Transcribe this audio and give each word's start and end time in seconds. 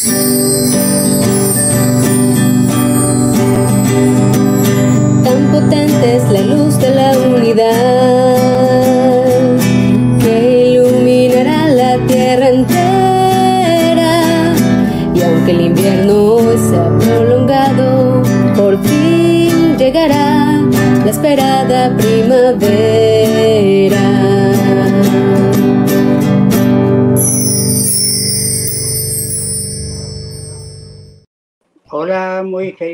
Tan 0.00 0.49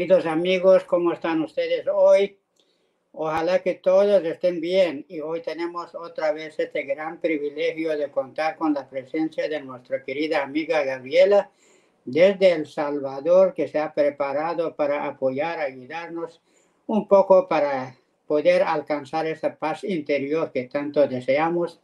queridos 0.06 0.26
amigos, 0.26 0.84
¿cómo 0.84 1.10
están 1.10 1.42
ustedes 1.42 1.84
hoy? 1.92 2.38
Ojalá 3.10 3.58
que 3.58 3.74
todos 3.74 4.22
estén 4.22 4.60
bien 4.60 5.04
y 5.08 5.18
hoy 5.18 5.42
tenemos 5.42 5.96
otra 5.96 6.30
vez 6.30 6.56
este 6.60 6.84
gran 6.84 7.20
privilegio 7.20 7.98
de 7.98 8.08
contar 8.08 8.54
con 8.54 8.72
la 8.72 8.88
presencia 8.88 9.48
de 9.48 9.60
nuestra 9.62 10.04
querida 10.04 10.44
amiga 10.44 10.84
Gabriela 10.84 11.50
desde 12.04 12.52
El 12.52 12.68
Salvador 12.68 13.52
que 13.52 13.66
se 13.66 13.80
ha 13.80 13.92
preparado 13.92 14.76
para 14.76 15.06
apoyar, 15.06 15.58
ayudarnos 15.58 16.40
un 16.86 17.08
poco 17.08 17.48
para 17.48 17.96
poder 18.28 18.62
alcanzar 18.62 19.26
esa 19.26 19.56
paz 19.56 19.82
interior 19.82 20.52
que 20.52 20.66
tanto 20.68 21.08
deseamos 21.08 21.80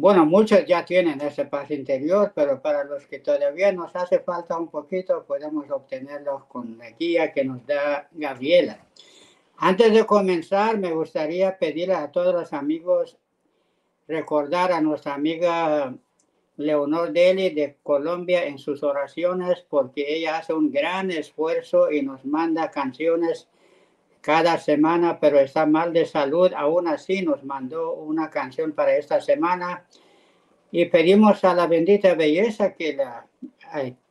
bueno, 0.00 0.24
muchos 0.24 0.64
ya 0.66 0.84
tienen 0.84 1.20
ese 1.20 1.44
paz 1.44 1.70
interior, 1.70 2.32
pero 2.34 2.60
para 2.62 2.84
los 2.84 3.06
que 3.06 3.18
todavía 3.18 3.72
nos 3.72 3.94
hace 3.96 4.20
falta 4.20 4.56
un 4.56 4.68
poquito, 4.68 5.24
podemos 5.24 5.70
obtenerlo 5.70 6.46
con 6.48 6.78
la 6.78 6.90
guía 6.90 7.32
que 7.32 7.44
nos 7.44 7.66
da 7.66 8.08
Gabriela. 8.12 8.78
Antes 9.56 9.92
de 9.92 10.06
comenzar, 10.06 10.78
me 10.78 10.92
gustaría 10.92 11.58
pedirle 11.58 11.94
a 11.94 12.12
todos 12.12 12.32
los 12.32 12.52
amigos 12.52 13.18
recordar 14.06 14.72
a 14.72 14.80
nuestra 14.80 15.14
amiga 15.14 15.92
Leonor 16.56 17.12
Deli 17.12 17.50
de 17.50 17.76
Colombia 17.82 18.44
en 18.44 18.58
sus 18.58 18.82
oraciones, 18.82 19.64
porque 19.68 20.04
ella 20.06 20.38
hace 20.38 20.52
un 20.52 20.70
gran 20.70 21.10
esfuerzo 21.10 21.90
y 21.90 22.02
nos 22.02 22.24
manda 22.24 22.70
canciones 22.70 23.48
cada 24.20 24.58
semana, 24.58 25.18
pero 25.20 25.38
está 25.38 25.66
mal 25.66 25.92
de 25.92 26.06
salud. 26.06 26.52
Aún 26.56 26.88
así 26.88 27.22
nos 27.22 27.44
mandó 27.44 27.94
una 27.94 28.30
canción 28.30 28.72
para 28.72 28.96
esta 28.96 29.20
semana 29.20 29.84
y 30.70 30.84
pedimos 30.86 31.44
a 31.44 31.54
la 31.54 31.66
bendita 31.66 32.14
belleza 32.14 32.74
que 32.74 32.94
la 32.94 33.26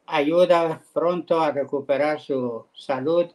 ayuda 0.06 0.82
pronto 0.94 1.40
a 1.40 1.52
recuperar 1.52 2.20
su 2.20 2.66
salud 2.74 3.28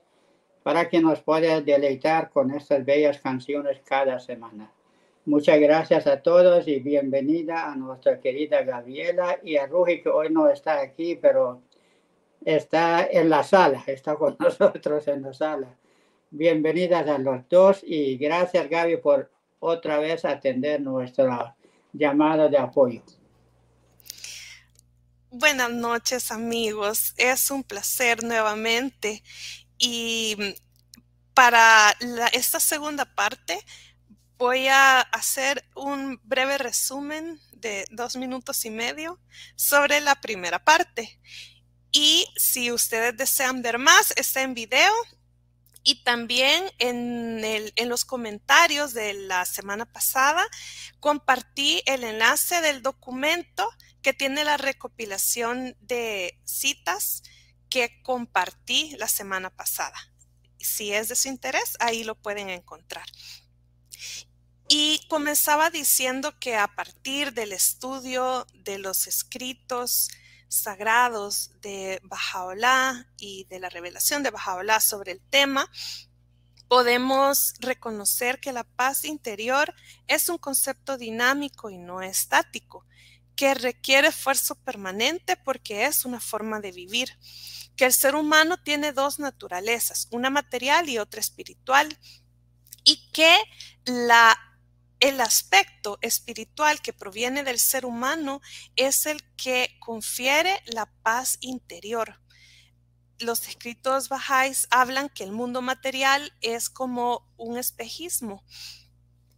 para 0.62 0.88
que 0.88 1.00
nos 1.00 1.20
pueda 1.20 1.60
deleitar 1.60 2.30
con 2.30 2.50
estas 2.52 2.84
bellas 2.84 3.20
canciones 3.20 3.80
cada 3.84 4.18
semana. 4.18 4.72
Muchas 5.24 5.60
gracias 5.60 6.06
a 6.06 6.20
todos 6.20 6.66
y 6.66 6.80
bienvenida 6.80 7.70
a 7.70 7.76
nuestra 7.76 8.18
querida 8.18 8.62
Gabriela 8.62 9.38
y 9.42 9.56
a 9.56 9.66
Ruji 9.66 10.02
que 10.02 10.08
hoy 10.08 10.30
no 10.30 10.48
está 10.48 10.80
aquí, 10.80 11.14
pero 11.14 11.62
está 12.44 13.06
en 13.06 13.30
la 13.30 13.44
sala, 13.44 13.84
está 13.86 14.16
con 14.16 14.36
nosotros 14.40 15.06
en 15.06 15.22
la 15.22 15.32
sala. 15.32 15.76
Bienvenidas 16.34 17.06
a 17.08 17.18
los 17.18 17.46
dos 17.50 17.80
y 17.82 18.16
gracias 18.16 18.66
Gaby 18.70 18.96
por 18.96 19.30
otra 19.58 19.98
vez 19.98 20.24
atender 20.24 20.80
nuestra 20.80 21.54
llamada 21.92 22.48
de 22.48 22.56
apoyo. 22.56 23.02
Buenas 25.30 25.70
noches 25.70 26.32
amigos, 26.32 27.12
es 27.18 27.50
un 27.50 27.62
placer 27.62 28.24
nuevamente 28.24 29.22
y 29.76 30.56
para 31.34 31.94
esta 32.32 32.60
segunda 32.60 33.04
parte 33.04 33.58
voy 34.38 34.68
a 34.68 35.00
hacer 35.00 35.62
un 35.76 36.18
breve 36.24 36.56
resumen 36.56 37.38
de 37.52 37.84
dos 37.90 38.16
minutos 38.16 38.64
y 38.64 38.70
medio 38.70 39.20
sobre 39.54 40.00
la 40.00 40.14
primera 40.14 40.64
parte. 40.64 41.20
Y 41.90 42.26
si 42.36 42.72
ustedes 42.72 43.18
desean 43.18 43.60
ver 43.60 43.76
más, 43.76 44.14
está 44.16 44.40
en 44.40 44.54
video 44.54 44.90
y 45.84 46.02
también 46.04 46.70
en, 46.78 47.88
los 47.88 48.04
comentarios 48.04 48.94
de 48.94 49.14
la 49.14 49.44
semana 49.44 49.84
pasada 49.84 50.46
compartí 51.00 51.82
el 51.86 52.04
enlace 52.04 52.60
del 52.60 52.82
documento 52.82 53.68
que 54.00 54.12
tiene 54.12 54.44
la 54.44 54.56
recopilación 54.56 55.76
de 55.80 56.40
citas 56.44 57.22
que 57.68 58.02
compartí 58.02 58.94
la 58.98 59.08
semana 59.08 59.50
pasada. 59.50 59.96
Si 60.58 60.92
es 60.92 61.08
de 61.08 61.16
su 61.16 61.28
interés, 61.28 61.76
ahí 61.80 62.04
lo 62.04 62.14
pueden 62.14 62.48
encontrar. 62.50 63.06
Y 64.68 65.00
comenzaba 65.08 65.70
diciendo 65.70 66.38
que 66.38 66.56
a 66.56 66.68
partir 66.68 67.32
del 67.32 67.52
estudio 67.52 68.46
de 68.54 68.78
los 68.78 69.06
escritos 69.06 70.08
sagrados 70.52 71.50
de 71.62 72.00
Bajaola 72.04 73.08
y 73.16 73.44
de 73.44 73.58
la 73.58 73.68
revelación 73.68 74.22
de 74.22 74.30
Bajaola 74.30 74.80
sobre 74.80 75.12
el 75.12 75.20
tema, 75.20 75.70
podemos 76.68 77.54
reconocer 77.60 78.38
que 78.40 78.52
la 78.52 78.64
paz 78.64 79.04
interior 79.04 79.74
es 80.08 80.28
un 80.28 80.38
concepto 80.38 80.98
dinámico 80.98 81.70
y 81.70 81.78
no 81.78 82.02
estático, 82.02 82.84
que 83.34 83.54
requiere 83.54 84.08
esfuerzo 84.08 84.54
permanente 84.54 85.36
porque 85.36 85.86
es 85.86 86.04
una 86.04 86.20
forma 86.20 86.60
de 86.60 86.72
vivir, 86.72 87.18
que 87.76 87.86
el 87.86 87.92
ser 87.92 88.14
humano 88.14 88.58
tiene 88.58 88.92
dos 88.92 89.18
naturalezas, 89.18 90.08
una 90.10 90.28
material 90.28 90.88
y 90.88 90.98
otra 90.98 91.20
espiritual, 91.20 91.98
y 92.84 93.10
que 93.12 93.36
la 93.84 94.51
el 95.02 95.20
aspecto 95.20 95.98
espiritual 96.00 96.80
que 96.80 96.92
proviene 96.92 97.42
del 97.42 97.58
ser 97.58 97.84
humano 97.84 98.40
es 98.76 99.06
el 99.06 99.20
que 99.34 99.76
confiere 99.80 100.62
la 100.66 100.86
paz 101.02 101.38
interior. 101.40 102.20
Los 103.18 103.48
escritos 103.48 104.08
bajáis 104.08 104.68
hablan 104.70 105.08
que 105.08 105.24
el 105.24 105.32
mundo 105.32 105.60
material 105.60 106.32
es 106.40 106.70
como 106.70 107.28
un 107.36 107.58
espejismo, 107.58 108.44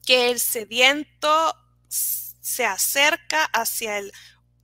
que 0.04 0.30
el 0.30 0.38
sediento 0.38 1.56
se 1.88 2.66
acerca 2.66 3.46
hacia 3.46 3.96
el 3.96 4.12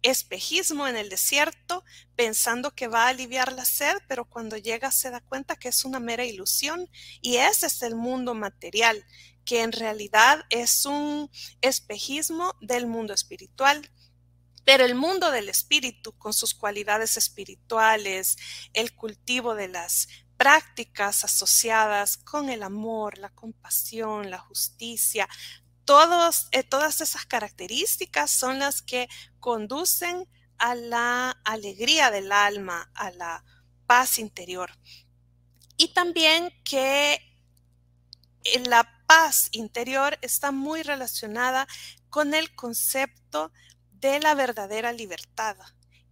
espejismo 0.03 0.87
en 0.87 0.97
el 0.97 1.09
desierto 1.09 1.83
pensando 2.15 2.75
que 2.75 2.89
va 2.89 3.05
a 3.05 3.09
aliviar 3.09 3.53
la 3.55 3.65
sed, 3.65 3.97
pero 4.07 4.27
cuando 4.27 4.59
llega 4.59 4.91
se 4.93 5.11
da 5.11 5.21
cuenta 5.21 5.57
que 5.57 5.69
es 5.69 5.87
una 5.87 5.99
mera 5.99 6.27
ilusión 6.27 6.91
y 7.23 7.37
ese 7.37 7.69
es 7.69 7.81
el 7.83 7.95
mundo 7.95 8.35
material 8.35 9.03
que 9.51 9.63
en 9.63 9.73
realidad 9.73 10.45
es 10.49 10.85
un 10.85 11.29
espejismo 11.61 12.55
del 12.61 12.87
mundo 12.87 13.13
espiritual. 13.13 13.91
Pero 14.65 14.85
el 14.85 14.95
mundo 14.95 15.33
del 15.33 15.49
espíritu, 15.49 16.17
con 16.19 16.33
sus 16.33 16.55
cualidades 16.55 17.17
espirituales, 17.17 18.37
el 18.75 18.95
cultivo 18.95 19.57
de 19.57 19.67
las 19.67 20.07
prácticas 20.37 21.25
asociadas 21.25 22.17
con 22.17 22.49
el 22.49 22.63
amor, 22.63 23.19
la 23.19 23.31
compasión, 23.31 24.31
la 24.31 24.39
justicia, 24.39 25.29
todos, 25.85 26.47
eh, 26.53 26.63
todas 26.63 27.01
esas 27.01 27.27
características 27.27 28.31
son 28.31 28.61
las 28.61 28.83
que 28.83 29.09
conducen 29.41 30.29
a 30.59 30.77
la 30.77 31.31
alegría 31.45 32.13
del 32.13 32.31
alma, 32.31 32.89
a 32.95 33.11
la 33.11 33.45
paz 33.89 34.21
interior. 34.21 34.71
Y 35.77 35.93
también 35.93 36.53
que 36.63 37.21
la 38.69 39.00
paz 39.11 39.49
interior 39.51 40.17
está 40.23 40.53
muy 40.53 40.85
relacionada 40.85 41.67
con 42.11 42.33
el 42.33 42.55
concepto 42.55 43.51
de 43.91 44.21
la 44.21 44.35
verdadera 44.35 44.93
libertad. 44.93 45.57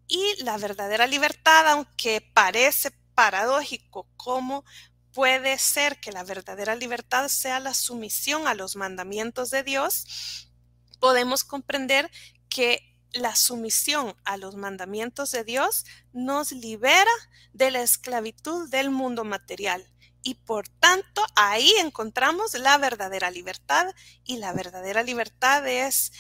Y 0.09 0.43
la 0.43 0.59
verdadera 0.59 1.07
libertad, 1.07 1.69
aunque 1.69 2.29
parece 2.35 2.91
paradójico 3.15 4.09
cómo 4.17 4.65
puede 5.13 5.59
ser 5.59 6.01
que 6.01 6.11
la 6.11 6.25
verdadera 6.25 6.75
libertad 6.75 7.29
sea 7.29 7.61
la 7.61 7.73
sumisión 7.73 8.49
a 8.49 8.55
los 8.55 8.75
mandamientos 8.75 9.51
de 9.51 9.63
Dios, 9.63 10.51
podemos 10.99 11.45
comprender 11.45 12.11
que 12.49 12.99
la 13.13 13.37
sumisión 13.37 14.17
a 14.25 14.37
los 14.39 14.57
mandamientos 14.57 15.31
de 15.31 15.45
Dios 15.45 15.85
nos 16.13 16.51
libera 16.51 17.13
de 17.53 17.71
la 17.71 17.81
esclavitud 17.83 18.69
del 18.71 18.91
mundo 18.91 19.23
material 19.23 19.89
y 20.23 20.35
por 20.35 20.69
tanto 20.69 21.25
ahí 21.37 21.73
encontramos 21.79 22.55
la 22.55 22.79
verdadera 22.79 23.31
libertad 23.31 23.95
y 24.25 24.39
la 24.39 24.53
verdadera 24.53 25.03
libertad 25.03 25.67
es 25.67 26.13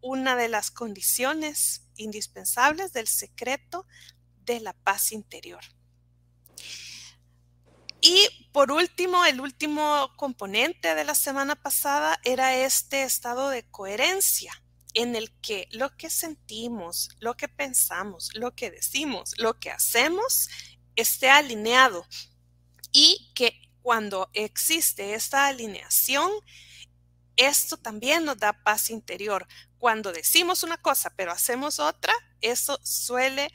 una 0.00 0.36
de 0.36 0.48
las 0.48 0.70
condiciones 0.70 1.82
indispensables 1.96 2.92
del 2.92 3.08
secreto 3.08 3.86
de 4.44 4.60
la 4.60 4.72
paz 4.72 5.12
interior. 5.12 5.62
Y 8.00 8.48
por 8.52 8.72
último, 8.72 9.24
el 9.24 9.40
último 9.40 10.12
componente 10.16 10.96
de 10.96 11.04
la 11.04 11.14
semana 11.14 11.54
pasada 11.54 12.18
era 12.24 12.56
este 12.56 13.04
estado 13.04 13.48
de 13.48 13.62
coherencia 13.62 14.52
en 14.94 15.14
el 15.14 15.30
que 15.40 15.68
lo 15.70 15.96
que 15.96 16.10
sentimos, 16.10 17.10
lo 17.20 17.36
que 17.36 17.48
pensamos, 17.48 18.30
lo 18.34 18.54
que 18.56 18.72
decimos, 18.72 19.34
lo 19.38 19.58
que 19.58 19.70
hacemos 19.70 20.48
esté 20.96 21.30
alineado 21.30 22.04
y 22.92 23.32
que 23.34 23.60
cuando 23.82 24.30
existe 24.32 25.14
esta 25.14 25.46
alineación, 25.46 26.30
esto 27.36 27.76
también 27.76 28.24
nos 28.24 28.38
da 28.38 28.52
paz 28.52 28.90
interior. 28.90 29.46
Cuando 29.78 30.12
decimos 30.12 30.62
una 30.62 30.76
cosa 30.76 31.12
pero 31.16 31.32
hacemos 31.32 31.80
otra, 31.80 32.12
eso 32.40 32.78
suele 32.84 33.50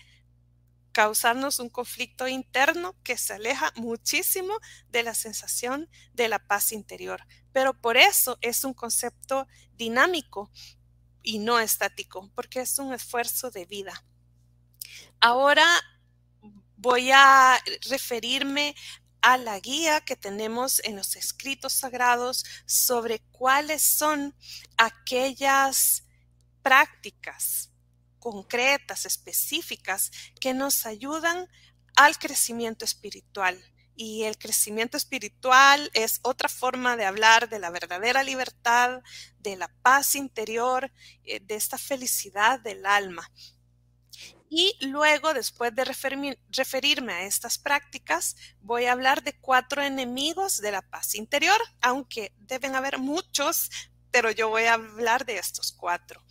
causarnos 0.91 1.59
un 1.59 1.69
conflicto 1.69 2.27
interno 2.27 2.95
que 3.03 3.17
se 3.17 3.33
aleja 3.33 3.71
muchísimo 3.75 4.57
de 4.89 5.03
la 5.03 5.13
sensación 5.13 5.87
de 6.13 6.27
la 6.27 6.39
paz 6.39 6.71
interior. 6.71 7.21
Pero 7.53 7.79
por 7.79 7.97
eso 7.97 8.39
es 8.41 8.63
un 8.63 8.73
concepto 8.73 9.47
dinámico 9.75 10.51
y 11.21 11.37
no 11.37 11.59
estático, 11.59 12.31
porque 12.33 12.61
es 12.61 12.79
un 12.79 12.93
esfuerzo 12.93 13.51
de 13.51 13.65
vida. 13.65 14.03
Ahora 15.19 15.67
voy 16.77 17.11
a 17.11 17.61
referirme 17.89 18.75
a 19.21 19.37
la 19.37 19.59
guía 19.59 20.01
que 20.01 20.15
tenemos 20.15 20.81
en 20.83 20.95
los 20.95 21.15
escritos 21.15 21.73
sagrados 21.73 22.45
sobre 22.65 23.19
cuáles 23.31 23.81
son 23.81 24.35
aquellas 24.77 26.03
prácticas 26.61 27.71
concretas, 28.19 29.05
específicas, 29.05 30.11
que 30.39 30.53
nos 30.53 30.85
ayudan 30.85 31.47
al 31.95 32.17
crecimiento 32.17 32.85
espiritual. 32.85 33.57
Y 33.95 34.23
el 34.23 34.37
crecimiento 34.37 34.95
espiritual 34.95 35.89
es 35.93 36.19
otra 36.21 36.49
forma 36.49 36.97
de 36.97 37.05
hablar 37.05 37.49
de 37.49 37.57
la 37.57 37.71
verdadera 37.71 38.23
libertad, 38.23 39.01
de 39.39 39.55
la 39.55 39.69
paz 39.81 40.15
interior, 40.15 40.91
eh, 41.23 41.39
de 41.39 41.55
esta 41.55 41.77
felicidad 41.77 42.59
del 42.59 42.85
alma. 42.85 43.31
Y 44.49 44.77
luego, 44.85 45.33
después 45.33 45.75
de 45.75 45.85
referirme 45.85 47.13
a 47.13 47.23
estas 47.23 47.57
prácticas, 47.57 48.35
voy 48.61 48.85
a 48.85 48.93
hablar 48.93 49.23
de 49.23 49.37
cuatro 49.39 49.81
enemigos 49.81 50.57
de 50.57 50.71
la 50.71 50.81
paz 50.81 51.15
interior, 51.15 51.59
aunque 51.81 52.33
deben 52.39 52.75
haber 52.75 52.97
muchos, 52.97 53.69
pero 54.09 54.31
yo 54.31 54.49
voy 54.49 54.63
a 54.63 54.75
hablar 54.75 55.25
de 55.25 55.37
estos 55.37 55.73
cuatro 55.73 56.23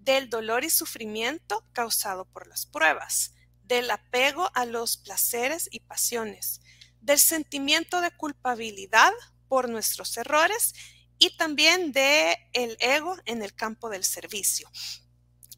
del 0.00 0.30
dolor 0.30 0.64
y 0.64 0.70
sufrimiento 0.70 1.64
causado 1.72 2.24
por 2.24 2.46
las 2.46 2.66
pruebas, 2.66 3.34
del 3.64 3.90
apego 3.90 4.50
a 4.54 4.64
los 4.64 4.96
placeres 4.96 5.68
y 5.70 5.80
pasiones, 5.80 6.60
del 7.00 7.18
sentimiento 7.18 8.00
de 8.00 8.10
culpabilidad 8.10 9.12
por 9.48 9.68
nuestros 9.68 10.16
errores 10.16 10.74
y 11.18 11.36
también 11.36 11.92
de 11.92 12.36
el 12.52 12.76
ego 12.80 13.16
en 13.26 13.42
el 13.42 13.54
campo 13.54 13.90
del 13.90 14.04
servicio. 14.04 14.70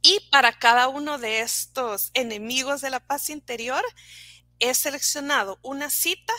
Y 0.02 0.18
para 0.30 0.52
cada 0.52 0.88
uno 0.88 1.18
de 1.18 1.40
estos 1.40 2.10
enemigos 2.14 2.80
de 2.80 2.90
la 2.90 3.00
paz 3.00 3.30
interior 3.30 3.84
he 4.58 4.74
seleccionado 4.74 5.58
una 5.62 5.90
cita 5.90 6.34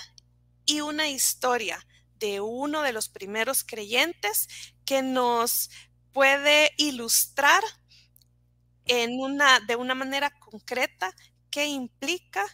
y 0.65 0.81
una 0.81 1.09
historia 1.09 1.85
de 2.19 2.41
uno 2.41 2.81
de 2.81 2.93
los 2.93 3.09
primeros 3.09 3.63
creyentes 3.63 4.47
que 4.85 5.01
nos 5.01 5.69
puede 6.11 6.71
ilustrar 6.77 7.63
en 8.85 9.19
una, 9.19 9.59
de 9.61 9.75
una 9.77 9.95
manera 9.95 10.31
concreta 10.39 11.13
que 11.49 11.65
implica 11.65 12.45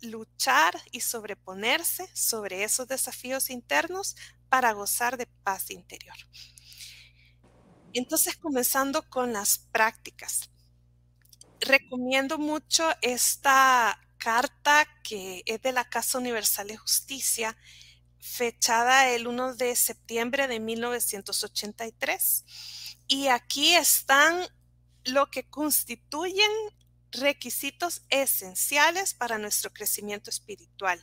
luchar 0.00 0.80
y 0.92 1.00
sobreponerse 1.00 2.08
sobre 2.14 2.64
esos 2.64 2.88
desafíos 2.88 3.50
internos 3.50 4.16
para 4.48 4.72
gozar 4.72 5.16
de 5.16 5.26
paz 5.26 5.70
interior. 5.70 6.16
Entonces, 7.92 8.36
comenzando 8.36 9.08
con 9.08 9.32
las 9.32 9.58
prácticas. 9.58 10.50
Recomiendo 11.60 12.38
mucho 12.38 12.88
esta 13.02 13.98
carta 14.18 14.86
que 15.02 15.42
es 15.46 15.62
de 15.62 15.72
la 15.72 15.88
Casa 15.88 16.18
Universal 16.18 16.68
de 16.68 16.76
Justicia, 16.76 17.56
fechada 18.20 19.08
el 19.10 19.26
1 19.26 19.54
de 19.54 19.74
septiembre 19.74 20.48
de 20.48 20.60
1983. 20.60 22.44
Y 23.06 23.28
aquí 23.28 23.74
están 23.74 24.46
lo 25.04 25.30
que 25.30 25.48
constituyen 25.48 26.50
requisitos 27.10 28.02
esenciales 28.10 29.14
para 29.14 29.38
nuestro 29.38 29.72
crecimiento 29.72 30.30
espiritual. 30.30 31.02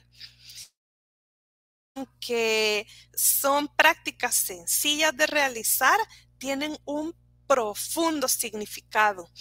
Aunque 1.95 2.85
son 3.15 3.69
prácticas 3.69 4.35
sencillas 4.35 5.15
de 5.15 5.27
realizar, 5.27 5.97
tienen 6.45 6.77
un 6.86 7.15
profundo 7.47 8.27
significado 8.27 9.31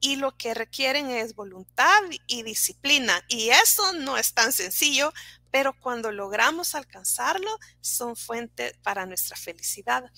y 0.00 0.16
lo 0.16 0.36
que 0.36 0.52
requieren 0.52 1.08
es 1.08 1.34
voluntad 1.34 2.02
y 2.26 2.42
disciplina. 2.42 3.24
Y 3.26 3.48
eso 3.48 3.94
no 3.94 4.18
es 4.18 4.34
tan 4.34 4.52
sencillo, 4.52 5.14
pero 5.50 5.72
cuando 5.80 6.12
logramos 6.12 6.74
alcanzarlo, 6.74 7.58
son 7.80 8.16
fuente 8.16 8.76
para 8.82 9.06
nuestra 9.06 9.34
felicidad. 9.34 10.12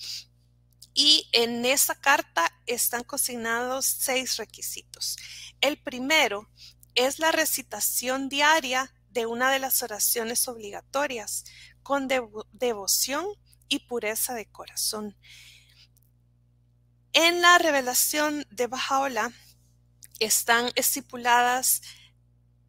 Y 0.93 1.29
en 1.31 1.63
esa 1.63 1.95
carta 1.95 2.51
están 2.65 3.05
consignados 3.05 3.85
seis 3.85 4.35
requisitos. 4.35 5.15
El 5.61 5.81
primero 5.81 6.49
es 6.95 7.17
la 7.17 7.31
recitación 7.31 8.27
diaria 8.27 8.93
de 9.09 9.25
una 9.25 9.51
de 9.51 9.59
las 9.59 9.81
oraciones 9.83 10.49
obligatorias 10.49 11.45
con 11.81 12.09
devoción 12.51 13.25
y 13.69 13.87
pureza 13.87 14.33
de 14.33 14.47
corazón. 14.47 15.15
En 17.17 17.41
la 17.41 17.57
revelación 17.57 18.45
de 18.51 18.67
Bajaola 18.67 19.31
están 20.19 20.69
estipuladas 20.75 21.81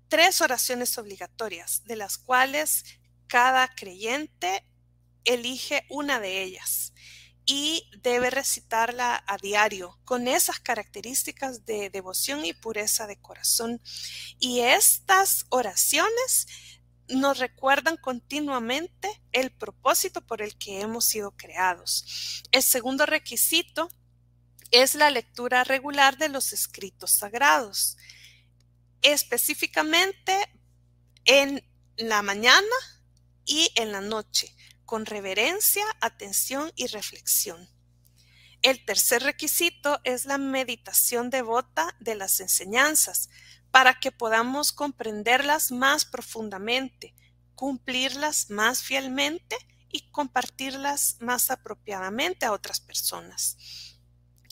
tres 0.07 0.41
oraciones 0.41 0.99
obligatorias, 0.99 1.83
de 1.85 1.97
las 1.97 2.17
cuales 2.17 2.85
cada 3.27 3.67
creyente 3.75 4.65
elige 5.25 5.85
una 5.91 6.21
de 6.21 6.45
ellas 6.45 6.93
y 7.45 7.91
debe 8.03 8.31
recitarla 8.31 9.25
a 9.27 9.37
diario 9.37 9.99
con 10.05 10.29
esas 10.29 10.61
características 10.61 11.67
de 11.67 11.91
devoción 11.91 12.45
y 12.45 12.53
pureza 12.53 13.09
de 13.09 13.21
corazón. 13.21 13.83
Y 14.39 14.61
estas 14.61 15.47
oraciones 15.49 16.47
nos 17.09 17.41
recuerdan 17.41 17.97
continuamente 17.97 19.11
el 19.33 19.51
propósito 19.51 20.25
por 20.25 20.41
el 20.41 20.57
que 20.57 20.83
hemos 20.83 21.05
sido 21.05 21.33
creados. 21.33 22.45
El 22.53 22.63
segundo 22.63 23.07
requisito 23.07 23.89
es 24.71 24.95
la 24.95 25.11
lectura 25.11 25.65
regular 25.65 26.17
de 26.19 26.29
los 26.29 26.53
escritos 26.53 27.11
sagrados, 27.13 27.97
específicamente 29.03 30.37
en 31.25 31.63
la 31.97 32.23
mañana 32.23 32.77
y 33.45 33.71
en 33.77 33.93
la 33.93 34.01
noche 34.01 34.55
con 34.87 35.05
reverencia, 35.05 35.85
atención 36.01 36.73
y 36.77 36.87
reflexión. 36.87 37.69
El 38.63 38.85
tercer 38.85 39.23
requisito 39.23 40.01
es 40.05 40.25
la 40.25 40.39
meditación 40.39 41.29
devota 41.29 41.95
de 42.01 42.15
las 42.15 42.41
enseñanzas 42.41 43.29
para 43.71 44.01
que 44.01 44.13
podamos 44.13 44.73
comprenderlas 44.73 45.71
más 45.71 46.05
profundamente, 46.05 47.15
cumplirlas 47.55 48.49
más 48.49 48.83
fielmente 48.83 49.57
y 49.91 50.11
compartirlas 50.11 51.17
más 51.21 51.51
apropiadamente 51.51 52.47
a 52.47 52.53
otras 52.53 52.81
personas. 52.81 53.57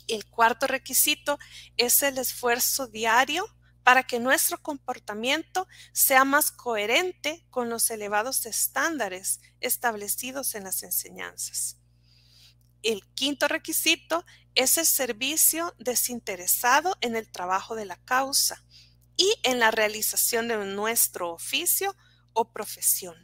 El 0.09 0.27
cuarto 0.27 0.67
requisito 0.67 1.39
es 1.77 2.03
el 2.03 2.19
esfuerzo 2.19 2.87
diario 2.87 3.47
para 3.83 4.03
que 4.03 4.19
nuestro 4.19 4.61
comportamiento 4.63 5.69
sea 5.93 6.25
más 6.25 6.51
coherente 6.51 7.47
con 7.51 7.69
los 7.69 7.91
elevados 7.91 8.47
estándares 8.47 9.41
establecidos 9.61 10.55
en 10.55 10.65
las 10.65 10.83
enseñanzas. 10.83 11.79
El 12.83 13.07
quinto 13.15 13.47
requisito 13.49 14.25
es 14.55 14.79
el 14.79 14.87
servicio 14.87 15.75
desinteresado 15.79 16.97
en 17.01 17.17
el 17.17 17.31
trabajo 17.31 17.75
de 17.75 17.87
la 17.87 17.97
causa 17.97 18.65
y 19.17 19.33
en 19.43 19.59
la 19.59 19.71
realización 19.71 20.49
de 20.49 20.57
nuestro 20.67 21.33
oficio 21.33 21.95
o 22.33 22.53
profesión. 22.53 23.17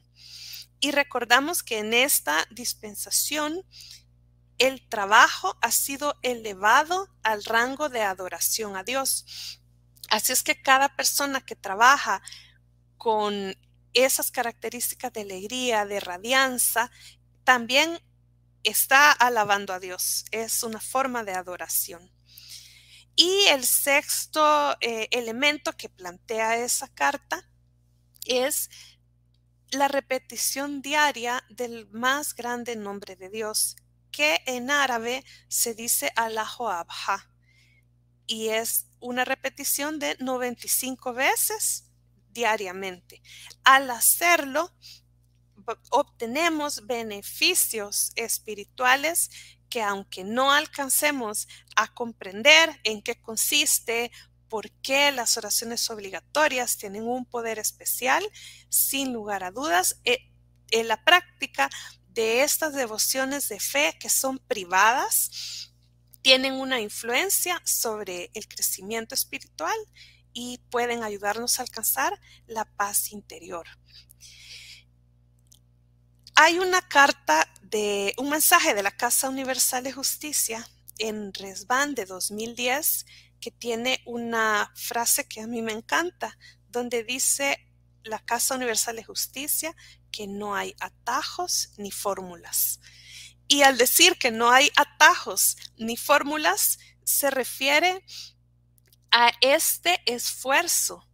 Y 0.80 0.92
recordamos 0.92 1.62
que 1.62 1.78
en 1.78 1.92
esta 1.92 2.46
dispensación 2.50 3.62
el 4.60 4.88
trabajo 4.88 5.58
ha 5.60 5.72
sido 5.72 6.16
elevado 6.22 7.08
al 7.24 7.44
rango 7.44 7.88
de 7.88 8.02
adoración 8.02 8.76
a 8.76 8.84
Dios 8.84 9.58
Así 10.10 10.32
es 10.32 10.42
que 10.42 10.60
cada 10.60 10.94
persona 10.96 11.40
que 11.40 11.54
trabaja 11.54 12.20
con 12.98 13.56
esas 13.94 14.30
características 14.32 15.12
de 15.12 15.20
alegría, 15.22 15.86
de 15.86 16.00
radianza, 16.00 16.90
también 17.44 18.00
está 18.64 19.12
alabando 19.12 19.72
a 19.72 19.78
Dios. 19.78 20.24
Es 20.32 20.64
una 20.64 20.80
forma 20.80 21.22
de 21.22 21.32
adoración. 21.32 22.10
Y 23.14 23.46
el 23.50 23.64
sexto 23.64 24.76
eh, 24.80 25.08
elemento 25.12 25.76
que 25.76 25.88
plantea 25.88 26.56
esa 26.56 26.88
carta 26.88 27.48
es 28.26 28.68
la 29.70 29.86
repetición 29.86 30.82
diaria 30.82 31.44
del 31.50 31.88
más 31.90 32.34
grande 32.34 32.74
nombre 32.74 33.14
de 33.14 33.28
Dios, 33.28 33.76
que 34.10 34.40
en 34.46 34.70
árabe 34.70 35.24
se 35.48 35.74
dice 35.74 36.12
Allahu 36.16 36.68
Abha 36.68 37.30
y 38.26 38.48
es 38.48 38.86
una 39.00 39.24
repetición 39.24 39.98
de 39.98 40.16
95 40.20 41.12
veces 41.12 41.90
diariamente. 42.32 43.22
Al 43.64 43.90
hacerlo, 43.90 44.72
obtenemos 45.90 46.86
beneficios 46.86 48.12
espirituales 48.16 49.30
que 49.68 49.82
aunque 49.82 50.24
no 50.24 50.52
alcancemos 50.52 51.48
a 51.76 51.92
comprender 51.94 52.80
en 52.84 53.02
qué 53.02 53.20
consiste, 53.20 54.10
por 54.48 54.70
qué 54.82 55.12
las 55.12 55.36
oraciones 55.36 55.88
obligatorias 55.90 56.76
tienen 56.76 57.04
un 57.04 57.24
poder 57.24 57.58
especial, 57.58 58.22
sin 58.68 59.12
lugar 59.12 59.44
a 59.44 59.52
dudas, 59.52 60.00
eh, 60.04 60.28
en 60.72 60.88
la 60.88 61.02
práctica 61.04 61.70
de 62.12 62.42
estas 62.42 62.74
devociones 62.74 63.48
de 63.48 63.60
fe 63.60 63.96
que 63.98 64.08
son 64.08 64.38
privadas, 64.38 65.70
tienen 66.22 66.54
una 66.54 66.80
influencia 66.80 67.60
sobre 67.64 68.30
el 68.34 68.46
crecimiento 68.46 69.14
espiritual 69.14 69.76
y 70.32 70.58
pueden 70.70 71.02
ayudarnos 71.02 71.58
a 71.58 71.62
alcanzar 71.62 72.20
la 72.46 72.64
paz 72.64 73.12
interior. 73.12 73.66
Hay 76.34 76.58
una 76.58 76.80
carta 76.82 77.52
de 77.62 78.14
un 78.18 78.30
mensaje 78.30 78.74
de 78.74 78.82
la 78.82 78.90
Casa 78.90 79.28
Universal 79.28 79.84
de 79.84 79.92
Justicia 79.92 80.66
en 80.98 81.32
Resban 81.34 81.94
de 81.94 82.06
2010 82.06 83.06
que 83.40 83.50
tiene 83.50 84.00
una 84.04 84.72
frase 84.74 85.26
que 85.26 85.40
a 85.40 85.46
mí 85.46 85.62
me 85.62 85.72
encanta, 85.72 86.36
donde 86.68 87.04
dice 87.04 87.69
la 88.02 88.18
Casa 88.18 88.54
Universal 88.54 88.96
de 88.96 89.04
Justicia 89.04 89.74
que 90.10 90.26
no 90.26 90.54
hay 90.54 90.74
atajos 90.80 91.72
ni 91.76 91.90
fórmulas. 91.90 92.80
Y 93.48 93.62
al 93.62 93.78
decir 93.78 94.16
que 94.18 94.30
no 94.30 94.50
hay 94.50 94.70
atajos 94.76 95.56
ni 95.76 95.96
fórmulas, 95.96 96.78
se 97.04 97.30
refiere 97.30 98.04
a 99.10 99.32
este 99.40 100.00
esfuerzo 100.06 101.08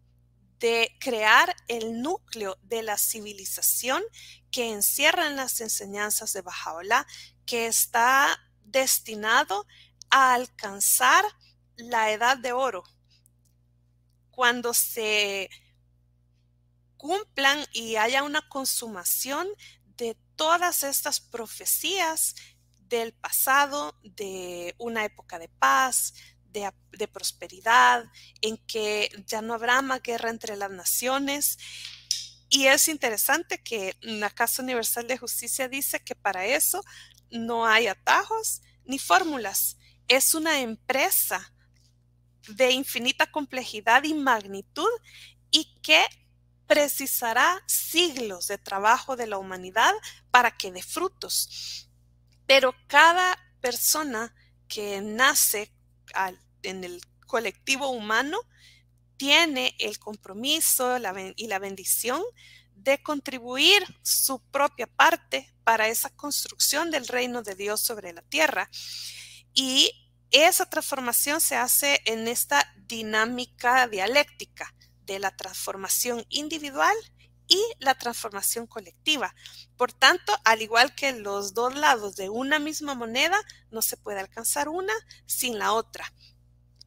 de 0.58 0.94
crear 1.00 1.54
el 1.68 2.02
núcleo 2.02 2.58
de 2.62 2.82
la 2.82 2.98
civilización 2.98 4.02
que 4.50 4.70
encierra 4.70 5.26
en 5.26 5.36
las 5.36 5.60
enseñanzas 5.60 6.32
de 6.32 6.42
Bajaola, 6.42 7.06
que 7.46 7.66
está 7.66 8.38
destinado 8.64 9.66
a 10.10 10.34
alcanzar 10.34 11.24
la 11.76 12.10
edad 12.12 12.38
de 12.38 12.52
oro. 12.52 12.84
Cuando 14.30 14.74
se 14.74 15.50
cumplan 16.96 17.64
y 17.72 17.96
haya 17.96 18.22
una 18.22 18.48
consumación 18.48 19.48
de 19.96 20.16
todas 20.36 20.82
estas 20.82 21.20
profecías 21.20 22.34
del 22.88 23.12
pasado, 23.12 23.98
de 24.02 24.74
una 24.78 25.04
época 25.04 25.38
de 25.38 25.48
paz, 25.48 26.14
de, 26.52 27.08
prosperidad, 27.08 28.04
en 28.40 28.56
que 28.56 29.10
ya 29.26 29.42
no 29.42 29.54
habrá 29.54 29.82
más 29.82 30.02
guerra 30.02 30.30
entre 30.30 30.56
las 30.56 30.70
naciones. 30.70 31.58
Y 32.48 32.66
es 32.66 32.88
interesante 32.88 33.62
que 33.62 33.96
la 34.00 34.30
Casa 34.30 34.62
Universal 34.62 35.06
de 35.06 35.18
Justicia 35.18 35.68
dice 35.68 36.02
que 36.02 36.14
para 36.14 36.46
eso 36.46 36.82
no 37.30 37.66
hay 37.66 37.88
atajos 37.88 38.62
ni 38.84 38.98
fórmulas. 38.98 39.76
Es 40.08 40.34
una 40.34 40.60
empresa 40.60 41.52
de 42.48 42.70
infinita 42.70 43.30
complejidad 43.30 44.04
y 44.04 44.14
magnitud 44.14 44.88
y 45.50 45.78
que 45.82 46.04
precisará 46.66 47.62
siglos 47.66 48.48
de 48.48 48.58
trabajo 48.58 49.16
de 49.16 49.26
la 49.26 49.38
humanidad 49.38 49.92
para 50.30 50.50
que 50.50 50.72
dé 50.72 50.82
frutos. 50.82 51.88
Pero 52.46 52.74
cada 52.86 53.38
persona 53.60 54.34
que 54.68 55.00
nace 55.00 55.72
en 56.62 56.84
el 56.84 57.00
colectivo 57.26 57.90
humano 57.90 58.38
tiene 59.16 59.74
el 59.78 59.98
compromiso 59.98 60.98
y 61.36 61.46
la 61.46 61.58
bendición 61.58 62.22
de 62.74 63.02
contribuir 63.02 63.82
su 64.02 64.40
propia 64.50 64.86
parte 64.86 65.52
para 65.64 65.88
esa 65.88 66.10
construcción 66.10 66.90
del 66.90 67.08
reino 67.08 67.42
de 67.42 67.54
Dios 67.54 67.80
sobre 67.80 68.12
la 68.12 68.22
tierra. 68.22 68.70
Y 69.54 69.90
esa 70.30 70.68
transformación 70.68 71.40
se 71.40 71.56
hace 71.56 72.02
en 72.04 72.28
esta 72.28 72.72
dinámica 72.76 73.88
dialéctica 73.88 74.75
de 75.06 75.18
la 75.18 75.34
transformación 75.36 76.24
individual 76.28 76.96
y 77.48 77.62
la 77.78 77.94
transformación 77.94 78.66
colectiva. 78.66 79.34
Por 79.76 79.92
tanto, 79.92 80.36
al 80.44 80.62
igual 80.62 80.94
que 80.94 81.12
los 81.12 81.54
dos 81.54 81.74
lados 81.74 82.16
de 82.16 82.28
una 82.28 82.58
misma 82.58 82.94
moneda, 82.94 83.38
no 83.70 83.82
se 83.82 83.96
puede 83.96 84.20
alcanzar 84.20 84.68
una 84.68 84.92
sin 85.26 85.58
la 85.58 85.72
otra. 85.72 86.12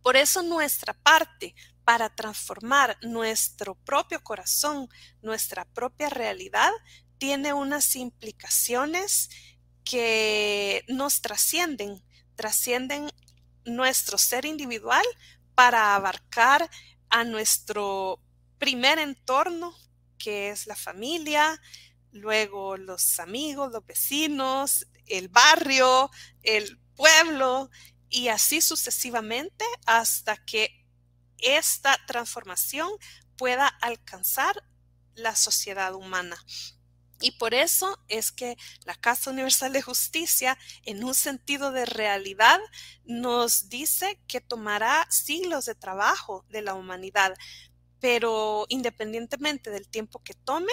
Por 0.02 0.18
eso 0.18 0.44
nuestra 0.44 0.94
parte 0.94 1.56
para 1.84 2.14
transformar 2.14 2.98
nuestro 3.02 3.76
propio 3.76 4.22
corazón, 4.24 4.90
nuestra 5.22 5.66
propia 5.66 6.10
realidad, 6.10 6.72
tiene 7.18 7.54
unas 7.54 7.96
implicaciones 7.96 9.30
que 9.84 10.86
nos 10.88 11.22
trascienden, 11.22 12.04
trascienden 12.36 13.10
nuestro 13.66 14.18
ser 14.18 14.46
individual 14.46 15.06
para 15.56 15.96
abarcar 15.96 16.70
a 17.10 17.24
nuestro 17.24 18.22
primer 18.58 19.00
entorno, 19.00 19.74
que 20.18 20.50
es 20.50 20.68
la 20.68 20.76
familia, 20.76 21.60
luego 22.12 22.78
los 22.78 23.20
amigos, 23.20 23.72
los 23.72 23.86
vecinos, 23.86 24.88
el 25.06 25.28
barrio, 25.28 26.10
el 26.44 26.80
pueblo 26.96 27.70
y 28.10 28.28
así 28.28 28.62
sucesivamente 28.62 29.66
hasta 29.86 30.38
que 30.38 30.86
esta 31.38 31.98
transformación 32.08 32.90
pueda 33.38 33.68
alcanzar 33.68 34.64
la 35.16 35.36
sociedad 35.36 35.94
humana. 35.96 36.38
Y 37.22 37.32
por 37.32 37.54
eso 37.54 38.00
es 38.08 38.32
que 38.32 38.58
la 38.86 38.96
Casa 38.96 39.32
Universal 39.32 39.74
de 39.74 39.82
Justicia, 39.82 40.58
en 40.84 41.04
un 41.04 41.14
sentido 41.14 41.72
de 41.72 41.86
realidad, 41.86 42.60
nos 43.06 43.70
dice 43.70 44.20
que 44.28 44.40
tomará 44.42 45.06
siglos 45.10 45.66
de 45.66 45.76
trabajo 45.76 46.46
de 46.50 46.62
la 46.62 46.76
humanidad, 46.76 47.36
pero 48.00 48.66
independientemente 48.70 49.70
del 49.70 49.90
tiempo 49.90 50.24
que 50.24 50.34
tome, 50.34 50.72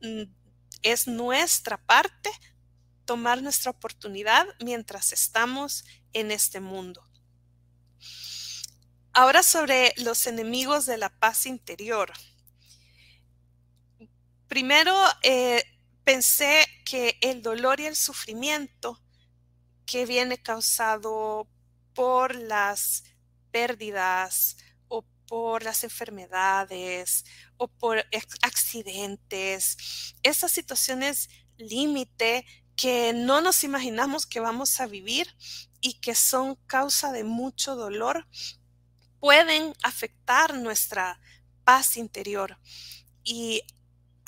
mm, 0.00 0.22
es 0.82 1.06
nuestra 1.06 1.76
parte 1.76 2.30
tomar 3.04 3.42
nuestra 3.42 3.72
oportunidad 3.72 4.46
mientras 4.64 5.12
estamos 5.12 5.84
en 6.12 6.30
este 6.30 6.60
mundo. 6.60 7.04
Ahora 9.12 9.42
sobre 9.42 9.92
los 9.96 10.26
enemigos 10.26 10.86
de 10.86 10.96
la 10.96 11.10
paz 11.10 11.44
interior. 11.46 12.12
Primero, 14.50 15.00
eh, 15.22 15.62
pensé 16.02 16.66
que 16.84 17.16
el 17.20 17.40
dolor 17.40 17.78
y 17.78 17.86
el 17.86 17.94
sufrimiento 17.94 19.00
que 19.86 20.06
viene 20.06 20.42
causado 20.42 21.46
por 21.94 22.34
las 22.34 23.04
pérdidas 23.52 24.56
o 24.88 25.02
por 25.28 25.62
las 25.62 25.84
enfermedades 25.84 27.24
o 27.58 27.68
por 27.68 28.04
accidentes, 28.42 30.16
esas 30.24 30.50
situaciones 30.50 31.28
límite 31.56 32.44
que 32.74 33.12
no 33.14 33.40
nos 33.40 33.62
imaginamos 33.62 34.26
que 34.26 34.40
vamos 34.40 34.80
a 34.80 34.88
vivir 34.88 35.32
y 35.80 36.00
que 36.00 36.16
son 36.16 36.56
causa 36.66 37.12
de 37.12 37.22
mucho 37.22 37.76
dolor, 37.76 38.26
pueden 39.20 39.74
afectar 39.84 40.54
nuestra 40.58 41.20
paz 41.62 41.96
interior. 41.96 42.58
Y 43.22 43.62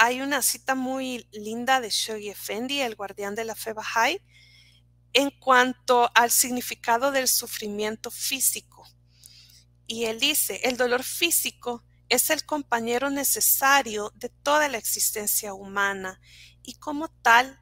hay 0.04 0.20
una 0.20 0.42
cita 0.42 0.74
muy 0.74 1.28
linda 1.30 1.80
de 1.80 1.88
Shoghi 1.88 2.28
Effendi, 2.28 2.80
el 2.80 2.96
guardián 2.96 3.36
de 3.36 3.44
la 3.44 3.54
fe 3.54 3.72
Bahá'í, 3.72 4.20
en 5.12 5.30
cuanto 5.30 6.10
al 6.16 6.32
significado 6.32 7.12
del 7.12 7.28
sufrimiento 7.28 8.10
físico. 8.10 8.84
Y 9.86 10.06
él 10.06 10.18
dice, 10.18 10.60
el 10.64 10.76
dolor 10.76 11.04
físico 11.04 11.84
es 12.08 12.30
el 12.30 12.44
compañero 12.44 13.10
necesario 13.10 14.10
de 14.16 14.28
toda 14.28 14.66
la 14.66 14.78
existencia 14.78 15.54
humana 15.54 16.20
y 16.64 16.74
como 16.80 17.06
tal 17.06 17.60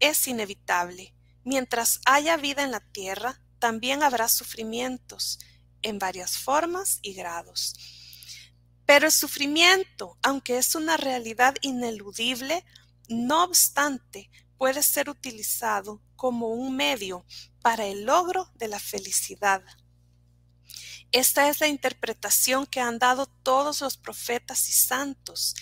es 0.00 0.26
inevitable. 0.26 1.14
Mientras 1.44 2.00
haya 2.06 2.38
vida 2.38 2.62
en 2.62 2.70
la 2.70 2.80
tierra, 2.80 3.42
también 3.58 4.02
habrá 4.02 4.28
sufrimientos 4.28 5.38
en 5.82 5.98
varias 5.98 6.38
formas 6.38 6.98
y 7.02 7.12
grados. 7.12 7.93
Pero 8.86 9.06
el 9.06 9.12
sufrimiento, 9.12 10.18
aunque 10.22 10.58
es 10.58 10.74
una 10.74 10.96
realidad 10.96 11.54
ineludible, 11.62 12.64
no 13.08 13.44
obstante, 13.44 14.30
puede 14.58 14.82
ser 14.82 15.08
utilizado 15.10 16.00
como 16.16 16.48
un 16.48 16.76
medio 16.76 17.24
para 17.62 17.86
el 17.86 18.04
logro 18.04 18.50
de 18.54 18.68
la 18.68 18.78
felicidad. 18.78 19.62
Esta 21.12 21.48
es 21.48 21.60
la 21.60 21.68
interpretación 21.68 22.66
que 22.66 22.80
han 22.80 22.98
dado 22.98 23.26
todos 23.26 23.80
los 23.80 23.96
profetas 23.96 24.68
y 24.68 24.72
santos, 24.72 25.54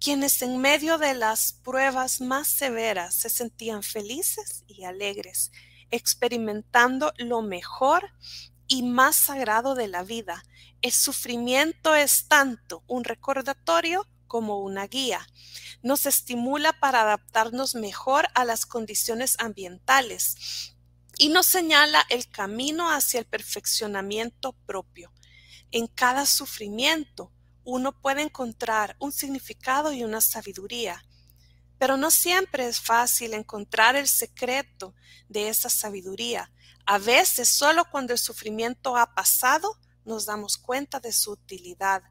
quienes 0.00 0.42
en 0.42 0.58
medio 0.58 0.98
de 0.98 1.14
las 1.14 1.52
pruebas 1.52 2.20
más 2.20 2.48
severas 2.48 3.14
se 3.14 3.30
sentían 3.30 3.82
felices 3.84 4.64
y 4.66 4.82
alegres, 4.82 5.52
experimentando 5.92 7.12
lo 7.18 7.40
mejor 7.40 8.10
y 8.68 8.82
más 8.82 9.16
sagrado 9.16 9.74
de 9.74 9.88
la 9.88 10.02
vida. 10.02 10.44
El 10.82 10.92
sufrimiento 10.92 11.94
es 11.94 12.28
tanto 12.28 12.82
un 12.86 13.04
recordatorio 13.04 14.06
como 14.26 14.60
una 14.60 14.86
guía. 14.86 15.26
Nos 15.82 16.06
estimula 16.06 16.72
para 16.72 17.02
adaptarnos 17.02 17.74
mejor 17.74 18.28
a 18.34 18.44
las 18.44 18.66
condiciones 18.66 19.36
ambientales 19.38 20.74
y 21.18 21.28
nos 21.28 21.46
señala 21.46 22.04
el 22.10 22.28
camino 22.28 22.90
hacia 22.90 23.20
el 23.20 23.26
perfeccionamiento 23.26 24.52
propio. 24.66 25.12
En 25.70 25.86
cada 25.86 26.26
sufrimiento 26.26 27.32
uno 27.64 28.00
puede 28.00 28.22
encontrar 28.22 28.96
un 28.98 29.12
significado 29.12 29.92
y 29.92 30.04
una 30.04 30.20
sabiduría, 30.20 31.04
pero 31.78 31.96
no 31.96 32.10
siempre 32.10 32.68
es 32.68 32.80
fácil 32.80 33.34
encontrar 33.34 33.96
el 33.96 34.08
secreto 34.08 34.94
de 35.28 35.48
esa 35.48 35.68
sabiduría. 35.68 36.50
A 36.86 36.98
veces 36.98 37.48
solo 37.48 37.84
cuando 37.90 38.12
el 38.12 38.18
sufrimiento 38.18 38.96
ha 38.96 39.12
pasado 39.12 39.76
nos 40.04 40.24
damos 40.24 40.56
cuenta 40.56 41.00
de 41.00 41.12
su 41.12 41.32
utilidad. 41.32 42.02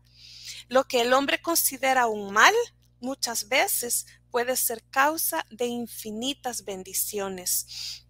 Lo 0.67 0.84
que 0.86 1.01
el 1.01 1.13
hombre 1.13 1.41
considera 1.41 2.08
un 2.08 2.34
mal 2.34 2.53
muchas 3.00 3.48
veces 3.48 4.05
puede 4.29 4.58
ser 4.58 4.84
causa 4.89 5.46
de 5.50 5.67
infinitas 5.67 6.65
bendiciones. 6.65 8.03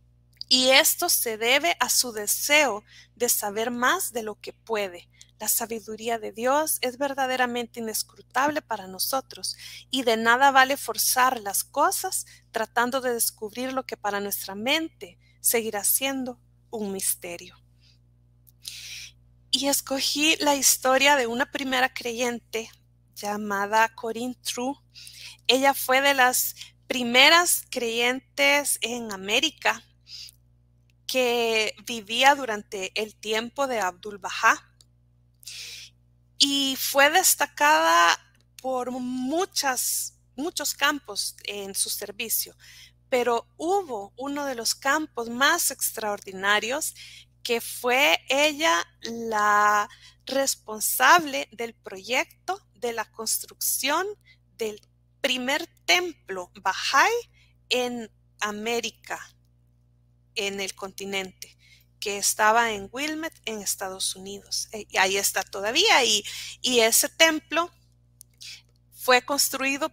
Y 0.49 0.69
esto 0.69 1.07
se 1.07 1.37
debe 1.37 1.77
a 1.79 1.89
su 1.89 2.11
deseo 2.11 2.83
de 3.15 3.29
saber 3.29 3.69
más 3.69 4.11
de 4.11 4.23
lo 4.23 4.39
que 4.41 4.53
puede. 4.53 5.07
La 5.39 5.49
sabiduría 5.49 6.17
de 6.17 6.31
Dios 6.31 6.79
es 6.81 6.97
verdaderamente 6.97 7.79
inescrutable 7.79 8.63
para 8.63 8.87
nosotros 8.87 9.55
y 9.91 10.01
de 10.01 10.17
nada 10.17 10.49
vale 10.49 10.77
forzar 10.77 11.39
las 11.41 11.63
cosas 11.63 12.25
tratando 12.51 13.01
de 13.01 13.13
descubrir 13.13 13.71
lo 13.73 13.85
que 13.85 13.97
para 13.97 14.19
nuestra 14.19 14.55
mente 14.55 15.19
seguirá 15.41 15.83
siendo 15.83 16.39
un 16.77 16.91
misterio. 16.91 17.57
Y 19.51 19.67
escogí 19.67 20.35
la 20.37 20.55
historia 20.55 21.15
de 21.15 21.27
una 21.27 21.49
primera 21.51 21.93
creyente 21.93 22.69
llamada 23.15 23.89
Corinne 23.95 24.35
True. 24.43 24.75
Ella 25.47 25.73
fue 25.73 26.01
de 26.01 26.13
las 26.13 26.55
primeras 26.87 27.63
creyentes 27.69 28.77
en 28.81 29.11
América 29.11 29.83
que 31.07 31.73
vivía 31.85 32.35
durante 32.35 32.91
el 33.01 33.15
tiempo 33.15 33.67
de 33.67 33.79
Abdul 33.79 34.17
Bahá 34.17 34.75
y 36.37 36.75
fue 36.77 37.09
destacada 37.09 38.19
por 38.61 38.91
muchas, 38.91 40.17
muchos 40.35 40.73
campos 40.73 41.35
en 41.43 41.75
su 41.75 41.89
servicio, 41.89 42.55
pero 43.09 43.47
hubo 43.57 44.13
uno 44.17 44.45
de 44.45 44.55
los 44.55 44.75
campos 44.75 45.29
más 45.29 45.71
extraordinarios 45.71 46.95
que 47.43 47.61
fue 47.61 48.19
ella 48.27 48.83
la 49.01 49.87
responsable 50.25 51.47
del 51.51 51.75
proyecto 51.75 52.59
de 52.73 52.93
la 52.93 53.05
construcción 53.05 54.07
del 54.57 54.81
primer 55.21 55.67
templo 55.85 56.51
Bahá'í 56.55 57.11
en 57.69 58.11
América 58.39 59.19
en 60.35 60.59
el 60.59 60.75
continente, 60.75 61.57
que 61.99 62.17
estaba 62.17 62.71
en 62.71 62.89
Wilmette, 62.91 63.41
en 63.45 63.61
Estados 63.61 64.15
Unidos. 64.15 64.67
Eh, 64.71 64.85
y 64.89 64.97
ahí 64.97 65.17
está 65.17 65.43
todavía. 65.43 66.03
Y, 66.03 66.23
y 66.61 66.81
ese 66.81 67.09
templo 67.09 67.71
fue 68.93 69.23
construido 69.23 69.91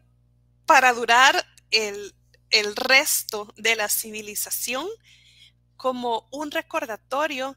para 0.67 0.93
durar 0.93 1.47
el, 1.71 2.15
el 2.53 2.77
resto 2.77 3.53
de 3.57 3.75
la 3.77 3.89
civilización 3.89 4.87
como 5.77 6.29
un 6.31 6.51
recordatorio 6.53 7.57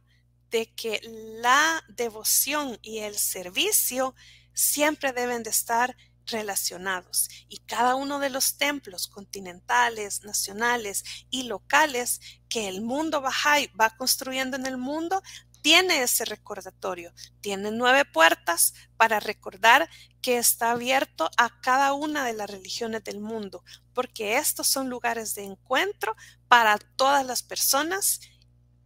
de 0.50 0.74
que 0.74 1.00
la 1.42 1.84
devoción 1.90 2.80
y 2.82 3.00
el 3.00 3.16
servicio 3.18 4.16
siempre 4.54 5.12
deben 5.12 5.44
de 5.44 5.52
estar 5.52 5.96
relacionados. 6.26 7.30
Y 7.50 7.58
cada 7.60 7.96
uno 7.96 8.20
de 8.20 8.30
los 8.30 8.58
templos 8.58 9.08
continentales, 9.08 10.24
nacionales 10.24 11.04
y 11.30 11.44
locales 11.44 12.20
que 12.50 12.68
el 12.68 12.82
mundo 12.82 13.22
Bahá'í 13.22 13.70
va 13.80 13.92
construyendo 13.92 14.58
en 14.58 14.66
el 14.66 14.78
mundo 14.78 15.22
tiene 15.62 16.04
ese 16.04 16.26
recordatorio, 16.26 17.12
tiene 17.42 17.72
nueve 17.72 18.06
puertas 18.06 18.76
para 18.98 19.20
recordar 19.20 19.90
que 20.22 20.38
está 20.38 20.72
abierto 20.72 21.30
a 21.38 21.60
cada 21.62 21.94
una 21.94 22.24
de 22.24 22.34
las 22.34 22.48
religiones 22.48 23.04
del 23.04 23.20
mundo, 23.20 23.64
porque 23.96 24.38
estos 24.38 24.68
son 24.68 24.90
lugares 24.90 25.34
de 25.34 25.44
encuentro 25.44 26.16
para 26.48 26.78
todas 26.78 27.26
las 27.26 27.42
personas 27.42 28.20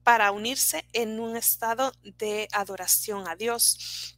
para 0.04 0.32
unirse 0.32 0.86
en 0.94 1.20
un 1.20 1.36
estado 1.36 1.92
de 2.04 2.48
adoración 2.54 3.28
a 3.28 3.36
Dios. 3.36 4.18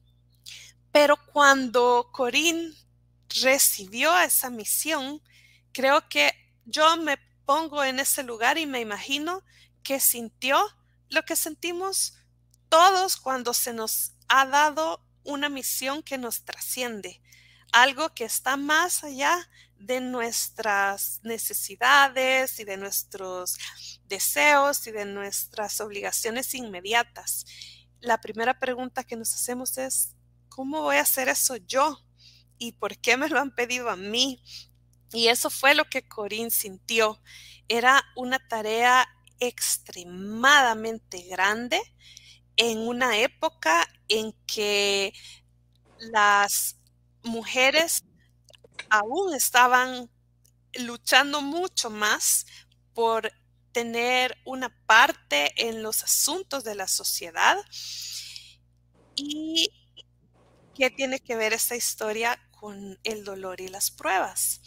Pero 0.92 1.18
cuando 1.34 2.10
Corín 2.12 2.76
recibió 3.42 4.18
esa 4.20 4.50
misión, 4.50 5.22
creo 5.72 6.08
que 6.10 6.32
yo 6.66 6.98
me 6.98 7.18
pongo 7.46 7.84
en 7.84 8.00
ese 8.00 8.24
lugar 8.24 8.58
y 8.58 8.66
me 8.66 8.82
imagino 8.82 9.44
que 9.84 10.00
sintió 10.00 10.60
lo 11.10 11.24
que 11.24 11.36
sentimos 11.36 12.14
todos 12.70 13.18
cuando 13.18 13.54
se 13.54 13.74
nos 13.74 14.14
ha 14.28 14.46
dado 14.46 15.04
una 15.24 15.50
misión 15.50 16.04
que 16.04 16.18
nos 16.18 16.44
trasciende, 16.44 17.22
algo 17.72 18.14
que 18.14 18.26
está 18.26 18.58
más 18.58 19.04
allá 19.04 19.50
de 19.86 20.02
nuestras 20.02 21.20
necesidades 21.24 22.60
y 22.60 22.64
de 22.64 22.78
nuestros 22.78 23.58
deseos 24.08 24.86
y 24.88 24.92
de 24.92 25.06
nuestras 25.06 25.80
obligaciones 25.82 26.54
inmediatas. 26.54 27.46
La 28.00 28.20
primera 28.20 28.60
pregunta 28.60 29.04
que 29.04 29.16
nos 29.16 29.34
hacemos 29.34 29.78
es, 29.78 30.16
¿cómo 30.50 30.82
voy 30.82 30.98
a 30.98 31.02
hacer 31.02 31.30
eso 31.30 31.56
yo? 31.56 31.98
y 32.62 32.74
por 32.74 32.96
qué 32.98 33.18
me 33.18 33.28
lo 33.28 33.40
han 33.40 33.50
pedido 33.56 33.90
a 33.90 33.96
mí. 33.96 34.40
Y 35.12 35.30
eso 35.30 35.50
fue 35.50 35.74
lo 35.74 35.86
que 35.86 36.08
Corín 36.08 36.52
sintió. 36.52 37.20
Era 37.68 38.04
una 38.16 38.38
tarea 38.38 39.08
extremadamente 39.40 41.24
grande 41.24 41.82
en 42.56 42.78
una 42.78 43.18
época 43.18 43.92
en 44.08 44.34
que 44.46 45.12
las 45.98 46.78
mujeres 47.24 48.04
aún 48.92 49.34
estaban 49.34 50.12
luchando 50.74 51.42
mucho 51.42 51.90
más 51.90 52.46
por 52.94 53.32
tener 53.72 54.38
una 54.46 54.70
parte 54.86 55.52
en 55.58 55.82
los 55.82 56.04
asuntos 56.04 56.64
de 56.64 56.76
la 56.76 56.88
sociedad. 56.88 57.58
¿Y 59.16 59.72
qué 60.76 60.90
tiene 60.90 61.20
que 61.20 61.36
ver 61.36 61.54
esta 61.54 61.76
historia 61.76 62.40
con 62.62 63.00
el 63.04 63.24
dolor 63.24 63.60
y 63.60 63.68
las 63.68 63.92
pruebas. 63.92 64.62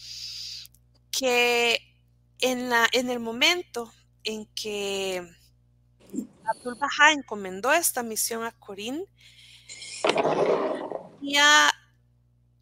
Que 1.11 1.79
en, 2.41 2.69
la, 2.69 2.89
en 2.93 3.09
el 3.09 3.21
momento 3.21 3.93
en 4.25 4.47
que 4.47 5.23
Abdul 6.45 6.77
Baha 6.77 7.13
encomendó 7.13 7.73
esta 7.73 8.03
misión 8.03 8.45
a 8.45 8.53
Corín, 8.53 9.05
ya 11.23 11.73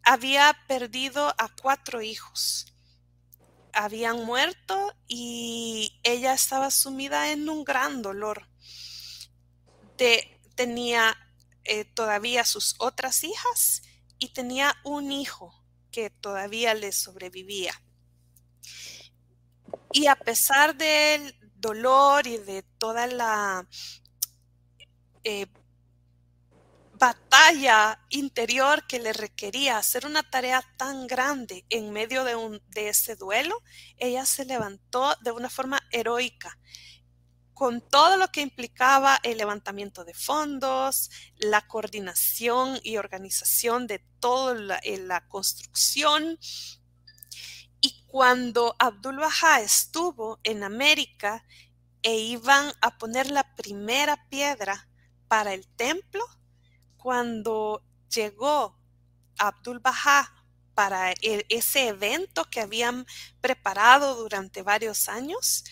había 0.03 0.57
perdido 0.67 1.33
a 1.37 1.49
cuatro 1.61 2.01
hijos. 2.01 2.67
Habían 3.71 4.23
muerto 4.25 4.93
y 5.07 5.99
ella 6.03 6.33
estaba 6.33 6.69
sumida 6.69 7.31
en 7.31 7.49
un 7.49 7.63
gran 7.63 8.01
dolor. 8.01 8.47
Tenía 10.55 11.15
eh, 11.63 11.85
todavía 11.85 12.43
sus 12.43 12.75
otras 12.77 13.23
hijas 13.23 13.81
y 14.19 14.33
tenía 14.33 14.75
un 14.83 15.11
hijo 15.11 15.63
que 15.91 16.09
todavía 16.09 16.73
le 16.73 16.91
sobrevivía. 16.91 17.73
Y 19.91 20.07
a 20.07 20.15
pesar 20.15 20.75
del 20.75 21.35
dolor 21.55 22.27
y 22.27 22.37
de 22.37 22.63
toda 22.77 23.07
la 23.07 23.67
eh, 25.23 25.47
batalla 26.93 27.99
interior 28.09 28.85
que 28.87 28.99
le 28.99 29.13
requería 29.13 29.77
hacer 29.77 30.05
una 30.05 30.23
tarea 30.23 30.63
tan 30.77 31.07
grande 31.07 31.65
en 31.69 31.91
medio 31.91 32.23
de, 32.23 32.35
un, 32.35 32.61
de 32.69 32.89
ese 32.89 33.15
duelo, 33.15 33.61
ella 33.97 34.25
se 34.25 34.45
levantó 34.45 35.15
de 35.21 35.31
una 35.31 35.49
forma 35.49 35.81
heroica 35.91 36.57
con 37.53 37.81
todo 37.81 38.17
lo 38.17 38.27
que 38.29 38.41
implicaba 38.41 39.19
el 39.23 39.37
levantamiento 39.37 40.03
de 40.03 40.13
fondos, 40.13 41.09
la 41.37 41.61
coordinación 41.61 42.79
y 42.83 42.97
organización 42.97 43.87
de 43.87 43.99
toda 44.19 44.55
la, 44.55 44.77
eh, 44.77 44.97
la 44.97 45.27
construcción. 45.27 46.39
Y 47.79 48.03
cuando 48.07 48.75
Abdul 48.79 49.17
Baha 49.17 49.61
estuvo 49.61 50.39
en 50.43 50.63
América 50.63 51.45
e 52.01 52.17
iban 52.17 52.73
a 52.81 52.97
poner 52.97 53.29
la 53.29 53.55
primera 53.55 54.27
piedra 54.29 54.89
para 55.27 55.53
el 55.53 55.67
templo, 55.67 56.25
cuando 57.03 57.83
llegó 58.09 58.79
Abdul 59.37 59.79
Baha 59.79 60.33
para 60.73 61.11
e, 61.11 61.45
ese 61.49 61.89
evento 61.89 62.45
que 62.45 62.61
habían 62.61 63.05
preparado 63.41 64.15
durante 64.15 64.61
varios 64.61 65.09
años, 65.09 65.65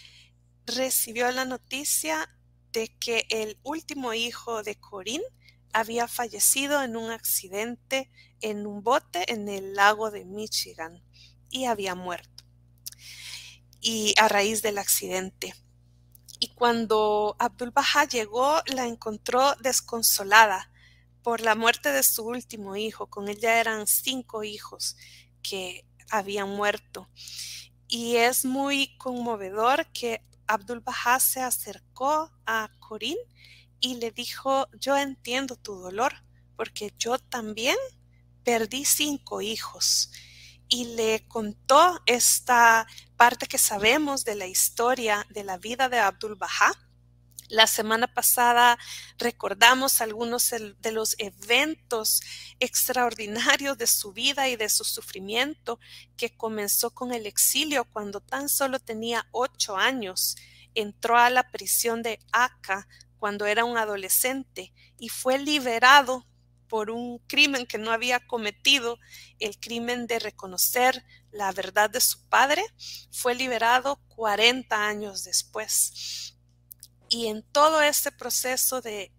recibió 0.65 1.31
la 1.31 1.45
noticia 1.45 2.29
de 2.73 2.89
que 2.99 3.25
el 3.29 3.57
último 3.63 4.13
hijo 4.13 4.61
de 4.61 4.75
Corín 4.75 5.21
había 5.71 6.09
fallecido 6.09 6.83
en 6.83 6.97
un 6.97 7.11
accidente 7.11 8.11
en 8.41 8.67
un 8.67 8.83
bote 8.83 9.31
en 9.31 9.47
el 9.47 9.73
lago 9.73 10.11
de 10.11 10.25
Michigan 10.25 11.01
y 11.49 11.63
había 11.65 11.95
muerto. 11.95 12.43
Y 13.79 14.15
a 14.19 14.27
raíz 14.27 14.61
del 14.61 14.79
accidente. 14.79 15.55
Y 16.39 16.49
cuando 16.55 17.37
Abdul 17.39 17.71
Baha 17.71 18.05
llegó, 18.05 18.61
la 18.65 18.85
encontró 18.85 19.55
desconsolada 19.61 20.70
por 21.23 21.41
la 21.41 21.55
muerte 21.55 21.91
de 21.91 22.03
su 22.03 22.25
último 22.25 22.75
hijo. 22.75 23.07
Con 23.07 23.27
ella 23.27 23.59
eran 23.59 23.87
cinco 23.87 24.43
hijos 24.43 24.97
que 25.41 25.85
habían 26.09 26.49
muerto. 26.49 27.09
Y 27.87 28.15
es 28.17 28.45
muy 28.45 28.95
conmovedor 28.97 29.87
que 29.91 30.23
Abdul 30.47 30.81
Baha 30.81 31.19
se 31.19 31.41
acercó 31.41 32.31
a 32.45 32.69
Corín 32.79 33.17
y 33.79 33.95
le 33.95 34.11
dijo, 34.11 34.67
yo 34.79 34.95
entiendo 34.97 35.55
tu 35.55 35.75
dolor, 35.75 36.13
porque 36.55 36.93
yo 36.97 37.17
también 37.19 37.77
perdí 38.43 38.85
cinco 38.85 39.41
hijos. 39.41 40.11
Y 40.67 40.95
le 40.95 41.27
contó 41.27 41.99
esta 42.05 42.87
parte 43.17 43.45
que 43.47 43.57
sabemos 43.57 44.23
de 44.23 44.35
la 44.35 44.47
historia 44.47 45.25
de 45.29 45.43
la 45.43 45.57
vida 45.57 45.89
de 45.89 45.99
Abdul 45.99 46.35
Baha. 46.35 46.71
La 47.51 47.67
semana 47.67 48.07
pasada 48.07 48.79
recordamos 49.17 49.99
algunos 49.99 50.51
de 50.51 50.91
los 50.93 51.15
eventos 51.17 52.21
extraordinarios 52.61 53.77
de 53.77 53.87
su 53.87 54.13
vida 54.13 54.47
y 54.47 54.55
de 54.55 54.69
su 54.69 54.85
sufrimiento 54.85 55.77
que 56.15 56.29
comenzó 56.29 56.91
con 56.91 57.11
el 57.11 57.25
exilio 57.25 57.83
cuando 57.83 58.21
tan 58.21 58.47
solo 58.47 58.79
tenía 58.79 59.27
ocho 59.33 59.75
años. 59.75 60.37
Entró 60.75 61.17
a 61.17 61.29
la 61.29 61.51
prisión 61.51 62.01
de 62.03 62.19
Aka 62.31 62.87
cuando 63.19 63.45
era 63.45 63.65
un 63.65 63.77
adolescente 63.77 64.71
y 64.97 65.09
fue 65.09 65.37
liberado 65.37 66.25
por 66.69 66.89
un 66.89 67.17
crimen 67.27 67.65
que 67.65 67.77
no 67.77 67.91
había 67.91 68.25
cometido, 68.25 68.97
el 69.39 69.59
crimen 69.59 70.07
de 70.07 70.19
reconocer 70.19 71.03
la 71.29 71.51
verdad 71.51 71.89
de 71.89 71.99
su 71.99 72.29
padre, 72.29 72.63
fue 73.11 73.35
liberado 73.35 73.99
40 74.15 74.87
años 74.87 75.25
después. 75.25 76.30
Y 77.11 77.27
en 77.27 77.43
todo 77.43 77.81
este 77.81 78.09
proceso 78.09 78.79
de 78.79 79.11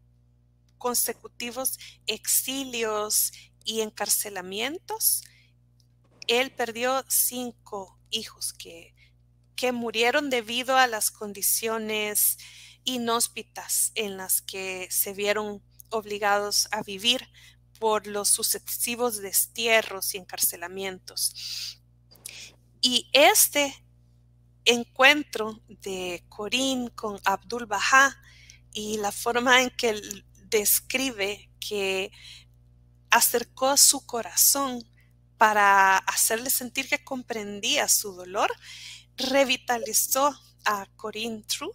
consecutivos 0.78 1.78
exilios 2.07 3.33
y 3.66 3.83
encarcelamientos, 3.83 5.22
él 6.26 6.52
perdió 6.52 7.05
cinco 7.09 8.00
hijos 8.09 8.55
que, 8.55 8.94
que 9.57 9.72
murieron 9.72 10.31
debido 10.31 10.78
a 10.78 10.87
las 10.87 11.11
condiciones 11.11 12.38
inhóspitas 12.85 13.92
en 13.94 14.16
las 14.16 14.40
que 14.40 14.88
se 14.90 15.12
vieron 15.12 15.62
obligados 15.90 16.68
a 16.70 16.83
vivir 16.83 17.28
por 17.78 18.07
los 18.07 18.31
sucesivos 18.31 19.18
destierros 19.18 20.14
y 20.14 20.16
encarcelamientos. 20.16 21.78
Y 22.81 23.11
este 23.12 23.82
encuentro 24.64 25.61
de 25.68 26.25
Corín 26.29 26.88
con 26.88 27.20
Abdul 27.25 27.66
Baha 27.66 28.16
y 28.72 28.98
la 28.98 29.12
forma 29.12 29.62
en 29.62 29.70
que 29.70 30.01
describe 30.51 31.51
que 31.61 32.11
acercó 33.11 33.77
su 33.77 34.05
corazón 34.07 34.83
para 35.37 35.98
hacerle 35.98 36.51
sentir 36.51 36.88
que 36.88 37.03
comprendía 37.03 37.88
su 37.88 38.12
dolor, 38.14 38.51
revitalizó 39.16 40.35
a 40.64 40.87
Corín 40.96 41.44
True 41.44 41.72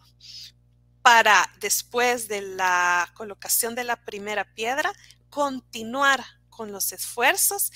para 1.01 1.49
después 1.59 2.27
de 2.27 2.41
la 2.41 3.11
colocación 3.13 3.75
de 3.75 3.83
la 3.83 4.03
primera 4.03 4.53
piedra, 4.53 4.91
continuar 5.29 6.23
con 6.49 6.71
los 6.71 6.91
esfuerzos 6.91 7.71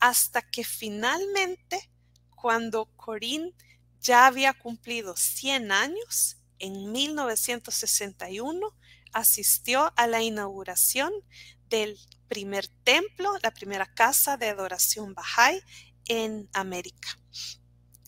hasta 0.00 0.42
que 0.42 0.64
finalmente, 0.64 1.90
cuando 2.34 2.86
Corín 2.96 3.54
ya 4.04 4.26
había 4.26 4.52
cumplido 4.54 5.16
100 5.16 5.72
años, 5.72 6.36
en 6.60 6.92
1961 6.92 8.76
asistió 9.12 9.92
a 9.96 10.06
la 10.06 10.22
inauguración 10.22 11.12
del 11.68 11.98
primer 12.28 12.68
templo, 12.84 13.36
la 13.42 13.50
primera 13.50 13.92
casa 13.92 14.36
de 14.36 14.48
adoración 14.48 15.16
Bahá'í 15.16 15.60
en 16.06 16.48
América. 16.52 17.08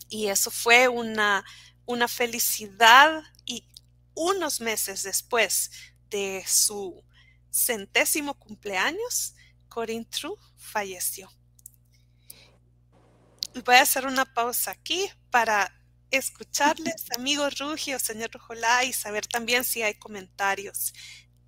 Y 0.07 0.27
eso 0.27 0.51
fue 0.51 0.87
una, 0.87 1.43
una 1.85 2.07
felicidad 2.07 3.23
unos 4.17 4.61
meses 4.61 5.03
después 5.03 5.69
de 6.09 6.43
su 6.47 7.03
centésimo 7.51 8.33
cumpleaños, 8.33 9.35
Corinne 9.69 10.05
True 10.05 10.35
falleció. 10.57 11.31
Voy 13.63 13.75
a 13.75 13.81
hacer 13.83 14.07
una 14.07 14.25
pausa 14.25 14.71
aquí 14.71 15.07
para 15.29 15.71
escucharles, 16.11 17.05
amigos 17.17 17.59
Rugio, 17.59 17.99
señor 17.99 18.31
Rujolá, 18.31 18.83
y 18.83 18.93
saber 18.93 19.27
también 19.27 19.63
si 19.63 19.81
hay 19.81 19.95
comentarios 19.95 20.93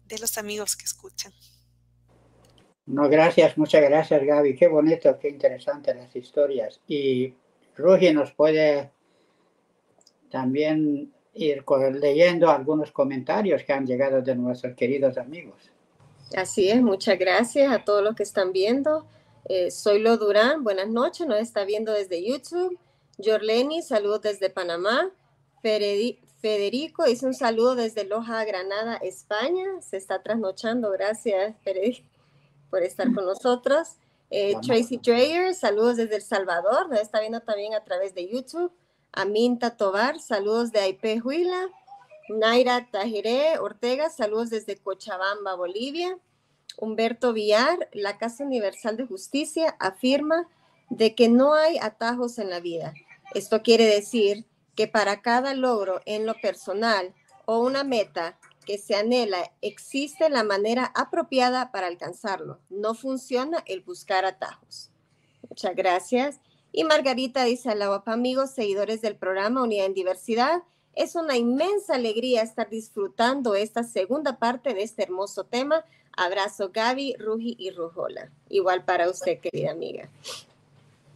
de 0.05 0.17
los 0.19 0.37
amigos 0.37 0.75
que 0.75 0.85
escuchan. 0.85 1.33
No, 2.85 3.07
gracias, 3.07 3.57
muchas 3.57 3.81
gracias 3.81 4.23
Gaby. 4.23 4.55
Qué 4.55 4.67
bonito, 4.67 5.17
qué 5.19 5.29
interesante 5.29 5.93
las 5.93 6.15
historias. 6.15 6.81
Y 6.87 7.33
Rugio 7.75 8.13
nos 8.13 8.31
puede 8.31 8.91
también 10.31 11.13
ir 11.33 11.63
leyendo 11.93 12.49
algunos 12.49 12.91
comentarios 12.91 13.63
que 13.63 13.73
han 13.73 13.85
llegado 13.85 14.21
de 14.21 14.35
nuestros 14.35 14.75
queridos 14.75 15.17
amigos. 15.17 15.71
Así 16.35 16.69
es, 16.69 16.81
muchas 16.81 17.17
gracias 17.17 17.71
a 17.71 17.83
todos 17.83 18.03
los 18.03 18.15
que 18.15 18.23
están 18.23 18.51
viendo. 18.51 19.07
Eh, 19.45 19.71
soy 19.71 19.99
Lo 19.99 20.17
Durán, 20.17 20.63
buenas 20.63 20.87
noches, 20.87 21.25
nos 21.25 21.39
está 21.39 21.63
viendo 21.65 21.93
desde 21.93 22.23
YouTube. 22.23 22.77
Jorleni, 23.23 23.81
saludos 23.81 24.21
desde 24.21 24.49
Panamá. 24.49 25.11
Federico 25.61 27.07
hizo 27.07 27.27
un 27.27 27.33
saludo 27.33 27.75
desde 27.75 28.05
Loja, 28.05 28.45
Granada, 28.45 28.95
España. 28.97 29.81
Se 29.81 29.97
está 29.97 30.23
trasnochando, 30.23 30.89
gracias 30.91 31.55
Federico 31.63 32.07
por 32.69 32.83
estar 32.83 33.13
con 33.13 33.25
nosotros. 33.25 33.97
Eh, 34.29 34.55
Tracy 34.61 34.97
Dreyer, 34.97 35.53
saludos 35.55 35.97
desde 35.97 36.17
El 36.17 36.21
Salvador, 36.21 36.89
nos 36.89 36.99
está 36.99 37.19
viendo 37.19 37.41
también 37.41 37.73
a 37.73 37.83
través 37.83 38.13
de 38.13 38.27
YouTube. 38.27 38.71
Aminta 39.11 39.75
Tobar, 39.75 40.19
saludos 40.19 40.71
de 40.71 40.79
Aipé 40.79 41.19
Huila. 41.19 41.67
Naira 42.29 42.87
Tajiré 42.91 43.57
Ortega, 43.57 44.09
saludos 44.09 44.51
desde 44.51 44.77
Cochabamba, 44.77 45.55
Bolivia. 45.55 46.17
Humberto 46.77 47.33
Villar, 47.33 47.89
la 47.91 48.17
Casa 48.17 48.43
Universal 48.43 48.95
de 48.95 49.05
Justicia, 49.05 49.75
afirma 49.79 50.47
de 50.89 51.15
que 51.15 51.27
no 51.27 51.53
hay 51.53 51.77
atajos 51.79 52.37
en 52.37 52.49
la 52.49 52.59
vida. 52.59 52.93
Esto 53.33 53.61
quiere 53.61 53.85
decir 53.85 54.45
que 54.75 54.87
para 54.87 55.21
cada 55.21 55.53
logro 55.53 56.01
en 56.05 56.25
lo 56.25 56.35
personal 56.35 57.13
o 57.45 57.59
una 57.59 57.83
meta 57.83 58.39
que 58.65 58.77
se 58.77 58.95
anhela, 58.95 59.51
existe 59.61 60.29
la 60.29 60.43
manera 60.43 60.91
apropiada 60.95 61.71
para 61.71 61.87
alcanzarlo. 61.87 62.59
No 62.69 62.93
funciona 62.93 63.63
el 63.65 63.81
buscar 63.81 64.25
atajos. 64.25 64.91
Muchas 65.49 65.75
gracias. 65.75 66.39
Y 66.71 66.83
Margarita 66.83 67.43
dice, 67.43 67.73
la 67.73 68.03
amigos, 68.05 68.51
seguidores 68.51 69.01
del 69.01 69.15
programa 69.15 69.63
Unidad 69.63 69.87
en 69.87 69.95
Diversidad, 69.95 70.61
es 70.93 71.15
una 71.15 71.35
inmensa 71.37 71.95
alegría 71.95 72.41
estar 72.41 72.69
disfrutando 72.69 73.55
esta 73.55 73.83
segunda 73.83 74.37
parte 74.37 74.73
de 74.73 74.83
este 74.83 75.03
hermoso 75.03 75.45
tema. 75.45 75.83
Abrazo 76.15 76.69
Gaby, 76.71 77.15
Ruji 77.17 77.55
y 77.57 77.71
Rujola. 77.71 78.31
Igual 78.49 78.85
para 78.85 79.09
usted, 79.09 79.39
querida 79.39 79.71
amiga. 79.71 80.09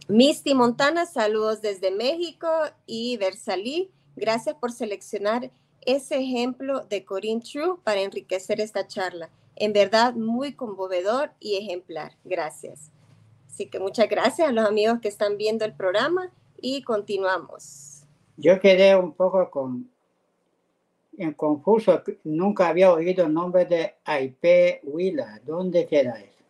Misty 0.08 0.52
Montana, 0.52 1.06
saludos 1.06 1.62
desde 1.62 1.90
México 1.90 2.46
y 2.84 3.16
Versalí. 3.16 3.90
Gracias 4.16 4.54
por 4.54 4.70
seleccionar 4.70 5.50
ese 5.80 6.18
ejemplo 6.18 6.84
de 6.84 7.06
Corinne 7.06 7.40
True 7.40 7.78
para 7.82 8.02
enriquecer 8.02 8.60
esta 8.60 8.86
charla. 8.86 9.30
En 9.56 9.72
verdad, 9.72 10.12
muy 10.12 10.52
conmovedor 10.52 11.30
y 11.40 11.56
ejemplar. 11.56 12.12
Gracias. 12.22 12.90
Así 13.48 13.66
que 13.66 13.78
muchas 13.78 14.10
gracias 14.10 14.46
a 14.46 14.52
los 14.52 14.66
amigos 14.66 15.00
que 15.00 15.08
están 15.08 15.38
viendo 15.38 15.64
el 15.64 15.72
programa 15.72 16.30
y 16.60 16.82
continuamos. 16.82 18.02
Yo 18.36 18.60
quedé 18.60 18.94
un 18.94 19.12
poco 19.12 19.50
en 21.16 21.32
confuso. 21.32 22.02
Nunca 22.24 22.68
había 22.68 22.92
oído 22.92 23.24
el 23.24 23.32
nombre 23.32 23.64
de 23.64 23.94
Aipe 24.04 24.80
Huila. 24.82 25.40
¿Dónde 25.46 25.86
queda 25.86 26.20
eso? 26.20 26.43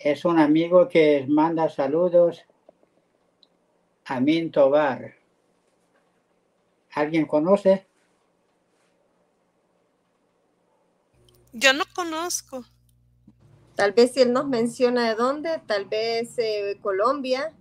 Es 0.00 0.24
un 0.24 0.38
amigo 0.38 0.88
que 0.88 1.26
manda 1.28 1.68
saludos 1.68 2.46
a 4.06 4.18
Min 4.18 4.50
Tobar. 4.50 5.12
¿Alguien 6.94 7.26
conoce? 7.26 7.86
Yo 11.52 11.74
no 11.74 11.84
conozco. 11.94 12.64
Tal 13.74 13.92
vez 13.92 14.12
si 14.14 14.22
él 14.22 14.32
nos 14.32 14.48
menciona 14.48 15.06
de 15.06 15.16
dónde, 15.16 15.60
tal 15.66 15.84
vez 15.84 16.38
eh, 16.38 16.78
Colombia. 16.80 17.52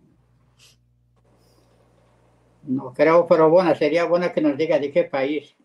No 2.63 2.93
creo, 2.93 3.27
pero 3.27 3.49
bueno, 3.49 3.75
sería 3.75 4.05
bueno 4.05 4.31
que 4.31 4.39
nos 4.39 4.57
diga 4.57 4.79
de 4.79 4.91
qué 4.93 5.03
país. 5.03 5.57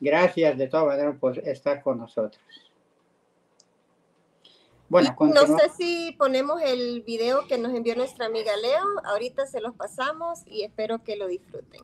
Gracias 0.00 0.56
de 0.56 0.68
todas 0.68 0.86
maneras 0.86 1.16
por 1.20 1.38
estar 1.38 1.82
con 1.82 1.98
nosotros. 1.98 2.42
Bueno, 4.92 5.16
no 5.20 5.46
sé 5.46 5.70
si 5.70 6.14
ponemos 6.18 6.60
el 6.60 7.00
video 7.00 7.46
que 7.48 7.56
nos 7.56 7.72
envió 7.72 7.96
nuestra 7.96 8.26
amiga 8.26 8.54
Leo. 8.58 8.84
Ahorita 9.04 9.46
se 9.46 9.62
los 9.62 9.74
pasamos 9.74 10.42
y 10.46 10.64
espero 10.64 11.02
que 11.02 11.16
lo 11.16 11.28
disfruten. 11.28 11.80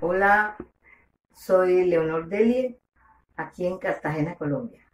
Hola, 0.00 0.56
soy 1.32 1.84
Leonor 1.84 2.28
Delie, 2.28 2.80
aquí 3.36 3.68
en 3.68 3.78
Cartagena, 3.78 4.34
Colombia. 4.34 4.84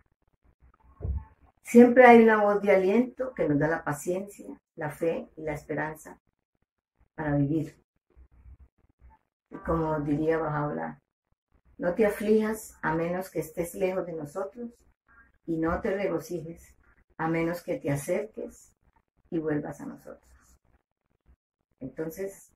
Siempre 1.62 2.04
hay 2.04 2.24
una 2.24 2.44
voz 2.44 2.60
de 2.60 2.72
aliento 2.72 3.32
que 3.32 3.48
nos 3.48 3.58
da 3.58 3.68
la 3.68 3.84
paciencia, 3.84 4.60
la 4.76 4.90
fe 4.90 5.30
y 5.34 5.44
la 5.44 5.54
esperanza 5.54 6.20
para 7.14 7.36
vivir. 7.36 7.82
Y 9.48 9.56
como 9.56 9.98
diría 10.00 10.36
Bajaola, 10.36 11.00
no 11.78 11.94
te 11.94 12.06
aflijas 12.06 12.76
a 12.82 12.94
menos 12.94 13.30
que 13.30 13.40
estés 13.40 13.74
lejos 13.74 14.06
de 14.06 14.12
nosotros 14.12 14.70
y 15.46 15.56
no 15.56 15.80
te 15.80 15.94
regocijes 15.94 16.74
a 17.16 17.28
menos 17.28 17.62
que 17.62 17.78
te 17.78 17.90
acerques 17.90 18.74
y 19.30 19.38
vuelvas 19.38 19.80
a 19.80 19.87
nosotros. 19.87 20.20
Entonces, 21.80 22.52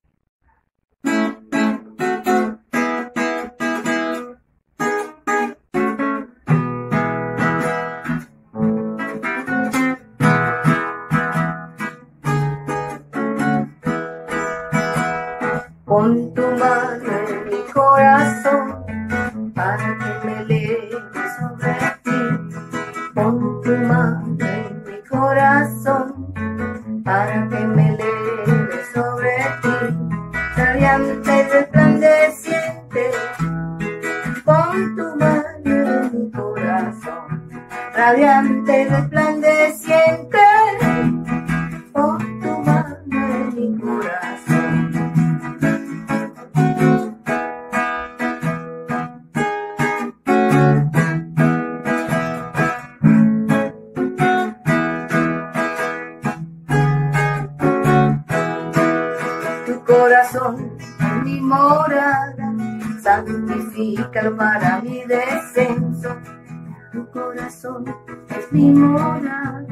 mi 68.58 68.72
morada, 68.72 69.62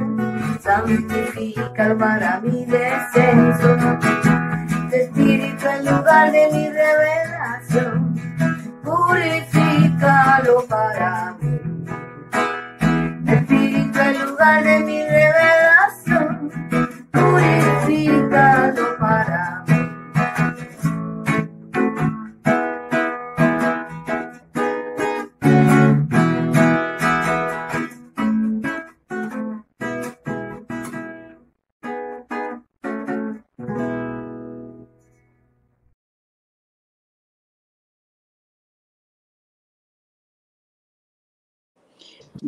para 1.98 2.40
mi 2.40 2.64
descenso, 2.66 3.76
espíritu 4.92 5.66
el 5.68 5.86
lugar 5.86 6.30
de 6.30 6.48
mi 6.52 6.68
revelación, 6.68 8.14
purifícalo 8.84 10.64
para 10.68 11.34
mí, 11.40 11.58
espíritu 13.26 13.98
el 13.98 14.18
lugar 14.20 14.62
de 14.62 14.78
mi 14.80 14.98
revelación 15.00 15.05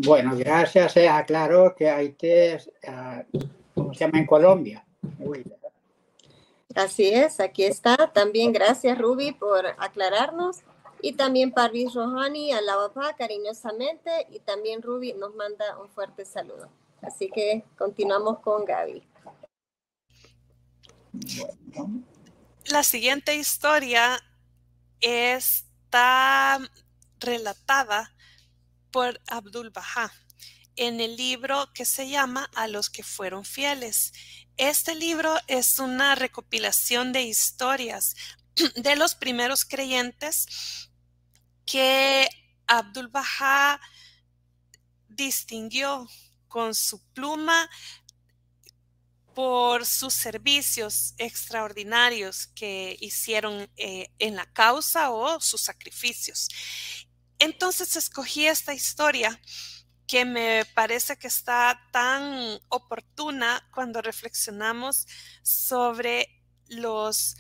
Bueno, 0.01 0.37
gracias. 0.37 0.93
Se 0.93 1.09
aclaró 1.09 1.75
que 1.75 1.91
Haití 1.91 2.31
es, 2.31 2.71
uh, 2.87 3.39
¿cómo 3.75 3.93
se 3.93 4.05
llama 4.05 4.19
en 4.19 4.27
Colombia? 4.27 4.87
Así 6.75 7.09
es, 7.09 7.41
aquí 7.41 7.65
está. 7.65 8.13
También 8.13 8.53
gracias, 8.53 8.97
Ruby, 8.97 9.33
por 9.33 9.67
aclararnos. 9.67 10.59
Y 11.03 11.15
también 11.15 11.51
Parvis 11.51 11.95
Rohani, 11.95 12.53
papá 12.65 13.17
cariñosamente. 13.17 14.29
Y 14.31 14.39
también 14.39 14.83
Ruby 14.83 15.15
nos 15.15 15.35
manda 15.35 15.77
un 15.81 15.89
fuerte 15.89 16.25
saludo. 16.25 16.71
Así 17.03 17.29
que 17.29 17.65
continuamos 17.77 18.39
con 18.39 18.65
Gaby. 18.65 19.03
La 22.67 22.85
siguiente 22.85 23.35
historia 23.35 24.21
está 25.01 26.61
relatada 27.19 28.13
por 28.99 29.23
Abdul 29.29 29.71
Baha 29.71 30.13
en 30.75 31.01
el 31.01 31.17
libro 31.17 31.73
que 31.73 31.85
se 31.85 32.09
llama 32.09 32.51
A 32.57 32.67
los 32.67 32.91
que 32.91 33.05
fueron 33.05 33.45
fieles. 33.45 34.13
Este 34.57 34.97
libro 34.97 35.37
es 35.47 35.79
una 35.79 36.17
recopilación 36.17 37.13
de 37.13 37.23
historias 37.23 38.17
de 38.75 38.97
los 38.97 39.15
primeros 39.15 39.65
creyentes 39.65 40.91
que 41.65 42.29
Abdul 42.67 43.07
Baha 43.07 43.81
distinguió 45.09 46.09
con 46.49 46.75
su 46.75 47.01
pluma 47.13 47.71
por 49.33 49.87
sus 49.87 50.13
servicios 50.13 51.15
extraordinarios 51.19 52.49
que 52.49 52.97
hicieron 52.99 53.71
eh, 53.77 54.09
en 54.19 54.35
la 54.35 54.53
causa 54.53 55.13
o 55.13 55.41
sus 55.41 55.61
sacrificios. 55.61 56.49
Entonces 57.39 57.97
escogí 57.97 58.47
esta 58.47 58.75
historia 58.75 59.41
que 60.07 60.25
me 60.25 60.65
parece 60.75 61.19
que 61.19 61.27
está 61.27 61.81
tan 61.93 62.59
oportuna 62.69 63.69
cuando 63.75 64.01
reflexionamos 64.01 65.07
sobre 65.43 66.43
los 66.67 67.37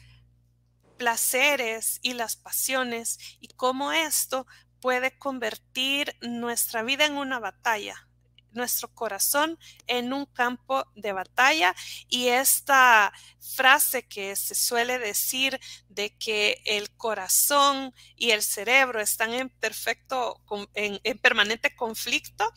placeres 0.98 1.98
y 2.02 2.12
las 2.12 2.36
pasiones 2.36 3.18
y 3.40 3.48
cómo 3.48 3.92
esto 3.92 4.46
puede 4.80 5.16
convertir 5.18 6.14
nuestra 6.20 6.82
vida 6.82 7.06
en 7.06 7.16
una 7.16 7.38
batalla 7.38 8.07
nuestro 8.52 8.92
corazón 8.94 9.58
en 9.86 10.12
un 10.12 10.26
campo 10.26 10.86
de 10.94 11.12
batalla 11.12 11.74
y 12.08 12.28
esta 12.28 13.12
frase 13.40 14.06
que 14.06 14.34
se 14.36 14.54
suele 14.54 14.98
decir 14.98 15.58
de 15.88 16.16
que 16.16 16.62
el 16.64 16.90
corazón 16.90 17.94
y 18.16 18.30
el 18.30 18.42
cerebro 18.42 19.00
están 19.00 19.32
en 19.32 19.48
perfecto, 19.48 20.40
en, 20.74 21.18
permanente 21.18 21.74
conflicto, 21.74 22.52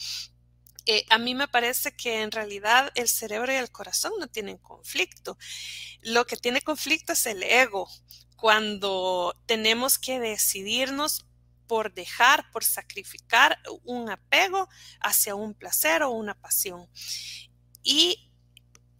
eh, 0.85 1.05
a 1.09 1.17
mí 1.17 1.35
me 1.35 1.47
parece 1.47 1.95
que 1.95 2.21
en 2.21 2.31
realidad 2.31 2.91
el 2.95 3.07
cerebro 3.07 3.51
y 3.53 3.55
el 3.55 3.71
corazón 3.71 4.13
no 4.19 4.27
tienen 4.27 4.57
conflicto. 4.57 5.37
Lo 6.01 6.25
que 6.25 6.37
tiene 6.37 6.61
conflicto 6.61 7.13
es 7.13 7.25
el 7.27 7.43
ego, 7.43 7.87
cuando 8.35 9.39
tenemos 9.45 9.99
que 9.99 10.19
decidirnos 10.19 11.27
por 11.71 11.93
dejar, 11.93 12.51
por 12.51 12.65
sacrificar 12.65 13.57
un 13.85 14.09
apego 14.09 14.67
hacia 14.99 15.35
un 15.35 15.53
placer 15.53 16.03
o 16.03 16.09
una 16.09 16.33
pasión. 16.33 16.89
Y 17.81 18.29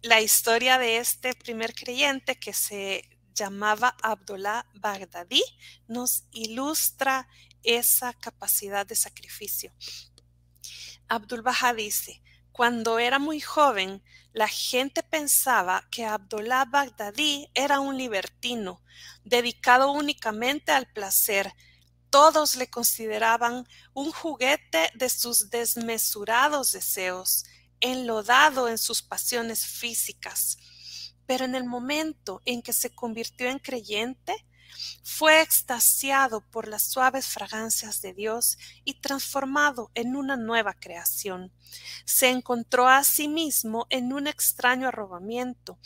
la 0.00 0.22
historia 0.22 0.78
de 0.78 0.96
este 0.96 1.34
primer 1.34 1.74
creyente 1.74 2.36
que 2.36 2.54
se 2.54 3.10
llamaba 3.34 3.94
Abdullah 4.02 4.64
Baghdadi 4.72 5.42
nos 5.86 6.24
ilustra 6.32 7.28
esa 7.62 8.14
capacidad 8.14 8.86
de 8.86 8.96
sacrificio. 8.96 9.70
Abdul 11.08 11.42
Baha 11.42 11.74
dice, 11.74 12.22
cuando 12.52 12.98
era 12.98 13.18
muy 13.18 13.42
joven, 13.42 14.02
la 14.32 14.48
gente 14.48 15.02
pensaba 15.02 15.86
que 15.90 16.06
Abdullah 16.06 16.64
Baghdadi 16.64 17.50
era 17.52 17.80
un 17.80 17.98
libertino, 17.98 18.82
dedicado 19.24 19.92
únicamente 19.92 20.72
al 20.72 20.90
placer, 20.90 21.52
todos 22.12 22.56
le 22.56 22.68
consideraban 22.68 23.66
un 23.94 24.12
juguete 24.12 24.90
de 24.94 25.08
sus 25.08 25.48
desmesurados 25.48 26.70
deseos, 26.70 27.46
enlodado 27.80 28.68
en 28.68 28.76
sus 28.76 29.02
pasiones 29.02 29.66
físicas. 29.66 30.58
pero 31.24 31.46
en 31.46 31.54
el 31.54 31.64
momento 31.64 32.42
en 32.44 32.60
que 32.60 32.74
se 32.74 32.94
convirtió 32.94 33.48
en 33.48 33.58
creyente, 33.58 34.34
fue 35.02 35.40
extasiado 35.40 36.42
por 36.50 36.68
las 36.68 36.82
suaves 36.82 37.26
fragancias 37.26 38.02
de 38.02 38.12
Dios 38.12 38.58
y 38.84 39.00
transformado 39.00 39.90
en 39.94 40.16
una 40.16 40.36
nueva 40.36 40.74
creación. 40.74 41.50
Se 42.04 42.28
encontró 42.28 42.88
a 42.88 43.02
sí 43.04 43.28
mismo 43.28 43.86
en 43.88 44.12
un 44.12 44.26
extraño 44.26 44.88
arrobamiento, 44.88 45.78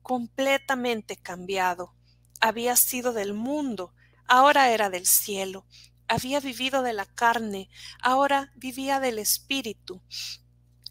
completamente 0.00 1.16
cambiado. 1.16 1.92
Había 2.40 2.76
sido 2.76 3.12
del 3.12 3.34
mundo, 3.34 3.92
ahora 4.26 4.70
era 4.70 4.90
del 4.90 5.06
cielo. 5.06 5.66
Había 6.08 6.40
vivido 6.40 6.82
de 6.82 6.92
la 6.92 7.06
carne, 7.06 7.68
ahora 8.00 8.52
vivía 8.56 9.00
del 9.00 9.18
espíritu. 9.18 10.02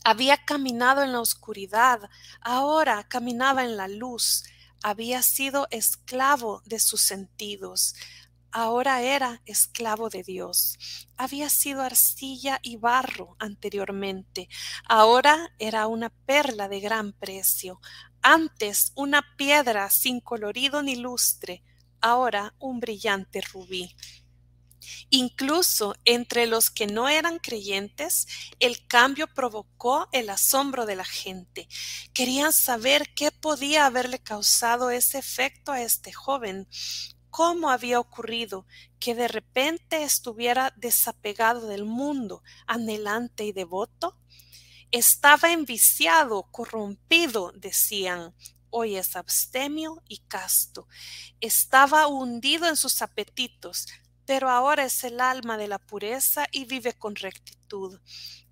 Había 0.03 0.43
caminado 0.43 1.03
en 1.03 1.13
la 1.13 1.21
oscuridad, 1.21 2.09
ahora 2.41 3.07
caminaba 3.07 3.63
en 3.63 3.77
la 3.77 3.87
luz 3.87 4.43
había 4.83 5.23
sido 5.23 5.67
esclavo 5.71 6.61
de 6.65 6.77
sus 6.77 7.01
sentidos, 7.01 7.95
ahora 8.51 9.01
era 9.01 9.41
esclavo 9.45 10.09
de 10.09 10.23
Dios. 10.23 10.77
Había 11.15 11.49
sido 11.49 11.81
arcilla 11.81 12.59
y 12.61 12.75
barro 12.75 13.37
anteriormente, 13.39 14.49
ahora 14.83 15.53
era 15.57 15.87
una 15.87 16.09
perla 16.09 16.67
de 16.67 16.81
gran 16.81 17.13
precio, 17.13 17.79
antes 18.21 18.91
una 18.95 19.23
piedra 19.37 19.89
sin 19.89 20.19
colorido 20.19 20.83
ni 20.83 20.97
lustre, 20.97 21.63
ahora 22.03 22.53
un 22.59 22.79
brillante 22.79 23.41
rubí. 23.41 23.95
Incluso 25.09 25.95
entre 26.05 26.45
los 26.45 26.69
que 26.69 26.87
no 26.87 27.07
eran 27.07 27.39
creyentes, 27.39 28.27
el 28.59 28.85
cambio 28.87 29.27
provocó 29.33 30.09
el 30.11 30.29
asombro 30.29 30.85
de 30.85 30.95
la 30.95 31.05
gente. 31.05 31.67
Querían 32.13 32.51
saber 32.51 33.13
qué 33.15 33.31
podía 33.31 33.85
haberle 33.85 34.19
causado 34.19 34.89
ese 34.89 35.19
efecto 35.19 35.71
a 35.71 35.81
este 35.81 36.11
joven. 36.11 36.67
¿Cómo 37.29 37.69
había 37.69 37.99
ocurrido 37.99 38.67
que 38.99 39.15
de 39.15 39.27
repente 39.27 40.03
estuviera 40.03 40.73
desapegado 40.75 41.67
del 41.67 41.85
mundo, 41.85 42.43
anhelante 42.67 43.45
y 43.45 43.53
devoto? 43.53 44.17
Estaba 44.91 45.51
enviciado, 45.51 46.43
corrompido, 46.51 47.51
decían. 47.55 48.35
Hoy 48.75 48.95
es 48.95 49.15
abstemio 49.15 50.01
y 50.07 50.17
casto. 50.27 50.87
Estaba 51.41 52.07
hundido 52.07 52.67
en 52.67 52.75
sus 52.75 53.03
apetitos, 53.03 53.85
pero 54.25 54.49
ahora 54.49 54.83
es 54.83 55.03
el 55.03 55.21
alma 55.21 55.59
de 55.59 55.67
la 55.67 55.77
pureza 55.77 56.47
y 56.51 56.65
vive 56.65 56.93
con 56.93 57.15
rectitud. 57.15 57.99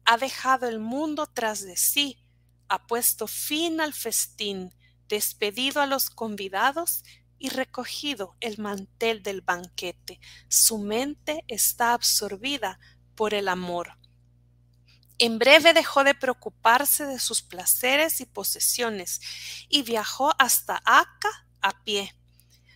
Ha 0.05 0.17
dejado 0.19 0.67
el 0.67 0.79
mundo 0.79 1.25
tras 1.25 1.63
de 1.63 1.75
sí, 1.75 2.23
ha 2.67 2.85
puesto 2.85 3.25
fin 3.25 3.81
al 3.81 3.95
festín, 3.95 4.75
despedido 5.09 5.81
a 5.81 5.87
los 5.87 6.11
convidados 6.11 7.01
y 7.39 7.49
recogido 7.49 8.35
el 8.41 8.59
mantel 8.59 9.23
del 9.23 9.41
banquete. 9.41 10.19
Su 10.49 10.77
mente 10.77 11.43
está 11.47 11.93
absorbida 11.93 12.79
por 13.15 13.33
el 13.33 13.47
amor. 13.47 13.97
En 15.21 15.39
breve 15.39 15.73
dejó 15.73 16.03
de 16.03 16.15
preocuparse 16.15 17.05
de 17.05 17.19
sus 17.19 17.41
placeres 17.41 18.21
y 18.21 18.25
posesiones 18.25 19.21
y 19.69 19.83
viajó 19.83 20.33
hasta 20.37 20.81
Aca 20.85 21.29
a 21.61 21.83
pie 21.83 22.13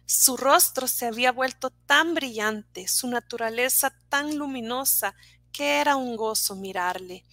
su 0.08 0.38
rostro 0.38 0.88
se 0.88 1.08
había 1.08 1.31
vuelto 1.31 1.71
tan 1.71 2.13
brillante, 2.13 2.88
su 2.88 3.08
naturaleza 3.08 3.91
tan 4.08 4.38
luminosa, 4.38 5.15
que 5.51 5.79
era 5.79 5.95
un 5.95 6.15
gozo 6.15 6.55
mirarle. 6.55 7.25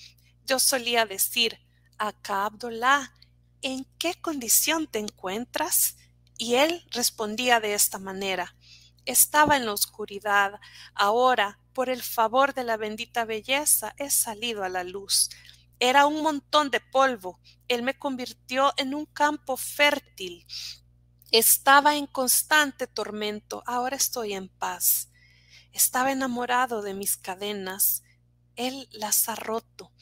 Yo 0.46 0.58
solía 0.58 1.04
decir, 1.04 1.58
acá 1.98 2.46
Abdullah, 2.46 3.12
¿en 3.60 3.84
qué 3.98 4.14
condición 4.14 4.86
te 4.86 5.00
encuentras? 5.00 5.96
Y 6.38 6.54
él 6.54 6.82
respondía 6.92 7.60
de 7.60 7.74
esta 7.74 7.98
manera, 7.98 8.56
estaba 9.04 9.56
en 9.58 9.66
la 9.66 9.74
oscuridad, 9.74 10.58
ahora, 10.94 11.58
por 11.72 11.88
el 11.88 12.02
favor 12.02 12.54
de 12.54 12.64
la 12.64 12.76
bendita 12.76 13.24
belleza, 13.24 13.94
he 13.98 14.10
salido 14.10 14.64
a 14.64 14.68
la 14.68 14.84
luz. 14.84 15.30
Era 15.78 16.06
un 16.06 16.22
montón 16.22 16.70
de 16.70 16.80
polvo, 16.80 17.40
él 17.68 17.82
me 17.82 17.98
convirtió 17.98 18.72
en 18.76 18.94
un 18.94 19.06
campo 19.06 19.56
fértil, 19.56 20.46
estaba 21.32 21.96
en 21.96 22.06
constante 22.06 22.86
tormento, 22.86 23.62
ahora 23.64 23.96
estoy 23.96 24.34
en 24.34 24.50
paz. 24.50 25.08
Estaba 25.72 26.12
enamorado 26.12 26.82
de 26.82 26.92
mis 26.92 27.16
cadenas, 27.16 28.02
Él 28.54 28.86
las 28.92 29.30
ha 29.30 29.34
roto. 29.34 29.92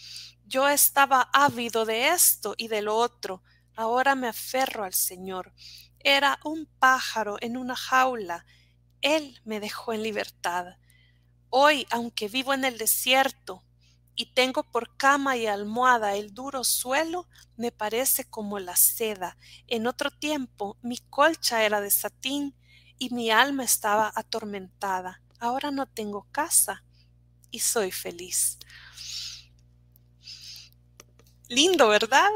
Yo 0.44 0.68
estaba 0.68 1.30
ávido 1.32 1.84
de 1.84 2.08
esto 2.08 2.56
y 2.58 2.66
de 2.66 2.82
lo 2.82 2.96
otro, 2.96 3.44
ahora 3.76 4.16
me 4.16 4.26
aferro 4.26 4.82
al 4.82 4.92
Señor. 4.92 5.54
Era 6.00 6.40
un 6.44 6.66
pájaro 6.80 7.36
en 7.40 7.56
una 7.56 7.76
jaula, 7.76 8.44
Él 9.00 9.40
me 9.44 9.60
dejó 9.60 9.92
en 9.92 10.02
libertad. 10.02 10.78
Hoy, 11.50 11.86
aunque 11.90 12.28
vivo 12.28 12.54
en 12.54 12.64
el 12.64 12.78
desierto, 12.78 13.62
y 14.20 14.26
tengo 14.34 14.64
por 14.64 14.96
cama 14.98 15.38
y 15.38 15.46
almohada 15.46 16.14
el 16.14 16.34
duro 16.34 16.62
suelo, 16.62 17.26
me 17.56 17.72
parece 17.72 18.24
como 18.24 18.58
la 18.58 18.76
seda. 18.76 19.38
En 19.66 19.86
otro 19.86 20.10
tiempo 20.10 20.76
mi 20.82 20.98
colcha 20.98 21.64
era 21.64 21.80
de 21.80 21.90
satín 21.90 22.54
y 22.98 23.14
mi 23.14 23.30
alma 23.30 23.64
estaba 23.64 24.12
atormentada. 24.14 25.22
Ahora 25.38 25.70
no 25.70 25.86
tengo 25.86 26.26
casa 26.32 26.84
y 27.50 27.60
soy 27.60 27.90
feliz. 27.90 28.58
Lindo, 31.48 31.88
¿verdad? 31.88 32.28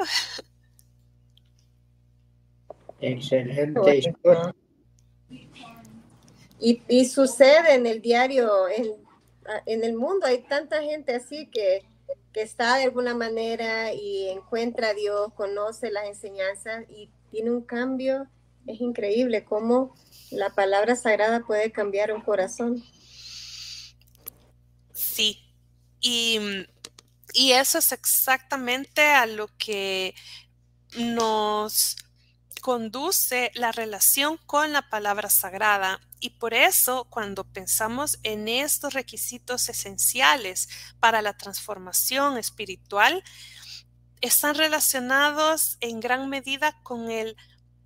Excelente. 2.98 4.14
Y, 6.58 6.80
y, 6.88 7.04
sucede 7.04 7.74
en 7.74 7.86
el 7.86 8.00
diario, 8.00 8.68
en 8.68 9.03
en 9.66 9.84
el 9.84 9.94
mundo 9.94 10.26
hay 10.26 10.42
tanta 10.42 10.82
gente 10.82 11.14
así 11.14 11.48
que, 11.50 11.86
que 12.32 12.42
está 12.42 12.76
de 12.76 12.84
alguna 12.84 13.14
manera 13.14 13.92
y 13.92 14.28
encuentra 14.28 14.90
a 14.90 14.94
Dios, 14.94 15.32
conoce 15.34 15.90
las 15.90 16.06
enseñanzas 16.06 16.84
y 16.88 17.10
tiene 17.30 17.50
un 17.50 17.62
cambio. 17.62 18.28
Es 18.66 18.80
increíble 18.80 19.44
cómo 19.44 19.94
la 20.30 20.50
palabra 20.50 20.96
sagrada 20.96 21.40
puede 21.46 21.70
cambiar 21.72 22.12
un 22.12 22.22
corazón. 22.22 22.82
Sí, 24.92 25.40
y, 26.00 26.38
y 27.32 27.52
eso 27.52 27.78
es 27.78 27.92
exactamente 27.92 29.02
a 29.02 29.26
lo 29.26 29.48
que 29.58 30.14
nos 30.96 31.96
conduce 32.64 33.50
la 33.52 33.72
relación 33.72 34.38
con 34.46 34.72
la 34.72 34.88
palabra 34.88 35.28
sagrada 35.28 36.00
y 36.18 36.30
por 36.30 36.54
eso 36.54 37.06
cuando 37.10 37.44
pensamos 37.44 38.18
en 38.22 38.48
estos 38.48 38.94
requisitos 38.94 39.68
esenciales 39.68 40.70
para 40.98 41.20
la 41.20 41.36
transformación 41.36 42.38
espiritual, 42.38 43.22
están 44.22 44.54
relacionados 44.54 45.76
en 45.80 46.00
gran 46.00 46.30
medida 46.30 46.80
con 46.82 47.10
el 47.10 47.36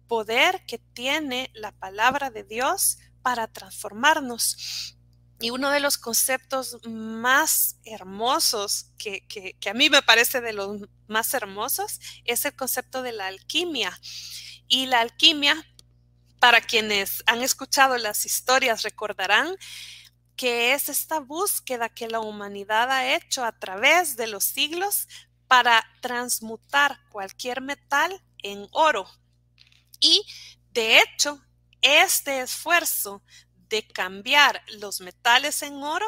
poder 0.06 0.64
que 0.64 0.78
tiene 0.78 1.50
la 1.54 1.72
palabra 1.72 2.30
de 2.30 2.44
Dios 2.44 2.98
para 3.20 3.48
transformarnos. 3.48 4.96
Y 5.40 5.51
uno 5.51 5.70
de 5.70 5.81
los 5.81 5.98
conceptos 5.98 6.79
más 6.85 7.77
hermosos, 7.85 8.90
que, 8.98 9.27
que, 9.29 9.57
a 9.70 9.74
mí 9.74 9.88
me 9.88 10.03
parece 10.03 10.40
de 10.40 10.53
los 10.53 10.81
más 11.07 11.33
hermosos, 11.35 12.01
es 12.24 12.44
el 12.44 12.57
concepto 12.57 13.03
de 13.03 13.12
la 13.12 13.29
alquimia. 13.29 13.98
Y 14.66 14.87
la 14.87 15.01
alquimia, 15.01 15.64
para 16.40 16.61
quienes 16.61 17.22
han 17.27 17.42
escuchado 17.42 17.98
las 17.98 18.27
historias, 18.27 18.83
recordarán 18.83 19.57
que 20.37 20.72
es 20.72 20.88
esta 20.88 21.20
búsqueda 21.20 21.88
que 21.88 22.09
la 22.09 22.20
humanidad 22.20 22.90
ha 22.90 23.14
hecho 23.14 23.44
a 23.44 23.59
través 23.59 24.16
de 24.16 24.29
los 24.29 24.44
siglos 24.44 25.09
para 25.48 25.85
transmutar 26.01 27.01
cualquier 27.11 27.61
metal 27.61 28.23
en 28.42 28.69
oro. 28.73 29.08
Y 30.00 30.25
de 30.71 31.00
hecho, 31.00 31.42
este 31.81 32.40
esfuerzo 32.40 33.23
de 33.69 33.87
cambiar 33.87 34.62
los 34.79 35.00
metales 35.00 35.62
en 35.62 35.83
oro 35.83 36.06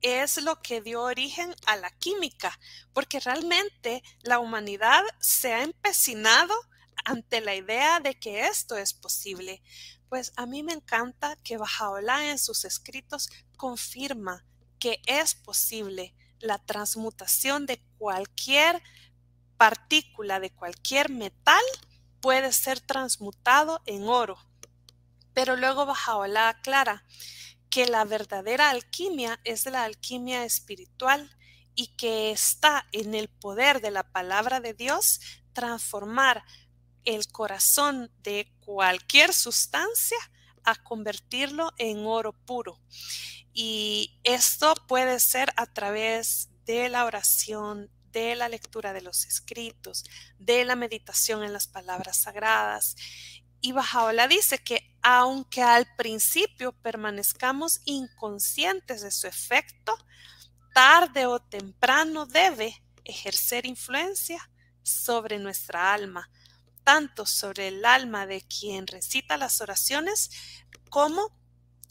es 0.00 0.36
lo 0.42 0.60
que 0.60 0.82
dio 0.82 1.02
origen 1.02 1.54
a 1.66 1.76
la 1.76 1.90
química, 1.90 2.58
porque 2.92 3.20
realmente 3.20 4.02
la 4.22 4.38
humanidad 4.38 5.02
se 5.18 5.54
ha 5.54 5.62
empecinado 5.62 6.54
ante 7.04 7.40
la 7.40 7.54
idea 7.54 8.00
de 8.00 8.14
que 8.14 8.46
esto 8.46 8.76
es 8.76 8.92
posible. 8.92 9.62
Pues 10.08 10.32
a 10.36 10.46
mí 10.46 10.62
me 10.62 10.74
encanta 10.74 11.36
que 11.42 11.56
Bajaola 11.56 12.30
en 12.30 12.38
sus 12.38 12.64
escritos 12.64 13.30
confirma 13.56 14.44
que 14.78 15.00
es 15.06 15.34
posible 15.34 16.14
la 16.38 16.58
transmutación 16.58 17.64
de 17.64 17.82
cualquier 17.96 18.82
partícula, 19.56 20.40
de 20.40 20.50
cualquier 20.50 21.08
metal, 21.10 21.62
puede 22.20 22.52
ser 22.52 22.80
transmutado 22.80 23.80
en 23.86 24.08
oro. 24.08 24.38
Pero 25.34 25.56
luego 25.56 25.86
Bajaola 25.86 26.48
aclara 26.48 27.04
que 27.68 27.86
la 27.86 28.04
verdadera 28.04 28.70
alquimia 28.70 29.40
es 29.44 29.66
la 29.66 29.84
alquimia 29.84 30.44
espiritual 30.44 31.28
y 31.74 31.88
que 31.96 32.30
está 32.30 32.86
en 32.92 33.14
el 33.14 33.28
poder 33.28 33.80
de 33.80 33.90
la 33.90 34.04
palabra 34.04 34.60
de 34.60 34.74
Dios 34.74 35.20
transformar 35.52 36.44
el 37.04 37.26
corazón 37.28 38.10
de 38.22 38.50
cualquier 38.60 39.34
sustancia 39.34 40.18
a 40.62 40.76
convertirlo 40.76 41.72
en 41.78 42.06
oro 42.06 42.32
puro. 42.32 42.80
Y 43.52 44.18
esto 44.24 44.74
puede 44.88 45.20
ser 45.20 45.52
a 45.56 45.66
través 45.66 46.48
de 46.64 46.88
la 46.88 47.04
oración, 47.04 47.90
de 48.12 48.36
la 48.36 48.48
lectura 48.48 48.92
de 48.92 49.02
los 49.02 49.26
escritos, 49.26 50.04
de 50.38 50.64
la 50.64 50.76
meditación 50.76 51.42
en 51.44 51.52
las 51.52 51.66
palabras 51.66 52.16
sagradas. 52.16 52.96
Y 53.60 53.72
Bajaola 53.72 54.28
dice 54.28 54.58
que 54.58 54.93
aunque 55.06 55.62
al 55.62 55.86
principio 55.96 56.72
permanezcamos 56.72 57.82
inconscientes 57.84 59.02
de 59.02 59.10
su 59.10 59.26
efecto, 59.26 59.94
tarde 60.72 61.26
o 61.26 61.40
temprano 61.40 62.24
debe 62.24 62.82
ejercer 63.04 63.66
influencia 63.66 64.50
sobre 64.82 65.38
nuestra 65.38 65.92
alma, 65.92 66.30
tanto 66.84 67.26
sobre 67.26 67.68
el 67.68 67.84
alma 67.84 68.26
de 68.26 68.40
quien 68.40 68.86
recita 68.86 69.36
las 69.36 69.60
oraciones 69.60 70.30
como 70.88 71.36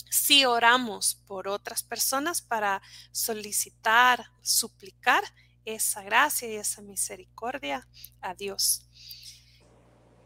si 0.09 0.45
oramos 0.45 1.13
por 1.27 1.47
otras 1.47 1.83
personas 1.83 2.41
para 2.41 2.81
solicitar, 3.11 4.25
suplicar 4.41 5.23
esa 5.65 6.01
gracia 6.01 6.47
y 6.47 6.55
esa 6.55 6.81
misericordia 6.81 7.87
a 8.21 8.33
Dios. 8.33 8.87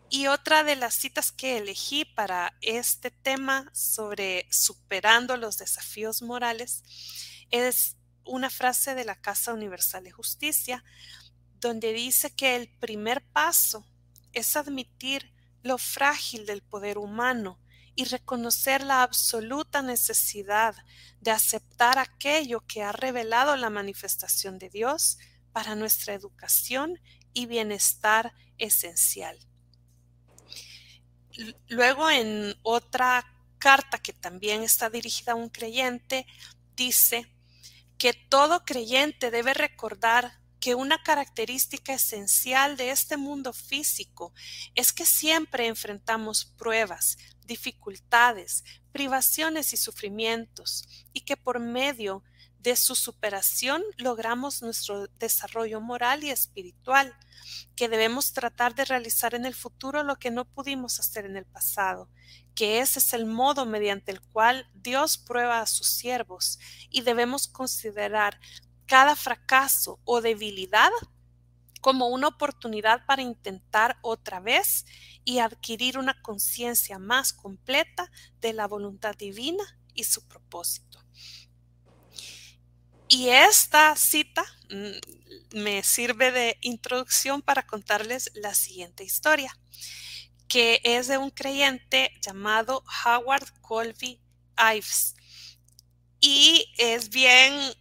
Y 0.10 0.28
otra 0.28 0.64
de 0.64 0.78
las 0.78 0.94
citas 0.94 1.32
que 1.32 1.58
elegí 1.58 2.06
para 2.06 2.58
este 2.62 3.12
tema 3.12 3.70
sobre 3.74 4.48
superando 4.50 5.36
los 5.36 5.58
desafíos 5.58 6.22
morales 6.22 6.84
es 7.52 7.98
una 8.24 8.50
frase 8.50 8.96
de 8.96 9.04
la 9.04 9.16
Casa 9.16 9.54
Universal 9.54 10.04
de 10.04 10.12
Justicia, 10.12 10.84
donde 11.60 11.92
dice 11.92 12.32
que 12.32 12.56
el 12.56 12.70
primer 12.80 13.22
paso 13.32 13.86
es 14.32 14.56
admitir 14.56 15.34
lo 15.64 15.78
frágil 15.78 16.46
del 16.46 16.62
poder 16.62 16.98
humano 16.98 17.60
y 17.96 18.06
reconocer 18.06 18.84
la 18.84 19.04
absoluta 19.04 19.82
necesidad 19.82 20.76
de 21.20 21.32
aceptar 21.32 21.98
aquello 21.98 22.64
que 22.66 22.84
ha 22.84 22.92
revelado 22.92 23.56
la 23.56 23.70
manifestación 23.70 24.60
de 24.60 24.70
Dios 24.70 25.18
para 25.52 25.76
nuestra 25.76 26.14
educación 26.14 27.00
y 27.34 27.48
bienestar 27.48 28.34
esencial. 28.58 29.47
Luego 31.68 32.10
en 32.10 32.56
otra 32.64 33.26
carta 33.58 33.98
que 33.98 34.14
también 34.14 34.64
está 34.64 34.90
dirigida 34.90 35.34
a 35.34 35.36
un 35.36 35.50
creyente, 35.50 36.26
dice 36.76 37.28
que 37.98 38.14
todo 38.14 38.64
creyente 38.64 39.32
debe 39.32 39.54
recordar 39.54 40.40
que 40.60 40.76
una 40.76 41.02
característica 41.02 41.94
esencial 41.94 42.78
de 42.78 42.92
este 42.92 43.18
mundo 43.18 43.54
físico 43.54 44.34
es 44.76 44.92
que 44.92 45.06
siempre 45.06 45.68
enfrentamos 45.68 46.46
pruebas, 46.58 47.18
dificultades, 47.46 48.64
privaciones 48.92 49.74
y 49.74 49.78
sufrimientos, 49.78 50.84
y 51.14 51.22
que 51.22 51.38
por 51.38 51.60
medio 51.60 52.24
su 52.76 52.96
superación 52.96 53.84
logramos 53.98 54.62
nuestro 54.62 55.08
desarrollo 55.20 55.80
moral 55.82 56.24
y 56.24 56.32
espiritual, 56.32 57.16
que 57.76 57.88
debemos 57.88 58.34
tratar 58.34 58.76
de 58.76 58.86
realizar 58.86 59.36
en 59.36 59.46
el 59.46 59.54
futuro 59.54 60.04
lo 60.04 60.18
que 60.18 60.32
no 60.32 60.46
pudimos 60.46 61.00
hacer 61.00 61.26
en 61.26 61.38
el 61.38 61.46
pasado, 61.46 62.10
que 62.56 62.80
ese 62.80 63.00
es 63.00 63.14
el 63.14 63.26
modo 63.26 63.66
mediante 63.66 64.12
el 64.12 64.22
cual 64.22 64.70
Dios 64.74 65.18
prueba 65.18 65.62
a 65.62 65.68
sus 65.68 65.88
siervos 65.88 66.60
y 66.90 67.02
debemos 67.02 67.48
considerar 67.48 68.40
cada 68.86 69.16
fracaso 69.16 70.00
o 70.04 70.22
debilidad 70.22 70.92
como 71.82 72.08
una 72.08 72.28
oportunidad 72.28 73.06
para 73.06 73.22
intentar 73.22 73.98
otra 74.02 74.40
vez 74.40 74.86
y 75.24 75.40
adquirir 75.40 75.98
una 75.98 76.22
conciencia 76.22 77.00
más 77.00 77.32
completa 77.32 78.12
de 78.42 78.54
la 78.54 78.68
voluntad 78.68 79.16
divina 79.16 79.64
y 79.94 80.04
su 80.06 80.28
propósito. 80.28 81.07
Y 83.10 83.30
esta 83.30 83.96
cita 83.96 84.46
mm, 84.70 85.58
me 85.60 85.84
sirve 85.84 86.32
de 86.32 86.58
introducción 86.62 87.42
para 87.42 87.66
contarles 87.66 88.32
la 88.36 88.54
siguiente 88.54 89.04
historia, 89.04 89.58
que 90.48 90.82
es 90.84 91.08
de 91.08 91.18
un 91.18 91.30
creyente 91.30 92.12
llamado 92.22 92.84
Howard 93.06 93.48
Colby 93.62 94.20
Ives. 94.58 95.16
Y 96.20 96.74
es 96.78 97.10
bien 97.10 97.74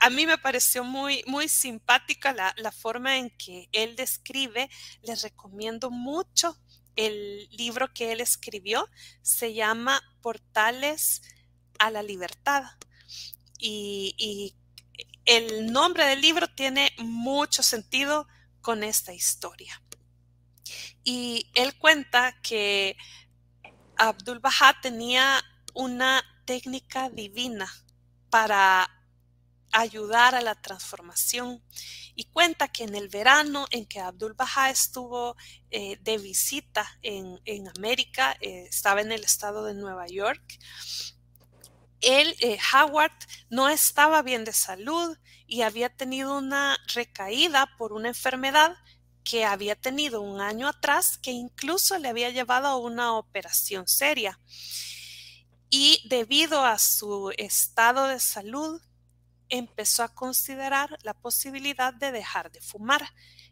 a 0.00 0.10
mí 0.10 0.26
me 0.26 0.38
pareció 0.38 0.84
muy, 0.84 1.24
muy 1.26 1.48
simpática 1.48 2.32
la, 2.32 2.72
forma 2.72 3.18
en 3.18 3.30
que 3.30 3.68
él 3.72 3.96
describe. 3.96 4.70
Les 5.02 5.22
recomiendo 5.22 5.90
mucho 5.90 6.56
el 6.96 7.48
libro 7.50 7.92
que 7.92 8.12
él 8.12 8.20
escribió. 8.20 8.88
Se 9.22 9.54
llama 9.54 10.00
Portales 10.20 11.22
a 11.78 11.90
la 11.90 12.02
Libertad. 12.02 12.64
Y 13.58 14.54
el 15.24 15.72
nombre 15.72 16.06
del 16.06 16.20
libro 16.20 16.48
tiene 16.48 16.92
mucho 16.98 17.62
sentido 17.62 18.26
con 18.60 18.82
esta 18.82 19.12
historia. 19.12 19.82
Y 21.04 21.50
él 21.54 21.76
cuenta 21.78 22.40
que 22.42 22.96
Abdul 23.96 24.38
Baha 24.38 24.80
tenía 24.80 25.42
una 25.74 26.22
técnica 26.44 27.10
divina 27.10 27.72
para 28.30 28.88
ayudar 29.72 30.34
a 30.34 30.40
la 30.40 30.54
transformación. 30.54 31.62
Y 32.14 32.24
cuenta 32.24 32.68
que 32.68 32.84
en 32.84 32.94
el 32.94 33.08
verano 33.08 33.66
en 33.70 33.86
que 33.86 34.00
Abdul 34.00 34.34
Baha 34.34 34.70
estuvo 34.70 35.34
eh, 35.70 35.98
de 36.02 36.18
visita 36.18 36.86
en, 37.02 37.68
América, 37.76 38.36
eh, 38.40 38.66
estaba 38.68 39.00
en 39.00 39.12
el 39.12 39.24
estado 39.24 39.64
de 39.64 39.74
Nueva 39.74 40.06
York, 40.06 40.58
él, 42.02 42.36
eh, 42.40 42.58
Howard, 42.72 43.16
no 43.48 43.68
estaba 43.68 44.22
bien 44.22 44.44
de 44.44 44.52
salud 44.52 45.16
y 45.46 45.62
había 45.62 45.88
tenido 45.88 46.36
una 46.36 46.78
recaída 46.94 47.68
por 47.78 47.92
una 47.92 48.08
enfermedad 48.08 48.76
que 49.24 49.44
había 49.44 49.76
tenido 49.76 50.20
un 50.20 50.40
año 50.40 50.68
atrás 50.68 51.18
que 51.18 51.30
incluso 51.30 51.98
le 51.98 52.08
había 52.08 52.30
llevado 52.30 52.66
a 52.68 52.76
una 52.76 53.14
operación 53.14 53.86
seria. 53.86 54.38
Y 55.70 56.06
debido 56.08 56.64
a 56.64 56.78
su 56.78 57.32
estado 57.38 58.08
de 58.08 58.20
salud, 58.20 58.80
empezó 59.48 60.02
a 60.02 60.14
considerar 60.14 60.98
la 61.02 61.14
posibilidad 61.14 61.94
de 61.94 62.10
dejar 62.10 62.50
de 62.50 62.60
fumar 62.60 63.02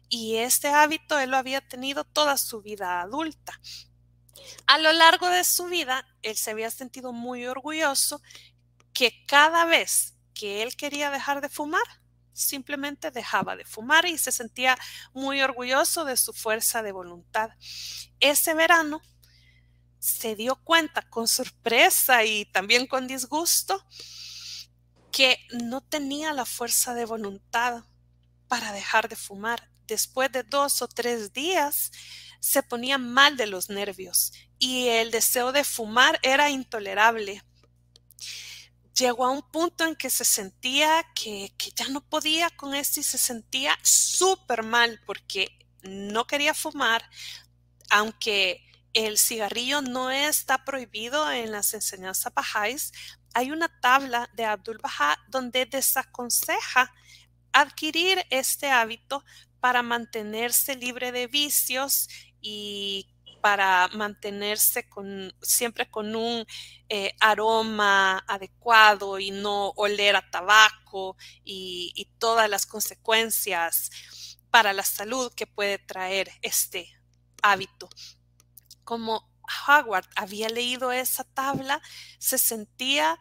y 0.09 0.35
este 0.35 0.67
hábito 0.67 1.19
él 1.19 1.31
lo 1.31 1.37
había 1.37 1.61
tenido 1.61 2.03
toda 2.03 2.37
su 2.37 2.61
vida 2.61 3.01
adulta. 3.01 3.59
A 4.67 4.77
lo 4.77 4.93
largo 4.93 5.29
de 5.29 5.43
su 5.43 5.65
vida, 5.65 6.05
él 6.21 6.35
se 6.35 6.51
había 6.51 6.71
sentido 6.71 7.13
muy 7.13 7.45
orgulloso 7.45 8.21
que 8.93 9.23
cada 9.27 9.65
vez 9.65 10.15
que 10.33 10.63
él 10.63 10.75
quería 10.75 11.11
dejar 11.11 11.41
de 11.41 11.49
fumar, 11.49 11.83
simplemente 12.33 13.11
dejaba 13.11 13.55
de 13.55 13.65
fumar 13.65 14.05
y 14.05 14.17
se 14.17 14.31
sentía 14.31 14.77
muy 15.13 15.41
orgulloso 15.41 16.05
de 16.05 16.17
su 16.17 16.33
fuerza 16.33 16.81
de 16.81 16.91
voluntad. 16.91 17.51
Ese 18.19 18.53
verano 18.53 19.01
se 19.99 20.35
dio 20.35 20.55
cuenta 20.55 21.03
con 21.03 21.27
sorpresa 21.27 22.23
y 22.23 22.45
también 22.45 22.87
con 22.87 23.07
disgusto 23.07 23.85
que 25.11 25.37
no 25.51 25.81
tenía 25.81 26.33
la 26.33 26.45
fuerza 26.45 26.93
de 26.93 27.05
voluntad 27.05 27.83
para 28.47 28.71
dejar 28.71 29.09
de 29.09 29.15
fumar. 29.15 29.70
Después 29.91 30.31
de 30.31 30.43
dos 30.43 30.81
o 30.81 30.87
tres 30.87 31.33
días 31.33 31.91
se 32.39 32.63
ponía 32.63 32.97
mal 32.97 33.35
de 33.35 33.45
los 33.45 33.69
nervios 33.69 34.31
y 34.57 34.87
el 34.87 35.11
deseo 35.11 35.51
de 35.51 35.65
fumar 35.65 36.17
era 36.23 36.49
intolerable. 36.49 37.43
Llegó 38.97 39.25
a 39.25 39.31
un 39.31 39.41
punto 39.41 39.83
en 39.83 39.97
que 39.97 40.09
se 40.09 40.23
sentía 40.23 41.05
que, 41.13 41.53
ya 41.75 41.89
no 41.89 41.99
podía 41.99 42.49
con 42.51 42.73
esto 42.73 43.01
y 43.01 43.03
se 43.03 43.17
sentía 43.17 43.77
súper 43.83 44.63
mal 44.63 45.01
porque 45.05 45.59
no 45.83 46.25
quería 46.25 46.53
fumar, 46.53 47.03
aunque 47.89 48.65
el 48.93 49.17
cigarrillo 49.17 49.81
no 49.81 50.09
está 50.09 50.63
prohibido 50.63 51.29
en 51.29 51.51
las 51.51 51.73
enseñanzas 51.73 52.33
bajáis, 52.33 52.93
hay 53.33 53.51
una 53.51 53.67
tabla 53.81 54.29
de 54.35 54.45
Abdul 54.45 54.77
Baha 54.77 55.21
donde 55.27 55.65
desaconseja 55.65 56.93
adquirir 57.51 58.25
este 58.29 58.69
hábito 58.71 59.25
para 59.61 59.83
mantenerse 59.83 60.75
libre 60.75 61.11
de 61.13 61.27
vicios 61.27 62.09
y 62.41 63.07
para 63.41 63.87
mantenerse 63.93 64.87
con, 64.89 65.33
siempre 65.41 65.89
con 65.89 66.15
un 66.15 66.45
eh, 66.89 67.13
aroma 67.19 68.19
adecuado 68.27 69.19
y 69.19 69.31
no 69.31 69.69
oler 69.75 70.15
a 70.15 70.29
tabaco 70.29 71.15
y, 71.43 71.91
y 71.95 72.05
todas 72.19 72.49
las 72.49 72.65
consecuencias 72.65 73.89
para 74.51 74.73
la 74.73 74.83
salud 74.83 75.31
que 75.33 75.47
puede 75.47 75.79
traer 75.79 76.31
este 76.41 76.91
hábito. 77.41 77.89
Como 78.83 79.31
Howard 79.67 80.07
había 80.15 80.49
leído 80.49 80.91
esa 80.91 81.23
tabla, 81.23 81.81
se 82.19 82.37
sentía 82.37 83.17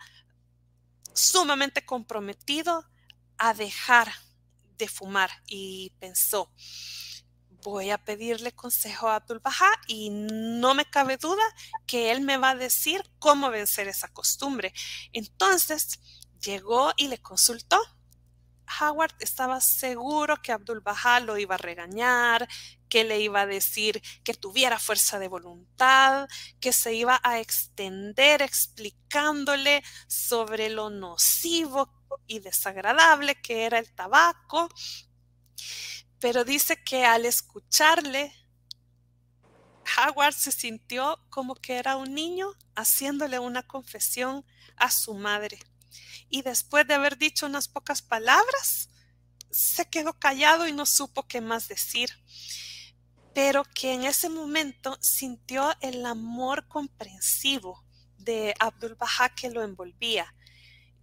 sumamente 1.14 1.84
comprometido 1.84 2.84
a 3.38 3.54
dejar 3.54 4.12
de 4.80 4.88
fumar 4.88 5.30
y 5.46 5.92
pensó, 6.00 6.50
voy 7.62 7.90
a 7.90 7.98
pedirle 7.98 8.52
consejo 8.52 9.08
a 9.08 9.16
Abdul 9.16 9.38
Baha 9.40 9.70
y 9.86 10.10
no 10.10 10.74
me 10.74 10.84
cabe 10.84 11.16
duda 11.16 11.42
que 11.86 12.10
él 12.10 12.22
me 12.22 12.36
va 12.36 12.50
a 12.50 12.54
decir 12.56 13.02
cómo 13.18 13.50
vencer 13.50 13.86
esa 13.86 14.08
costumbre. 14.08 14.72
Entonces 15.12 16.00
llegó 16.40 16.92
y 16.96 17.08
le 17.08 17.18
consultó. 17.18 17.80
Howard 18.80 19.14
estaba 19.18 19.60
seguro 19.60 20.40
que 20.42 20.52
Abdul 20.52 20.80
Baha 20.80 21.20
lo 21.20 21.36
iba 21.36 21.56
a 21.56 21.58
regañar, 21.58 22.48
que 22.88 23.04
le 23.04 23.20
iba 23.20 23.42
a 23.42 23.46
decir 23.46 24.00
que 24.22 24.32
tuviera 24.32 24.78
fuerza 24.78 25.18
de 25.18 25.28
voluntad, 25.28 26.28
que 26.60 26.72
se 26.72 26.94
iba 26.94 27.20
a 27.22 27.40
extender 27.40 28.42
explicándole 28.42 29.82
sobre 30.06 30.70
lo 30.70 30.88
nocivo 30.88 31.99
y 32.26 32.40
desagradable 32.40 33.40
que 33.40 33.64
era 33.64 33.78
el 33.78 33.92
tabaco, 33.92 34.68
pero 36.18 36.44
dice 36.44 36.82
que 36.84 37.04
al 37.04 37.24
escucharle, 37.24 38.32
Howard 39.96 40.34
se 40.34 40.52
sintió 40.52 41.18
como 41.30 41.54
que 41.54 41.78
era 41.78 41.96
un 41.96 42.14
niño 42.14 42.52
haciéndole 42.74 43.38
una 43.38 43.62
confesión 43.66 44.44
a 44.76 44.90
su 44.90 45.14
madre. 45.14 45.58
Y 46.28 46.42
después 46.42 46.86
de 46.86 46.94
haber 46.94 47.18
dicho 47.18 47.46
unas 47.46 47.68
pocas 47.68 48.02
palabras, 48.02 48.88
se 49.50 49.88
quedó 49.88 50.12
callado 50.12 50.68
y 50.68 50.72
no 50.72 50.86
supo 50.86 51.26
qué 51.26 51.40
más 51.40 51.68
decir. 51.68 52.10
Pero 53.34 53.64
que 53.64 53.94
en 53.94 54.04
ese 54.04 54.28
momento 54.28 54.96
sintió 55.00 55.72
el 55.80 56.04
amor 56.06 56.68
comprensivo 56.68 57.84
de 58.16 58.54
Abdul 58.58 58.94
Baha 58.94 59.34
que 59.34 59.50
lo 59.50 59.62
envolvía. 59.62 60.34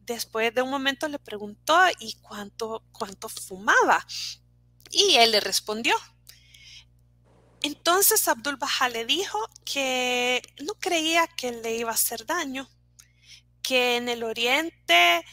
Después 0.08 0.56
de 0.56 0.62
un 0.62 0.70
momento 0.70 1.10
le 1.10 1.20
preguntó 1.20 1.78
y 2.00 2.16
cuánto, 2.22 2.82
cuánto 2.94 3.28
fumaba. 3.28 4.08
Y 4.90 5.16
él 5.16 5.32
le 5.32 5.42
respondió. 5.42 5.96
Entonces 7.62 8.26
Abdul 8.30 8.56
Baha 8.56 8.88
le 8.88 9.06
dijo 9.06 9.38
que 9.66 10.42
no 10.64 10.76
creía 10.76 11.28
que 11.28 11.52
le 11.52 11.76
iba 11.76 11.92
a 11.92 11.96
hacer 11.96 12.26
daño, 12.26 12.70
que 13.62 13.98
en 13.98 14.08
el 14.08 14.24
oriente 14.24 15.26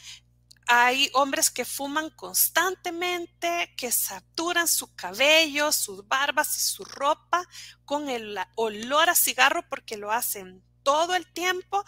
hay 0.67 1.09
hombres 1.13 1.51
que 1.51 1.63
fuman 1.63 2.09
constantemente, 2.09 3.73
que 3.77 3.93
saturan 3.93 4.67
su 4.67 4.93
cabello, 4.93 5.71
sus 5.71 6.05
barbas 6.05 6.57
y 6.57 6.59
su 6.59 6.83
ropa 6.83 7.47
con 7.85 8.09
el 8.09 8.37
olor 8.55 9.09
a 9.09 9.15
cigarro 9.15 9.69
porque 9.69 9.95
lo 9.95 10.11
hacen 10.11 10.61
todo 10.83 11.15
el 11.15 11.31
tiempo, 11.31 11.83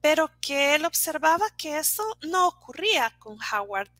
pero 0.00 0.30
que 0.40 0.74
él 0.74 0.84
observaba 0.84 1.50
que 1.56 1.78
eso 1.78 2.04
no 2.22 2.48
ocurría 2.48 3.14
con 3.18 3.38
Howard 3.52 3.90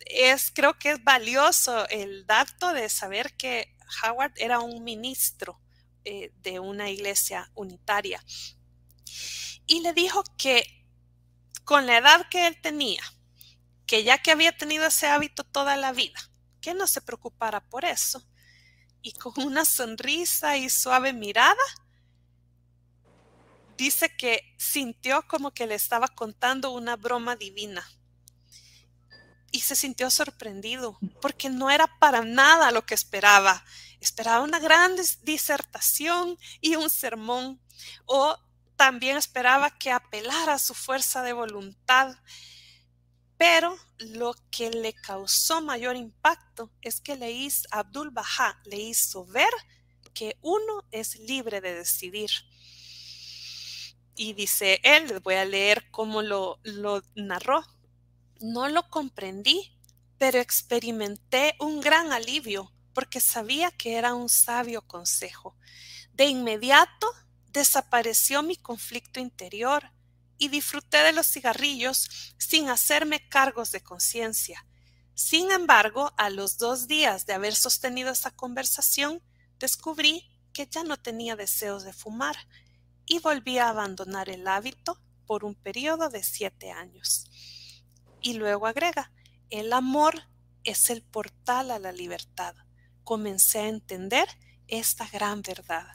es, 0.00 0.50
creo 0.50 0.78
que 0.78 0.92
es 0.92 1.04
valioso 1.04 1.88
el 1.88 2.26
dato 2.26 2.72
de 2.72 2.88
saber 2.88 3.36
que 3.36 3.76
Howard 4.02 4.32
era 4.36 4.60
un 4.60 4.82
ministro 4.84 5.60
eh, 6.04 6.32
de 6.42 6.60
una 6.60 6.90
iglesia 6.90 7.50
unitaria. 7.54 8.22
Y 9.66 9.80
le 9.80 9.92
dijo 9.92 10.24
que 10.36 10.86
con 11.64 11.86
la 11.86 11.98
edad 11.98 12.28
que 12.30 12.46
él 12.46 12.60
tenía, 12.60 13.02
que 13.86 14.04
ya 14.04 14.18
que 14.18 14.30
había 14.30 14.56
tenido 14.56 14.86
ese 14.86 15.06
hábito 15.06 15.44
toda 15.44 15.76
la 15.76 15.92
vida, 15.92 16.18
que 16.60 16.74
no 16.74 16.86
se 16.86 17.02
preocupara 17.02 17.60
por 17.68 17.84
eso. 17.84 18.26
Y 19.02 19.12
con 19.12 19.32
una 19.44 19.64
sonrisa 19.64 20.56
y 20.56 20.70
suave 20.70 21.12
mirada, 21.12 21.62
dice 23.78 24.14
que 24.14 24.42
sintió 24.58 25.26
como 25.28 25.52
que 25.52 25.66
le 25.66 25.76
estaba 25.76 26.08
contando 26.08 26.72
una 26.72 26.96
broma 26.96 27.36
divina 27.36 27.88
y 29.52 29.60
se 29.60 29.76
sintió 29.76 30.10
sorprendido 30.10 30.98
porque 31.22 31.48
no 31.48 31.70
era 31.70 31.86
para 31.98 32.22
nada 32.22 32.72
lo 32.72 32.84
que 32.84 32.94
esperaba. 32.94 33.64
Esperaba 34.00 34.44
una 34.44 34.58
gran 34.58 34.96
disertación 35.22 36.36
y 36.60 36.74
un 36.74 36.90
sermón 36.90 37.60
o 38.04 38.36
también 38.76 39.16
esperaba 39.16 39.70
que 39.70 39.92
apelara 39.92 40.54
a 40.54 40.58
su 40.58 40.74
fuerza 40.74 41.22
de 41.22 41.32
voluntad. 41.32 42.16
Pero 43.36 43.78
lo 43.98 44.34
que 44.50 44.70
le 44.70 44.92
causó 44.92 45.62
mayor 45.62 45.94
impacto 45.94 46.72
es 46.82 47.00
que 47.00 47.16
le 47.16 47.30
hizo, 47.30 47.68
Abdul 47.70 48.10
Baha 48.10 48.60
le 48.64 48.76
hizo 48.76 49.24
ver 49.24 49.50
que 50.14 50.36
uno 50.42 50.84
es 50.90 51.16
libre 51.20 51.60
de 51.60 51.74
decidir. 51.74 52.30
Y 54.18 54.34
dice 54.34 54.80
él, 54.82 55.08
les 55.08 55.22
voy 55.22 55.36
a 55.36 55.46
leer 55.46 55.90
cómo 55.90 56.20
lo, 56.20 56.58
lo 56.64 57.02
narró 57.14 57.64
no 58.40 58.68
lo 58.68 58.88
comprendí, 58.88 59.72
pero 60.18 60.38
experimenté 60.38 61.54
un 61.60 61.80
gran 61.80 62.12
alivio 62.12 62.72
porque 62.92 63.20
sabía 63.20 63.70
que 63.70 63.96
era 63.96 64.14
un 64.14 64.28
sabio 64.28 64.82
consejo. 64.82 65.56
De 66.12 66.26
inmediato 66.26 67.08
desapareció 67.52 68.42
mi 68.42 68.56
conflicto 68.56 69.20
interior 69.20 69.92
y 70.36 70.48
disfruté 70.48 70.98
de 70.98 71.12
los 71.12 71.26
cigarrillos 71.26 72.34
sin 72.38 72.68
hacerme 72.68 73.28
cargos 73.28 73.72
de 73.72 73.82
conciencia. 73.82 74.64
Sin 75.14 75.50
embargo, 75.50 76.12
a 76.16 76.30
los 76.30 76.58
dos 76.58 76.86
días 76.86 77.26
de 77.26 77.34
haber 77.34 77.54
sostenido 77.54 78.10
esa 78.12 78.30
conversación, 78.30 79.20
descubrí 79.58 80.28
que 80.52 80.66
ya 80.66 80.84
no 80.84 80.96
tenía 80.96 81.34
deseos 81.34 81.82
de 81.82 81.92
fumar 81.92 82.36
y 83.08 83.18
volví 83.20 83.58
a 83.58 83.70
abandonar 83.70 84.28
el 84.28 84.46
hábito 84.46 85.00
por 85.26 85.44
un 85.44 85.54
periodo 85.54 86.08
de 86.10 86.22
siete 86.22 86.70
años. 86.70 87.26
Y 88.20 88.34
luego 88.34 88.66
agrega, 88.66 89.12
el 89.50 89.72
amor 89.72 90.22
es 90.64 90.90
el 90.90 91.02
portal 91.02 91.70
a 91.70 91.78
la 91.78 91.92
libertad. 91.92 92.54
Comencé 93.04 93.60
a 93.60 93.68
entender 93.68 94.28
esta 94.66 95.08
gran 95.08 95.42
verdad. 95.42 95.86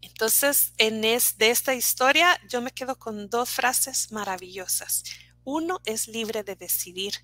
Entonces, 0.00 0.72
en 0.78 1.04
es, 1.04 1.36
de 1.36 1.50
esta 1.50 1.74
historia 1.74 2.40
yo 2.48 2.62
me 2.62 2.70
quedo 2.70 2.98
con 2.98 3.28
dos 3.28 3.50
frases 3.50 4.12
maravillosas. 4.12 5.04
Uno 5.44 5.80
es 5.84 6.08
libre 6.08 6.42
de 6.42 6.56
decidir 6.56 7.14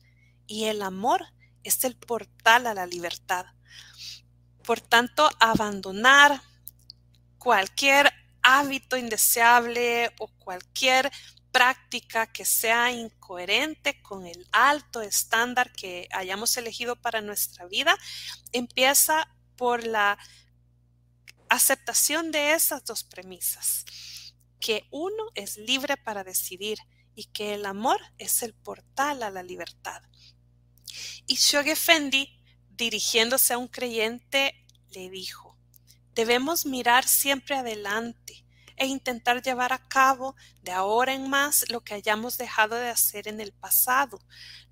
y 0.46 0.64
el 0.64 0.82
amor 0.82 1.24
es 1.64 1.84
el 1.84 1.96
portal 1.96 2.66
a 2.66 2.74
la 2.74 2.86
libertad. 2.86 3.46
Por 4.62 4.80
tanto, 4.80 5.30
abandonar 5.40 6.42
cualquier 7.38 8.12
hábito 8.42 8.96
indeseable 8.96 10.12
o 10.18 10.28
cualquier 10.38 11.10
práctica 11.52 12.26
que 12.26 12.44
sea 12.44 12.90
incoherente 12.90 14.00
con 14.02 14.26
el 14.26 14.48
alto 14.52 15.02
estándar 15.02 15.70
que 15.72 16.08
hayamos 16.10 16.56
elegido 16.56 16.96
para 16.96 17.20
nuestra 17.20 17.66
vida, 17.66 17.96
empieza 18.52 19.28
por 19.56 19.84
la 19.84 20.18
aceptación 21.48 22.32
de 22.32 22.54
esas 22.54 22.84
dos 22.84 23.04
premisas, 23.04 23.84
que 24.58 24.86
uno 24.90 25.24
es 25.34 25.58
libre 25.58 25.96
para 25.98 26.24
decidir 26.24 26.78
y 27.14 27.24
que 27.26 27.54
el 27.54 27.66
amor 27.66 28.00
es 28.16 28.42
el 28.42 28.54
portal 28.54 29.22
a 29.22 29.30
la 29.30 29.42
libertad. 29.42 30.02
Y 31.26 31.36
Shoge 31.36 31.76
Fendi, 31.76 32.42
dirigiéndose 32.70 33.52
a 33.52 33.58
un 33.58 33.68
creyente, 33.68 34.66
le 34.90 35.10
dijo, 35.10 35.51
debemos 36.14 36.66
mirar 36.66 37.06
siempre 37.06 37.56
adelante 37.56 38.44
e 38.76 38.86
intentar 38.86 39.42
llevar 39.42 39.72
a 39.72 39.88
cabo 39.88 40.34
de 40.62 40.72
ahora 40.72 41.14
en 41.14 41.28
más 41.28 41.64
lo 41.70 41.82
que 41.82 41.94
hayamos 41.94 42.38
dejado 42.38 42.76
de 42.76 42.88
hacer 42.88 43.28
en 43.28 43.40
el 43.40 43.52
pasado. 43.52 44.18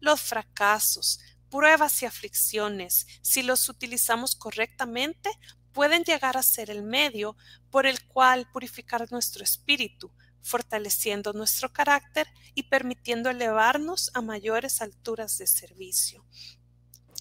Los 0.00 0.20
fracasos, 0.20 1.20
pruebas 1.50 2.02
y 2.02 2.06
aflicciones, 2.06 3.06
si 3.22 3.42
los 3.42 3.68
utilizamos 3.68 4.34
correctamente, 4.34 5.30
pueden 5.72 6.04
llegar 6.04 6.36
a 6.36 6.42
ser 6.42 6.70
el 6.70 6.82
medio 6.82 7.36
por 7.70 7.86
el 7.86 8.04
cual 8.06 8.48
purificar 8.52 9.10
nuestro 9.12 9.44
espíritu, 9.44 10.12
fortaleciendo 10.42 11.32
nuestro 11.32 11.72
carácter 11.72 12.26
y 12.54 12.64
permitiendo 12.64 13.30
elevarnos 13.30 14.10
a 14.14 14.22
mayores 14.22 14.80
alturas 14.80 15.38
de 15.38 15.46
servicio. 15.46 16.24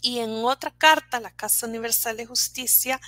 Y 0.02 0.20
en 0.20 0.32
otra 0.45 0.72
carta, 0.72 1.20
la 1.20 1.32
Casa 1.32 1.68
Universal 1.68 2.16
de 2.16 2.26
Justicia, 2.26 3.02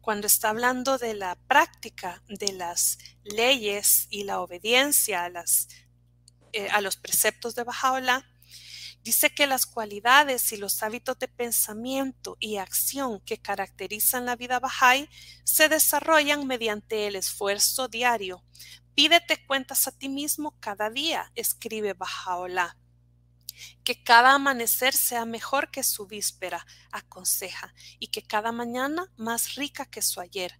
cuando 0.00 0.26
está 0.26 0.48
hablando 0.48 0.96
de 0.96 1.14
la 1.14 1.36
práctica 1.46 2.22
de 2.28 2.52
las 2.52 2.98
leyes 3.22 4.06
y 4.08 4.24
la 4.24 4.40
obediencia 4.40 5.24
a, 5.24 5.44
eh, 6.52 6.68
los 6.80 6.96
preceptos 6.96 7.54
de 7.54 7.64
Bajaola, 7.64 8.26
dice 9.02 9.30
que 9.30 9.46
las 9.46 9.66
cualidades 9.66 10.52
y 10.52 10.56
los 10.56 10.82
hábitos 10.82 11.18
de 11.18 11.28
pensamiento 11.28 12.36
y 12.40 12.56
acción 12.56 13.20
que 13.20 13.38
caracterizan 13.38 14.24
la 14.24 14.36
vida 14.36 14.60
Bahá'í 14.60 15.08
se 15.44 15.68
desarrollan 15.68 16.46
mediante 16.46 17.06
el 17.06 17.16
esfuerzo 17.16 17.88
diario. 17.88 18.42
Pídete 18.94 19.46
cuentas 19.46 19.86
a 19.86 19.92
ti 19.92 20.08
mismo 20.08 20.58
cada 20.60 20.88
día, 20.88 21.30
escribe 21.34 21.92
Bajaola 21.92 22.76
que 23.84 24.02
cada 24.02 24.34
amanecer 24.34 24.94
sea 24.94 25.24
mejor 25.24 25.70
que 25.70 25.82
su 25.82 26.06
víspera, 26.06 26.66
aconseja, 26.90 27.74
y 27.98 28.08
que 28.08 28.22
cada 28.22 28.52
mañana 28.52 29.12
más 29.16 29.54
rica 29.54 29.86
que 29.86 30.02
su 30.02 30.20
ayer. 30.20 30.58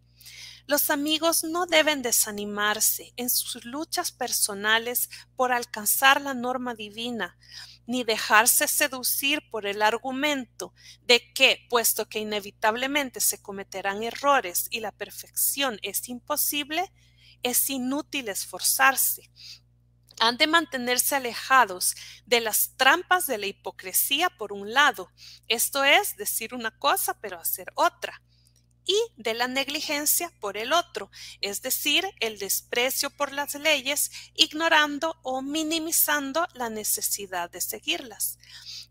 Los 0.67 0.91
amigos 0.91 1.45
no 1.45 1.65
deben 1.65 2.03
desanimarse 2.03 3.15
en 3.17 3.31
sus 3.31 3.65
luchas 3.65 4.13
personales 4.13 5.09
por 5.35 5.51
alcanzar 5.51 6.21
la 6.21 6.35
norma 6.35 6.75
divina, 6.75 7.39
ni 7.87 8.05
dejarse 8.05 8.69
seducir 8.69 9.49
por 9.51 9.65
el 9.65 9.81
argumento 9.81 10.75
de 11.07 11.33
que, 11.33 11.67
puesto 11.71 12.07
que 12.07 12.19
inevitablemente 12.19 13.21
se 13.21 13.41
cometerán 13.41 14.03
errores 14.03 14.67
y 14.71 14.81
la 14.81 14.93
perfección 14.93 15.79
es 15.81 16.07
imposible, 16.11 16.93
es 17.43 17.71
inútil 17.71 18.29
esforzarse. 18.29 19.31
Han 20.21 20.37
de 20.37 20.47
mantenerse 20.47 21.15
alejados 21.15 21.95
de 22.27 22.41
las 22.41 22.77
trampas 22.77 23.27
de 23.27 23.39
la 23.39 23.47
hipocresía 23.47 24.31
por 24.31 24.53
un 24.53 24.73
lado, 24.73 25.11
esto 25.47 25.85
es 25.85 26.17
decir 26.17 26.55
una 26.55 26.77
cosa 26.79 27.19
pero 27.21 27.39
hacer 27.39 27.73
otra 27.75 28.21
y 28.89 28.97
de 29.17 29.35
la 29.35 29.47
negligencia 29.49 30.33
por 30.41 30.57
el 30.57 30.73
otro, 30.73 31.11
es 31.43 31.61
decir, 31.61 32.09
el 32.21 32.39
desprecio 32.39 33.11
por 33.11 33.33
las 33.33 33.55
leyes, 33.55 34.11
ignorando 34.35 35.19
o 35.23 35.43
minimizando 35.43 36.49
la 36.55 36.71
necesidad 36.71 37.51
de 37.51 37.61
seguirlas. 37.61 38.39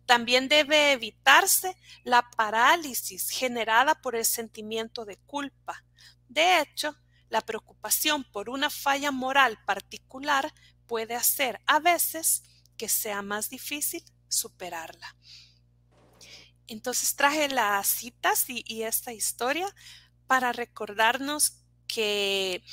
También 0.06 0.50
debe 0.50 0.92
evitarse 0.92 1.76
la 2.04 2.30
parálisis 2.30 3.32
generada 3.32 4.00
por 4.00 4.16
el 4.16 4.24
sentimiento 4.24 5.04
de 5.04 5.18
culpa. 5.18 5.84
De 6.30 6.62
hecho, 6.62 6.96
la 7.30 7.42
preocupación 7.42 8.24
por 8.24 8.52
una 8.52 8.70
falla 8.70 9.12
moral 9.12 9.58
particular 9.66 10.54
puede 10.88 11.16
hacer 11.16 11.62
a 11.68 11.80
veces 11.80 12.44
que 12.78 12.90
sea 12.90 13.22
más 13.22 13.50
difícil 13.50 14.04
superarla. 14.30 15.16
Entonces 16.68 17.16
traje 17.16 17.48
las 17.50 17.88
citas 17.88 18.46
y, 18.48 18.84
esta 18.84 19.14
historia 19.14 19.74
para 20.28 20.52
recordarnos 20.52 21.64
que 21.88 22.64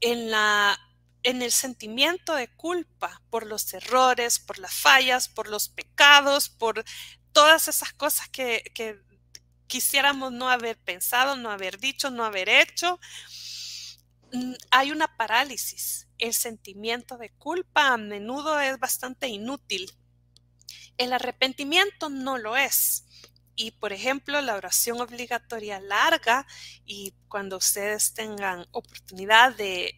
en, 0.00 0.30
la, 0.30 0.78
en 1.22 1.40
el 1.40 1.50
sentimiento 1.50 2.34
de 2.34 2.48
culpa 2.48 3.22
por 3.30 3.46
los 3.46 3.72
errores, 3.72 4.38
por 4.38 4.58
las 4.58 4.74
fallas, 4.74 5.28
por 5.28 5.48
los 5.48 5.70
pecados, 5.70 6.50
por 6.50 6.84
todas 7.32 7.68
esas 7.68 7.92
cosas 7.94 8.28
que, 8.28 8.62
quisiéramos 9.66 10.32
no 10.32 10.50
haber 10.50 10.76
pensado, 10.76 11.34
no 11.34 11.50
haber 11.50 11.78
dicho, 11.78 12.10
no 12.10 12.26
haber 12.26 12.50
hecho, 12.50 13.00
hay 14.70 14.92
una 14.92 15.16
parálisis. 15.16 16.08
El 16.18 16.34
sentimiento 16.34 17.18
de 17.18 17.30
culpa 17.30 17.88
a 17.88 17.96
menudo 17.96 18.60
es 18.60 18.78
bastante 18.78 19.28
inútil. 19.28 19.92
El 20.96 21.12
arrepentimiento 21.12 22.08
no 22.08 22.38
lo 22.38 22.56
es. 22.56 23.04
Y, 23.54 23.72
por 23.72 23.92
ejemplo, 23.92 24.40
la 24.40 24.56
oración 24.56 25.00
obligatoria 25.00 25.80
larga 25.80 26.46
y 26.86 27.14
cuando 27.28 27.58
ustedes 27.58 28.14
tengan 28.14 28.66
oportunidad 28.70 29.54
de, 29.54 29.94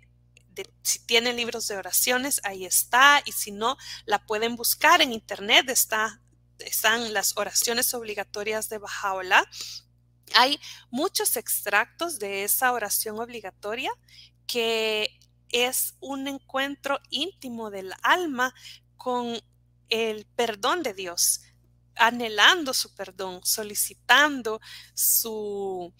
si 0.82 0.98
tienen 1.06 1.36
libros 1.36 1.68
de 1.68 1.76
oraciones, 1.76 2.40
ahí 2.44 2.64
está. 2.64 3.22
Y 3.24 3.32
si 3.32 3.52
no, 3.52 3.76
la 4.06 4.26
pueden 4.26 4.56
buscar 4.56 5.02
en 5.02 5.12
internet. 5.12 5.68
Está, 5.68 6.20
están 6.58 7.12
las 7.12 7.36
oraciones 7.36 7.94
obligatorias 7.94 8.68
de 8.68 8.78
Bajaola. 8.78 9.48
Hay 10.34 10.58
muchos 10.90 11.36
extractos 11.36 12.18
de 12.18 12.44
esa 12.44 12.72
oración 12.72 13.18
obligatoria 13.18 13.90
que 14.46 15.18
es 15.50 15.94
un 16.00 16.26
encuentro 16.26 17.00
íntimo 17.10 17.70
del 17.70 17.92
alma 18.02 18.54
con 18.96 19.40
el 19.88 20.26
perdón 20.34 20.82
de 20.82 20.94
Dios 20.94 21.40
anhelando 21.96 22.74
su 22.74 22.94
perdón, 22.94 23.40
solicitando 23.44 24.60
su 24.94 25.92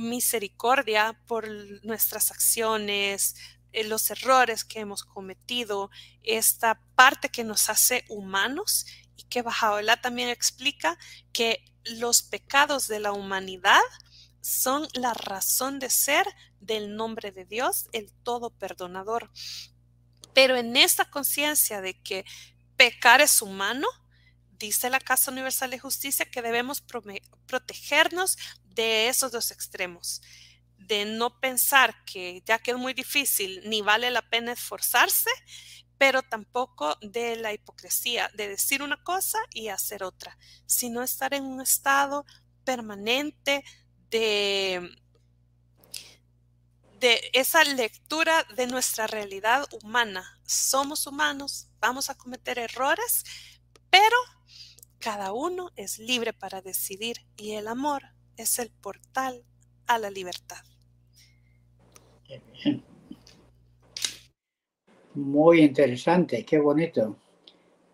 misericordia 0.00 1.20
por 1.26 1.48
nuestras 1.84 2.30
acciones, 2.30 3.34
eh, 3.72 3.84
los 3.84 4.10
errores 4.10 4.64
que 4.64 4.80
hemos 4.80 5.04
cometido, 5.04 5.90
esta 6.22 6.80
parte 6.94 7.28
que 7.28 7.44
nos 7.44 7.68
hace 7.68 8.04
humanos 8.08 8.86
y 9.16 9.24
que 9.24 9.42
Bajaola 9.42 10.00
también 10.00 10.28
explica 10.28 10.98
que 11.32 11.64
los 11.84 12.22
pecados 12.22 12.88
de 12.88 13.00
la 13.00 13.12
humanidad 13.12 13.82
son 14.40 14.88
la 14.92 15.14
razón 15.14 15.78
de 15.78 15.88
ser 15.90 16.26
del 16.60 16.96
nombre 16.96 17.32
de 17.32 17.44
Dios, 17.44 17.88
el 17.92 18.12
todo 18.22 18.50
perdonador. 18.50 19.30
Pero 20.34 20.56
en 20.56 20.76
esta 20.76 21.04
conciencia 21.06 21.80
de 21.80 22.00
que 22.00 22.24
pecar 22.76 23.20
es 23.20 23.40
humano, 23.40 23.86
dice 24.58 24.90
la 24.90 25.00
Casa 25.00 25.30
Universal 25.30 25.70
de 25.70 25.78
Justicia 25.78 26.26
que 26.26 26.42
debemos 26.42 26.82
protegernos 27.46 28.36
de 28.64 29.08
esos 29.08 29.32
dos 29.32 29.50
extremos, 29.50 30.22
de 30.78 31.04
no 31.04 31.40
pensar 31.40 32.04
que 32.04 32.42
ya 32.44 32.58
que 32.58 32.72
es 32.72 32.76
muy 32.76 32.92
difícil 32.94 33.62
ni 33.68 33.80
vale 33.80 34.10
la 34.10 34.22
pena 34.22 34.52
esforzarse, 34.52 35.30
pero 35.98 36.22
tampoco 36.22 36.96
de 37.00 37.36
la 37.36 37.52
hipocresía, 37.52 38.30
de 38.34 38.48
decir 38.48 38.82
una 38.82 39.02
cosa 39.02 39.38
y 39.52 39.68
hacer 39.68 40.02
otra, 40.02 40.36
sino 40.66 41.02
estar 41.02 41.34
en 41.34 41.44
un 41.44 41.60
estado 41.60 42.24
permanente 42.64 43.64
de, 44.10 44.96
de 47.00 47.30
esa 47.32 47.64
lectura 47.64 48.44
de 48.56 48.66
nuestra 48.66 49.06
realidad 49.06 49.66
humana. 49.82 50.40
Somos 50.44 51.06
humanos, 51.06 51.68
vamos 51.80 52.10
a 52.10 52.14
cometer 52.16 52.58
errores, 52.58 53.24
pero 53.90 54.16
cada 54.98 55.32
uno 55.32 55.70
es 55.76 55.98
libre 55.98 56.32
para 56.32 56.62
decidir 56.62 57.26
y 57.36 57.52
el 57.52 57.68
amor 57.68 58.02
es 58.36 58.58
el 58.58 58.70
portal 58.70 59.44
a 59.86 59.98
la 59.98 60.10
libertad. 60.10 60.64
Muy 65.14 65.60
interesante, 65.60 66.44
qué 66.44 66.58
bonito. 66.58 67.16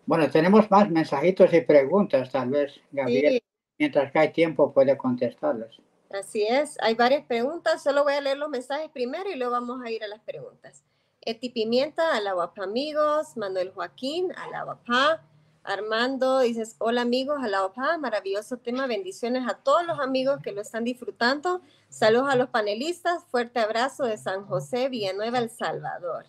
Bueno, 0.05 0.29
tenemos 0.29 0.69
más 0.71 0.89
mensajitos 0.89 1.53
y 1.53 1.61
preguntas, 1.61 2.31
tal 2.31 2.49
vez, 2.49 2.79
Gabriel. 2.91 3.41
Mientras 3.77 4.11
que 4.11 4.19
hay 4.19 4.31
tiempo 4.31 4.73
puede 4.73 4.97
contestarlos. 4.97 5.81
Así 6.11 6.43
es, 6.43 6.77
hay 6.81 6.93
varias 6.93 7.25
preguntas, 7.25 7.81
solo 7.81 8.03
voy 8.03 8.13
a 8.13 8.21
leer 8.21 8.37
los 8.37 8.49
mensajes 8.49 8.89
primero 8.89 9.29
y 9.29 9.35
luego 9.35 9.53
vamos 9.53 9.81
a 9.83 9.89
ir 9.89 10.03
a 10.03 10.07
las 10.07 10.19
preguntas. 10.19 10.83
Eti 11.21 11.49
Pimienta, 11.49 12.15
Alabapa 12.15 12.63
amigos, 12.63 13.37
Manuel 13.37 13.71
Joaquín, 13.71 14.33
Alabapa, 14.35 15.21
Armando, 15.63 16.39
dices, 16.39 16.75
hola 16.79 17.03
amigos, 17.03 17.39
a 17.43 17.47
la 17.47 17.63
OPA, 17.63 17.97
maravilloso 17.99 18.57
tema, 18.57 18.87
bendiciones 18.87 19.47
a 19.47 19.53
todos 19.53 19.85
los 19.85 19.99
amigos 19.99 20.41
que 20.41 20.51
lo 20.51 20.61
están 20.61 20.83
disfrutando. 20.83 21.61
Saludos 21.89 22.29
a 22.29 22.35
los 22.35 22.49
panelistas, 22.49 23.23
fuerte 23.25 23.59
abrazo 23.59 24.05
de 24.05 24.17
San 24.17 24.45
José, 24.45 24.89
Villanueva, 24.89 25.37
El 25.37 25.51
Salvador. 25.51 26.25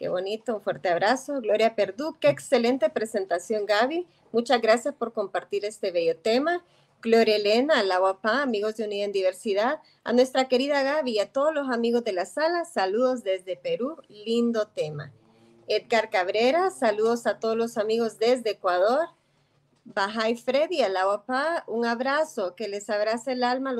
Qué 0.00 0.08
bonito, 0.08 0.54
un 0.54 0.62
fuerte 0.62 0.88
abrazo. 0.88 1.42
Gloria 1.42 1.74
Perdú, 1.74 2.16
qué 2.18 2.30
excelente 2.30 2.88
presentación, 2.88 3.66
Gaby. 3.66 4.06
Muchas 4.32 4.62
gracias 4.62 4.94
por 4.94 5.12
compartir 5.12 5.66
este 5.66 5.90
bello 5.90 6.16
tema. 6.16 6.64
Gloria 7.02 7.36
Elena, 7.36 7.82
la 7.82 8.00
OPA, 8.00 8.40
amigos 8.40 8.78
de 8.78 8.84
Unidad 8.84 9.04
en 9.04 9.12
Diversidad. 9.12 9.82
A 10.02 10.14
nuestra 10.14 10.48
querida 10.48 10.82
Gaby 10.82 11.10
y 11.10 11.18
a 11.18 11.30
todos 11.30 11.52
los 11.52 11.68
amigos 11.68 12.02
de 12.02 12.14
la 12.14 12.24
sala, 12.24 12.64
saludos 12.64 13.24
desde 13.24 13.58
Perú, 13.58 13.98
lindo 14.08 14.68
tema. 14.68 15.12
Edgar 15.68 16.08
Cabrera, 16.08 16.70
saludos 16.70 17.26
a 17.26 17.38
todos 17.38 17.58
los 17.58 17.76
amigos 17.76 18.18
desde 18.18 18.52
Ecuador. 18.52 19.06
Bajay 19.84 20.34
Freddy, 20.36 20.80
a 20.80 20.88
la 20.88 21.08
OPA, 21.10 21.64
un 21.66 21.84
abrazo, 21.84 22.54
que 22.54 22.68
les 22.68 22.88
abrace 22.88 23.32
el 23.32 23.44
alma 23.44 23.74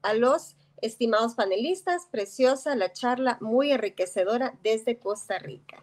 a, 0.00 0.14
los 0.14 0.56
estimados 0.82 1.34
panelistas. 1.34 2.06
Preciosa 2.10 2.74
la 2.74 2.92
charla, 2.92 3.38
muy 3.40 3.72
enriquecedora 3.72 4.54
desde 4.62 4.98
Costa 4.98 5.38
Rica. 5.38 5.82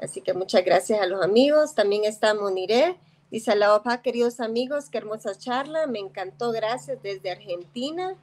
Así 0.00 0.20
que 0.20 0.34
muchas 0.34 0.64
gracias 0.64 1.00
a 1.00 1.06
los 1.06 1.22
amigos. 1.22 1.74
También 1.74 2.04
está 2.04 2.34
Moniré. 2.34 2.96
Dice 3.30 3.56
la 3.56 3.74
OPA, 3.74 4.02
queridos 4.02 4.40
amigos, 4.40 4.90
qué 4.90 4.98
hermosa 4.98 5.36
charla. 5.36 5.86
Me 5.86 5.98
encantó, 5.98 6.52
gracias 6.52 7.02
desde 7.02 7.30
Argentina. 7.30 8.16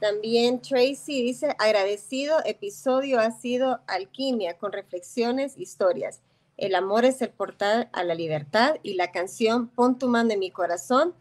También 0.00 0.62
Tracy 0.62 1.22
dice, 1.22 1.56
agradecido 1.58 2.38
episodio 2.44 3.18
ha 3.18 3.32
sido 3.32 3.80
alquimia 3.88 4.56
con 4.56 4.72
reflexiones, 4.72 5.58
historias. 5.58 6.20
El 6.56 6.74
amor 6.74 7.04
es 7.04 7.20
el 7.20 7.30
portal 7.30 7.88
a 7.92 8.04
la 8.04 8.14
libertad 8.14 8.76
y 8.82 8.94
la 8.94 9.10
canción 9.10 9.68
Pon 9.68 9.98
tu 9.98 10.08
mano 10.08 10.32
en 10.32 10.38
mi 10.38 10.50
corazón 10.50 11.14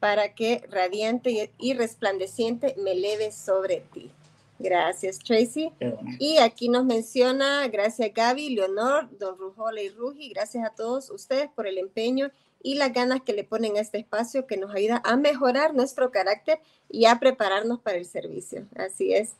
para 0.00 0.34
que 0.34 0.62
radiante 0.70 1.52
y 1.58 1.74
resplandeciente 1.74 2.74
me 2.78 2.92
eleve 2.92 3.32
sobre 3.32 3.82
ti. 3.92 4.10
Gracias, 4.58 5.18
Tracy. 5.20 5.72
Y 6.18 6.38
aquí 6.38 6.68
nos 6.68 6.84
menciona, 6.84 7.66
gracias 7.68 8.12
Gaby, 8.12 8.50
Leonor, 8.50 9.08
Don 9.18 9.38
Rujola 9.38 9.80
y 9.80 9.88
Ruji, 9.88 10.30
gracias 10.30 10.64
a 10.64 10.74
todos 10.74 11.10
ustedes 11.10 11.48
por 11.54 11.66
el 11.68 11.78
empeño 11.78 12.30
y 12.60 12.74
las 12.74 12.92
ganas 12.92 13.22
que 13.22 13.32
le 13.32 13.44
ponen 13.44 13.76
a 13.76 13.80
este 13.80 13.98
espacio 13.98 14.46
que 14.46 14.56
nos 14.56 14.74
ayuda 14.74 15.00
a 15.04 15.16
mejorar 15.16 15.74
nuestro 15.74 16.10
carácter 16.10 16.58
y 16.90 17.06
a 17.06 17.20
prepararnos 17.20 17.80
para 17.80 17.98
el 17.98 18.04
servicio. 18.04 18.66
Así 18.74 19.14
es. 19.14 19.34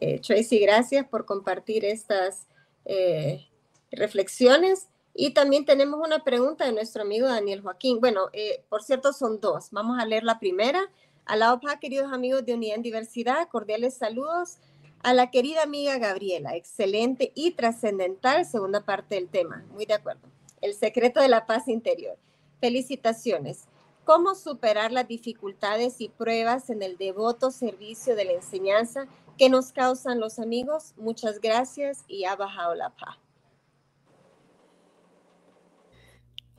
Eh, 0.00 0.20
Tracy, 0.20 0.60
gracias 0.60 1.06
por 1.06 1.24
compartir 1.24 1.84
estas 1.84 2.46
eh, 2.84 3.48
reflexiones. 3.90 4.86
Y 5.14 5.30
también 5.30 5.64
tenemos 5.64 6.00
una 6.04 6.24
pregunta 6.24 6.64
de 6.64 6.72
nuestro 6.72 7.02
amigo 7.02 7.26
Daniel 7.26 7.62
Joaquín. 7.62 8.00
Bueno, 8.00 8.28
eh, 8.32 8.62
por 8.68 8.82
cierto, 8.82 9.12
son 9.12 9.40
dos. 9.40 9.70
Vamos 9.70 9.98
a 9.98 10.06
leer 10.06 10.24
la 10.24 10.38
primera. 10.38 10.80
Alá 11.26 11.60
queridos 11.80 12.12
amigos 12.12 12.44
de 12.44 12.54
Unidad 12.54 12.76
en 12.76 12.82
Diversidad, 12.82 13.48
cordiales 13.48 13.94
saludos 13.94 14.58
A 15.02 15.14
la 15.14 15.30
querida 15.30 15.62
amiga 15.62 15.96
Gabriela, 15.98 16.56
excelente 16.56 17.30
y 17.34 17.52
trascendental 17.52 18.44
segunda 18.44 18.80
parte 18.84 19.14
del 19.14 19.28
tema. 19.28 19.64
Muy 19.72 19.86
de 19.86 19.94
acuerdo. 19.94 20.28
El 20.60 20.74
secreto 20.74 21.20
de 21.20 21.28
la 21.28 21.46
paz 21.46 21.68
interior. 21.68 22.18
Felicitaciones. 22.60 23.64
¿Cómo 24.04 24.34
superar 24.34 24.92
las 24.92 25.06
dificultades 25.06 26.00
y 26.00 26.08
pruebas 26.08 26.68
en 26.68 26.82
el 26.82 26.96
devoto 26.98 27.50
servicio 27.50 28.16
de 28.16 28.24
la 28.24 28.32
enseñanza 28.32 29.06
que 29.38 29.48
nos 29.48 29.72
causan 29.72 30.20
los 30.20 30.38
amigos? 30.38 30.94
Muchas 30.96 31.40
gracias 31.40 32.04
y 32.08 32.24
ha 32.24 32.34
bajado 32.34 32.74
la 32.74 32.90
paz. 32.90 33.16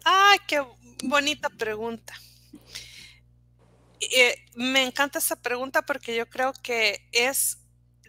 ¡Ay, 0.04 0.39
qué 0.47 0.64
bonita 1.04 1.49
pregunta! 1.49 2.14
Eh, 3.99 4.36
me 4.56 4.84
encanta 4.84 5.20
esa 5.20 5.36
pregunta 5.36 5.84
porque 5.84 6.16
yo 6.16 6.28
creo 6.28 6.54
que 6.64 7.08
es 7.12 7.60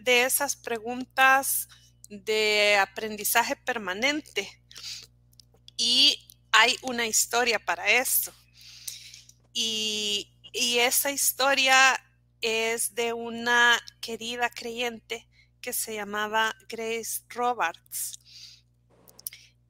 de 0.01 0.23
esas 0.23 0.55
preguntas 0.55 1.67
de 2.09 2.77
aprendizaje 2.79 3.55
permanente 3.55 4.49
y 5.77 6.27
hay 6.51 6.75
una 6.81 7.05
historia 7.05 7.59
para 7.59 7.89
eso. 7.91 8.33
Y, 9.53 10.31
y 10.51 10.79
esa 10.79 11.11
historia 11.11 12.03
es 12.41 12.95
de 12.95 13.13
una 13.13 13.79
querida 14.01 14.49
creyente 14.49 15.27
que 15.61 15.73
se 15.73 15.93
llamaba 15.93 16.55
Grace 16.67 17.21
Roberts. 17.29 18.19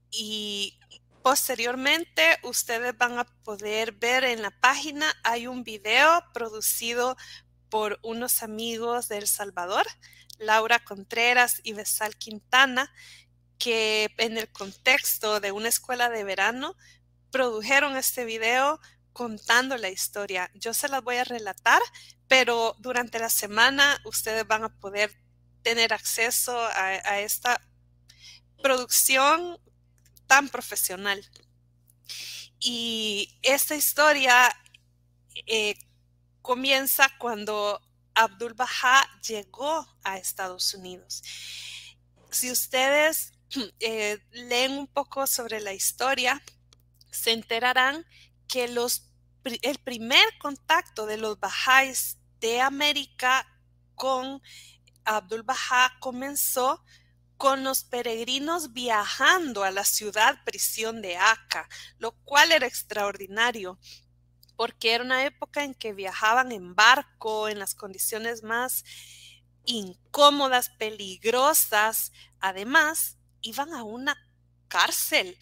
Y 0.10 0.80
Posteriormente, 1.24 2.38
ustedes 2.44 2.98
van 2.98 3.18
a 3.18 3.24
poder 3.24 3.94
ver 3.94 4.26
en 4.26 4.42
la 4.42 4.52
página, 4.52 5.06
hay 5.24 5.48
un 5.48 5.64
video 5.64 6.22
producido 6.34 7.16
por 7.70 7.98
unos 8.04 8.44
amigos 8.44 9.08
de 9.08 9.20
El 9.20 9.28
Salvador, 9.28 9.86
Laura 10.38 10.84
Contreras 10.84 11.62
y 11.64 11.74
Besal 11.74 12.18
Quintana, 12.18 12.94
que 13.58 14.14
en 14.18 14.38
el 14.38 14.52
contexto 14.52 15.40
de 15.40 15.54
una 15.54 15.70
escuela 15.70 16.10
de 16.10 16.26
verano 16.26 16.76
produjeron 17.32 17.96
este 17.96 18.26
video 18.26 18.82
contando 19.14 19.78
la 19.78 19.90
historia. 19.90 20.52
Yo 20.54 20.74
se 20.74 20.90
las 20.90 21.04
voy 21.04 21.16
a 21.16 21.24
relatar, 21.24 21.82
pero 22.28 22.76
durante 22.80 23.20
la 23.20 23.30
semana 23.30 23.98
ustedes 24.04 24.46
van 24.46 24.66
a 24.66 24.80
poder 24.80 25.16
tener 25.62 25.94
acceso 25.94 26.60
a, 26.60 27.22
esta 27.22 27.62
producción 28.62 29.58
tan 30.34 30.50
profesional. 30.50 31.24
Y 32.60 33.38
esta 33.44 33.76
historia 33.76 34.50
eh, 35.46 35.76
comienza 36.42 37.08
cuando 37.20 37.80
Abdul 38.16 38.56
Baha 38.56 39.08
llegó 39.22 39.88
a 40.04 40.18
Estados 40.18 40.74
Unidos. 40.74 41.22
Si 42.32 42.50
ustedes 42.50 43.34
eh, 43.80 44.18
leen 44.32 44.72
un 44.72 44.88
poco 44.88 45.28
sobre 45.28 45.62
la 45.62 45.74
historia, 45.74 46.42
se 47.12 47.32
enterarán 47.32 48.04
que 48.48 48.68
los, 48.68 49.12
el 49.44 49.78
primer 49.78 50.26
contacto 50.40 51.06
de 51.06 51.18
los 51.18 51.40
Bahá'ís 51.40 52.18
de 52.40 52.60
América 52.60 53.46
con 53.94 54.42
Abdul 55.06 55.44
Baha 55.44 55.96
comenzó 56.00 56.84
con 57.44 57.66
los 57.66 57.84
peregrinos 57.84 58.72
viajando 58.72 59.66
a 59.66 59.72
la 59.72 59.84
ciudad 59.84 60.42
prisión 60.46 61.02
de 61.02 61.18
Acá, 61.18 61.68
lo 61.98 62.14
cual 62.24 62.54
era 62.54 62.66
extraordinario 62.66 63.78
porque 64.56 64.94
era 64.94 65.04
una 65.04 65.26
época 65.26 65.66
en 65.66 65.74
que 65.74 65.92
viajaban 65.92 66.54
en 66.54 66.74
barco, 66.74 67.50
en 67.50 67.60
las 67.60 67.76
condiciones 67.76 68.44
más 68.44 68.86
incómodas, 69.66 70.70
peligrosas. 70.70 72.14
Además, 72.40 73.18
iban 73.42 73.74
a 73.74 73.84
una 73.84 74.16
cárcel, 74.74 75.38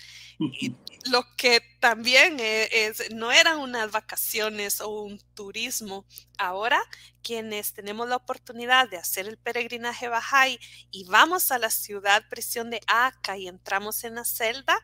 lo 1.09 1.23
que 1.37 1.61
también 1.79 2.37
e, 2.41 2.67
es, 2.71 3.13
no 3.13 3.31
eran 3.31 3.59
unas 3.59 3.89
vacaciones 3.89 4.81
o 4.81 4.89
un 4.89 5.19
turismo. 5.33 6.05
Ahora, 6.37 6.81
quienes 7.23 7.73
tenemos 7.73 8.09
la 8.09 8.17
oportunidad 8.17 8.89
de 8.89 8.97
hacer 8.97 9.29
el 9.29 9.37
peregrinaje 9.37 10.09
Bahá'í 10.09 10.59
y 10.91 11.05
vamos 11.05 11.51
a 11.51 11.59
la 11.59 11.69
ciudad 11.69 12.27
prisión 12.29 12.69
de 12.69 12.81
Aca 12.87 13.37
y 13.37 13.47
entramos 13.47 14.03
en 14.03 14.15
la 14.15 14.25
celda, 14.25 14.77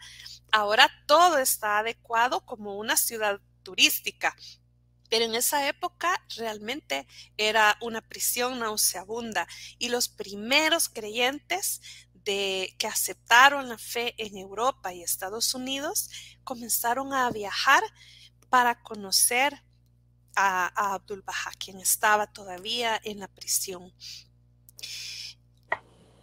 ahora 0.54 0.89
todo 1.08 1.39
está 1.39 1.80
adecuado 1.80 2.45
como 2.45 2.78
una 2.78 2.95
ciudad 2.95 3.41
turística. 3.64 4.34
Pero 5.10 5.26
en 5.26 5.36
esa 5.36 5.68
época 5.68 6.22
realmente 6.38 7.08
era 7.38 7.78
una 7.82 8.02
prisión 8.02 8.60
nauseabunda 8.60 9.48
y 9.78 9.89
los 9.89 10.10
primeros 10.10 10.89
creyentes 10.89 11.82
que 12.28 12.88
aceptaron 12.88 13.69
la 13.69 13.78
fe 13.78 14.13
en 14.17 14.38
Europa 14.38 14.93
y 14.93 15.01
Estados 15.01 15.53
Unidos 15.53 16.09
comenzaron 16.43 17.13
a 17.13 17.30
viajar 17.32 17.82
para 18.49 18.82
conocer 18.84 19.63
a, 20.36 20.93
Abdul 20.93 21.21
Baha, 21.21 21.51
quien 21.57 21.80
estaba 21.80 22.28
todavía 22.28 22.99
en 23.03 23.19
la 23.19 23.28
prisión. 23.28 23.93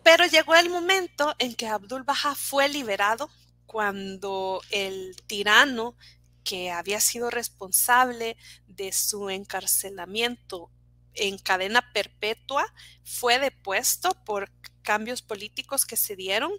Pero 0.02 0.26
llegó 0.26 0.54
el 0.54 0.68
momento 0.68 1.34
en 1.38 1.54
que 1.54 1.66
Abdul 1.66 2.02
Baha 2.02 2.34
fue 2.34 2.68
liberado 2.68 3.30
cuando 3.66 4.60
el 4.70 5.16
tirano 5.26 5.96
que 6.44 6.70
había 6.70 7.00
sido 7.00 7.30
responsable 7.30 8.36
de 8.66 8.92
su 8.92 9.30
encarcelamiento 9.30 10.70
en 11.14 11.38
cadena 11.38 11.90
perpetua 11.94 12.66
fue 13.02 13.38
depuesto 13.38 14.10
por 14.26 14.50
cambios 14.84 15.22
políticos 15.22 15.84
que 15.84 15.96
se 15.96 16.14
dieron. 16.14 16.52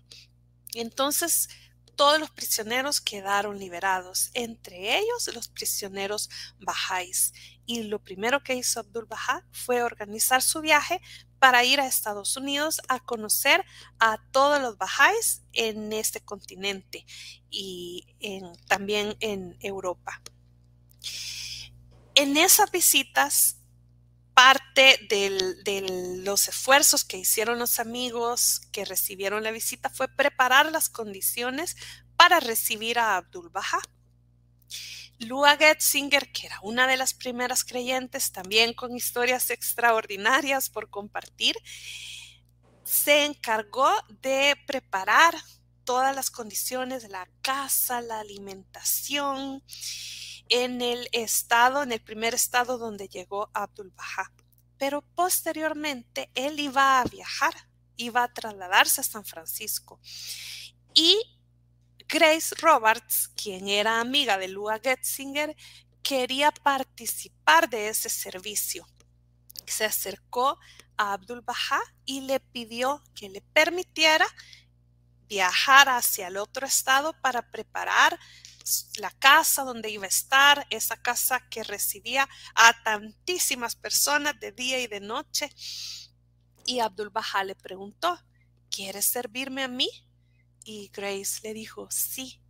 Entonces, 0.73 1.47
todos 1.95 2.19
los 2.19 2.29
prisioneros 2.31 2.99
quedaron 2.99 3.57
liberados, 3.57 4.29
entre 4.33 4.97
ellos 4.97 5.33
los 5.33 5.47
prisioneros 5.47 6.29
bajáis. 6.59 7.31
Y 7.65 7.83
lo 7.83 8.03
primero 8.03 8.43
que 8.43 8.55
hizo 8.55 8.81
Abdul 8.81 9.05
Bahá 9.05 9.45
fue 9.51 9.81
organizar 9.81 10.41
su 10.41 10.59
viaje 10.59 10.99
para 11.39 11.63
ir 11.63 11.79
a 11.79 11.87
Estados 11.87 12.35
Unidos 12.37 12.81
a 12.89 12.99
conocer 12.99 13.63
a 13.99 14.17
todos 14.31 14.61
los 14.61 14.77
bajáis 14.77 15.43
en 15.53 15.93
este 15.93 16.19
continente 16.19 17.05
y 17.49 18.05
también 18.67 19.15
en 19.19 19.57
Europa. 19.61 20.21
En 22.15 22.37
esas 22.37 22.71
visitas 22.71 23.54
parte 24.35 24.99
de 25.09 26.19
los 26.23 26.49
esfuerzos 26.49 27.05
que 27.05 27.17
hicieron 27.17 27.57
los 27.57 27.79
amigos 27.79 28.61
que 28.71 28.85
recibieron 28.85 29.43
la 29.43 29.51
visita 29.51 29.89
fue 29.89 30.09
preparar 30.09 30.71
las 30.71 30.89
condiciones 30.89 31.77
para 32.17 32.39
recibir 32.41 32.99
a 32.99 33.15
Abdul 33.15 33.49
Baha. 33.49 33.79
Lua 35.19 35.55
Getzinger, 35.55 36.29
que 36.33 36.47
era 36.47 36.59
una 36.61 36.85
de 36.85 36.97
las 36.97 37.13
primeras 37.13 37.63
creyentes, 37.63 38.33
también 38.33 38.73
con 38.73 38.95
historias 38.95 39.49
extraordinarias 39.49 40.69
por 40.69 40.89
compartir, 40.89 41.55
se 42.83 43.23
encargó 43.23 43.89
de 44.21 44.55
preparar 44.67 45.33
todas 45.85 46.13
las 46.13 46.29
condiciones 46.29 47.07
la 47.09 47.29
casa, 47.41 48.01
la 48.01 48.19
alimentación, 48.19 49.63
en 50.49 50.81
el 50.81 51.09
estado, 51.11 51.83
en 51.83 51.91
el 51.91 52.01
primer 52.01 52.33
estado 52.33 52.77
donde 52.77 53.07
llegó 53.07 53.49
Abdul 53.53 53.91
Baha. 53.91 54.31
Pero 54.77 55.01
posteriormente 55.01 56.29
él 56.35 56.59
iba 56.59 56.99
a 56.99 57.05
viajar, 57.05 57.53
iba 57.97 58.23
a 58.23 58.33
trasladarse 58.33 59.01
a 59.01 59.03
San 59.03 59.25
Francisco. 59.25 59.99
Y 60.93 61.17
Grace 62.07 62.53
Roberts, 62.59 63.29
quien 63.35 63.67
era 63.67 63.99
amiga 63.99 64.37
de 64.37 64.47
Lua 64.47 64.79
Getzinger, 64.79 65.55
quería 66.03 66.51
participar 66.51 67.69
de 67.69 67.89
ese 67.89 68.09
servicio. 68.09 68.87
Se 69.65 69.85
acercó 69.85 70.59
a 70.97 71.13
Abdul 71.13 71.41
Baha 71.41 71.81
y 72.05 72.21
le 72.21 72.39
pidió 72.39 73.03
que 73.15 73.29
le 73.29 73.41
permitiera 73.41 74.27
viajar 75.27 75.89
hacia 75.89 76.27
el 76.27 76.37
otro 76.37 76.67
estado 76.67 77.19
para 77.21 77.49
preparar 77.49 78.19
la 78.97 79.11
casa 79.11 79.63
donde 79.63 79.89
iba 79.89 80.05
a 80.05 80.09
estar, 80.09 80.65
esa 80.69 80.97
casa 80.97 81.47
que 81.49 81.63
recibía 81.63 82.27
a 82.55 82.83
tantísimas 82.83 83.75
personas 83.75 84.39
de 84.39 84.51
día 84.51 84.79
y 84.79 84.87
de 84.87 84.99
noche. 84.99 85.49
Y 86.65 86.79
Abdul 86.79 87.09
Baha 87.09 87.43
le 87.43 87.55
preguntó, 87.55 88.19
¿quieres 88.69 89.05
servirme 89.05 89.63
a 89.63 89.67
mí? 89.67 89.89
Y 90.63 90.89
Grace 90.93 91.41
le 91.43 91.53
dijo, 91.53 91.87
sí. 91.91 92.41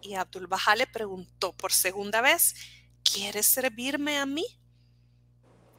Y 0.00 0.14
Abdul 0.14 0.46
Baha 0.46 0.76
le 0.76 0.86
preguntó 0.86 1.52
por 1.52 1.72
segunda 1.72 2.20
vez, 2.20 2.54
¿quieres 3.02 3.46
servirme 3.46 4.18
a 4.18 4.26
mí? 4.26 4.44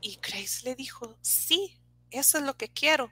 Y 0.02 0.18
Grace 0.22 0.62
le 0.64 0.76
dijo, 0.76 1.18
sí, 1.22 1.80
eso 2.12 2.38
es 2.38 2.44
lo 2.44 2.56
que 2.56 2.70
quiero. 2.70 3.12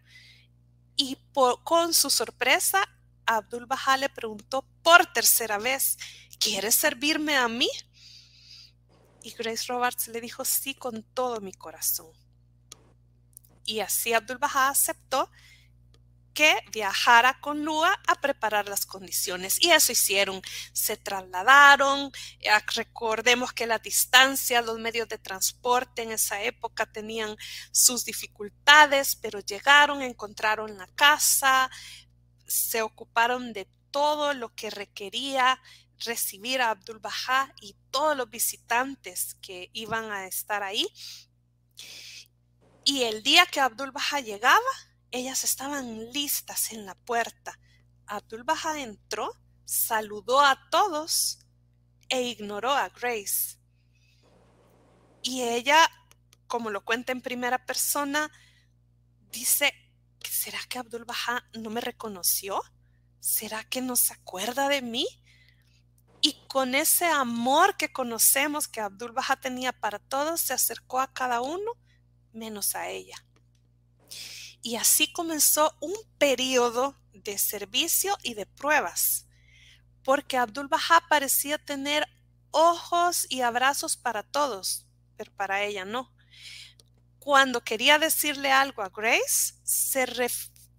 Y 0.95 1.17
con 1.63 1.93
su 1.93 2.11
sorpresa, 2.11 2.83
Abdul 3.25 3.65
Baha 3.65 3.97
le 3.97 4.09
preguntó 4.09 4.65
por 4.83 5.11
tercera 5.13 5.57
vez, 5.57 5.97
¿quieres 6.39 6.75
servirme 6.75 7.35
a 7.35 7.47
mí? 7.47 7.69
Y 9.21 9.31
Grace 9.31 9.65
Roberts 9.67 10.07
le 10.09 10.19
dijo, 10.19 10.43
sí, 10.43 10.75
con 10.75 11.03
todo 11.03 11.39
mi 11.39 11.53
corazón. 11.53 12.11
Y 13.65 13.79
así 13.79 14.13
Abdul 14.13 14.37
Baha 14.37 14.69
aceptó 14.69 15.29
que 16.33 16.57
viajara 16.71 17.39
con 17.39 17.63
Lua 17.63 17.99
a 18.07 18.15
preparar 18.15 18.67
las 18.67 18.85
condiciones. 18.85 19.61
Y 19.61 19.71
eso 19.71 19.91
hicieron. 19.91 20.41
Se 20.73 20.97
trasladaron. 20.97 22.11
Eh, 22.39 22.49
recordemos 22.75 23.53
que 23.53 23.67
la 23.67 23.79
distancia, 23.79 24.61
los 24.61 24.79
medios 24.79 25.07
de 25.07 25.17
transporte 25.17 26.01
en 26.01 26.11
esa 26.11 26.41
época 26.41 26.85
tenían 26.85 27.37
sus 27.71 28.03
dificultades, 28.03 29.15
pero 29.15 29.39
llegaron, 29.39 30.01
encontraron 30.01 30.77
la 30.77 30.87
casa, 30.87 31.69
se 32.47 32.81
ocuparon 32.81 33.53
de 33.53 33.67
todo 33.91 34.33
lo 34.33 34.53
que 34.55 34.71
requería 34.71 35.61
recibir 35.99 36.61
a 36.61 36.71
Abdul 36.71 36.99
Baha 36.99 37.53
y 37.61 37.75
todos 37.91 38.15
los 38.17 38.29
visitantes 38.29 39.35
que 39.41 39.69
iban 39.73 40.11
a 40.11 40.27
estar 40.27 40.63
ahí. 40.63 40.87
Y 42.85 43.03
el 43.03 43.23
día 43.23 43.45
que 43.45 43.59
Abdul 43.59 43.91
Baha 43.91 44.19
llegaba, 44.19 44.59
ellas 45.11 45.43
estaban 45.43 46.11
listas 46.11 46.71
en 46.71 46.85
la 46.85 46.95
puerta. 46.95 47.57
Abdul 48.07 48.43
Baha 48.43 48.81
entró, 48.81 49.31
saludó 49.63 50.41
a 50.41 50.69
todos 50.69 51.39
e 52.09 52.21
ignoró 52.23 52.71
a 52.71 52.89
Grace. 52.89 53.57
Y 55.21 55.43
ella, 55.43 55.89
como 56.47 56.69
lo 56.69 56.83
cuenta 56.83 57.11
en 57.13 57.21
primera 57.21 57.65
persona, 57.65 58.29
dice, 59.31 59.73
¿será 60.29 60.59
que 60.67 60.79
Abdul 60.79 61.05
Baha 61.05 61.49
no 61.53 61.69
me 61.69 61.79
reconoció? 61.79 62.61
¿Será 63.19 63.63
que 63.63 63.81
no 63.81 63.95
se 63.95 64.13
acuerda 64.13 64.67
de 64.67 64.81
mí? 64.81 65.07
Con 66.53 66.75
ese 66.75 67.05
amor 67.05 67.77
que 67.77 67.91
conocemos 67.91 68.67
que 68.67 68.79
Abdul 68.79 69.11
Baha 69.11 69.37
tenía 69.37 69.73
para 69.73 69.97
todos, 69.97 70.39
se 70.39 70.53
acercó 70.53 71.01
a 71.01 71.11
cada 71.11 71.41
uno 71.41 71.71
menos 72.31 72.75
a 72.75 72.89
ella. 72.89 73.15
Y 74.61 74.75
así 74.75 75.11
comenzó 75.11 75.75
un 75.81 75.95
periodo 76.19 76.95
de 77.11 77.39
servicio 77.39 78.15
y 78.21 78.35
de 78.35 78.45
pruebas, 78.45 79.25
porque 80.03 80.37
Abdul 80.37 80.67
Baha 80.67 81.07
parecía 81.09 81.57
tener 81.57 82.07
ojos 82.51 83.25
y 83.31 83.41
abrazos 83.41 83.97
para 83.97 84.21
todos, 84.21 84.85
pero 85.17 85.33
para 85.33 85.63
ella 85.63 85.85
no. 85.85 86.13
Cuando 87.17 87.63
quería 87.63 87.97
decirle 87.97 88.51
algo 88.51 88.83
a 88.83 88.89
Grace, 88.89 89.55
se 89.63 90.05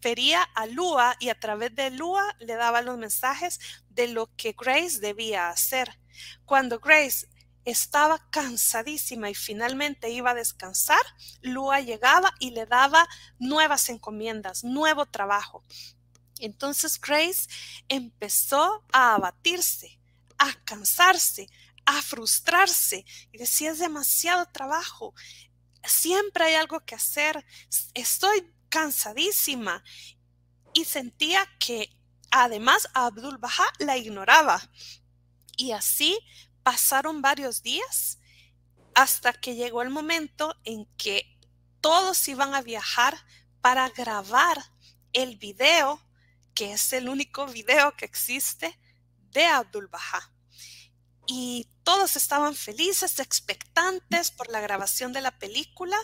refería 0.05 0.43
a 0.43 0.67
Lua 0.67 1.17
y 1.19 1.31
a 1.31 1.41
través 1.41 1.75
de 1.75 1.89
Lua 1.89 2.37
le 2.39 2.57
daba 2.57 2.83
los 2.83 2.99
mensajes 2.99 3.59
de 3.89 4.07
lo 4.09 4.29
que 4.37 4.53
Grace 4.53 5.01
debía 5.01 5.49
hacer. 5.49 5.99
Cuando 6.45 6.79
Grace 6.79 7.27
estaba 7.65 8.19
cansadísima 8.31 9.31
y 9.31 9.35
finalmente 9.35 10.11
iba 10.11 10.33
a 10.33 10.35
descansar, 10.35 11.01
Lua 11.41 11.81
llegaba 11.81 12.35
y 12.39 12.51
le 12.51 12.67
daba 12.67 13.09
nuevas 13.39 13.89
encomiendas, 13.89 14.63
nuevo 14.63 15.07
trabajo. 15.07 15.65
Entonces 16.39 17.01
Grace 17.01 17.49
empezó 17.89 18.85
a 18.93 19.15
abatirse, 19.15 19.99
a 20.37 20.53
cansarse, 20.65 21.49
a 21.87 22.03
frustrarse 22.03 23.07
y 23.33 23.39
decía 23.39 23.71
es 23.71 23.79
demasiado 23.79 24.45
trabajo, 24.53 25.15
siempre 25.83 26.45
hay 26.45 26.55
algo 26.57 26.81
que 26.81 26.95
hacer, 26.95 27.43
estoy 27.95 28.54
cansadísima 28.75 29.85
y 30.73 30.85
sentía 30.85 31.47
que 31.61 31.97
además 32.33 32.89
Abdul 32.93 33.39
Baha 33.39 33.73
la 33.79 33.97
ignoraba. 33.97 34.61
Y 35.57 35.71
así 35.71 36.19
pasaron 36.65 37.23
varios 37.23 37.63
días 37.63 38.19
hasta 38.97 39.33
que 39.33 39.55
llegó 39.55 39.83
el 39.83 39.91
momento 39.91 40.57
en 40.65 40.87
que 40.97 41.39
todos 41.81 42.27
iban 42.27 42.53
a 42.53 42.63
viajar 42.63 43.17
para 43.61 43.89
grabar 43.91 44.59
el 45.13 45.37
video, 45.37 46.01
que 46.53 46.73
es 46.73 46.93
el 46.93 47.09
único 47.09 47.47
video 47.47 47.97
que 47.97 48.07
existe 48.07 48.77
de 49.31 49.47
Abdul 49.47 49.87
Baha. 49.87 50.33
Y 51.29 51.69
todos 51.85 52.17
estaban 52.17 52.57
felices, 52.57 53.21
expectantes 53.21 54.33
por 54.33 54.49
la 54.49 54.61
grabación 54.61 55.13
de 55.13 55.21
la 55.21 55.39
película 55.39 55.97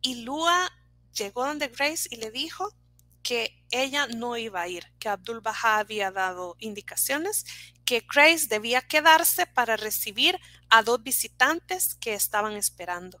y 0.00 0.22
Lua 0.22 0.72
llegó 1.16 1.46
donde 1.46 1.68
Grace 1.68 2.08
y 2.10 2.16
le 2.16 2.30
dijo 2.30 2.74
que 3.22 3.64
ella 3.70 4.06
no 4.06 4.36
iba 4.36 4.60
a 4.60 4.68
ir, 4.68 4.86
que 5.00 5.08
Abdul 5.08 5.40
Baha 5.40 5.78
había 5.78 6.12
dado 6.12 6.56
indicaciones 6.60 7.44
que 7.84 8.06
Grace 8.12 8.46
debía 8.48 8.82
quedarse 8.82 9.46
para 9.46 9.76
recibir 9.76 10.38
a 10.68 10.82
dos 10.82 11.02
visitantes 11.02 11.94
que 11.94 12.14
estaban 12.14 12.52
esperando. 12.52 13.20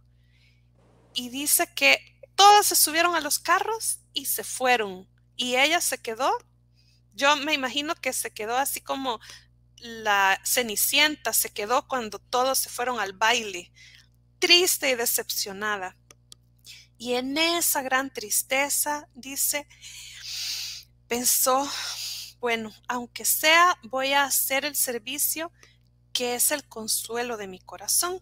Y 1.14 1.30
dice 1.30 1.68
que 1.74 2.20
todos 2.34 2.66
se 2.66 2.76
subieron 2.76 3.14
a 3.14 3.20
los 3.20 3.38
carros 3.38 4.00
y 4.12 4.26
se 4.26 4.44
fueron. 4.44 5.08
Y 5.36 5.56
ella 5.56 5.80
se 5.80 5.98
quedó. 5.98 6.30
Yo 7.14 7.36
me 7.36 7.54
imagino 7.54 7.94
que 7.94 8.12
se 8.12 8.32
quedó 8.32 8.56
así 8.56 8.80
como 8.80 9.20
la 9.78 10.40
Cenicienta 10.44 11.32
se 11.32 11.50
quedó 11.50 11.86
cuando 11.86 12.18
todos 12.18 12.58
se 12.58 12.68
fueron 12.68 12.98
al 12.98 13.12
baile, 13.12 13.72
triste 14.38 14.90
y 14.90 14.94
decepcionada. 14.94 15.96
Y 16.98 17.14
en 17.14 17.36
esa 17.36 17.82
gran 17.82 18.12
tristeza, 18.12 19.08
dice, 19.14 19.66
pensó, 21.08 21.68
bueno, 22.40 22.72
aunque 22.88 23.24
sea, 23.24 23.78
voy 23.82 24.12
a 24.12 24.24
hacer 24.24 24.64
el 24.64 24.76
servicio 24.76 25.52
que 26.12 26.34
es 26.34 26.50
el 26.50 26.66
consuelo 26.66 27.36
de 27.36 27.46
mi 27.46 27.58
corazón, 27.58 28.20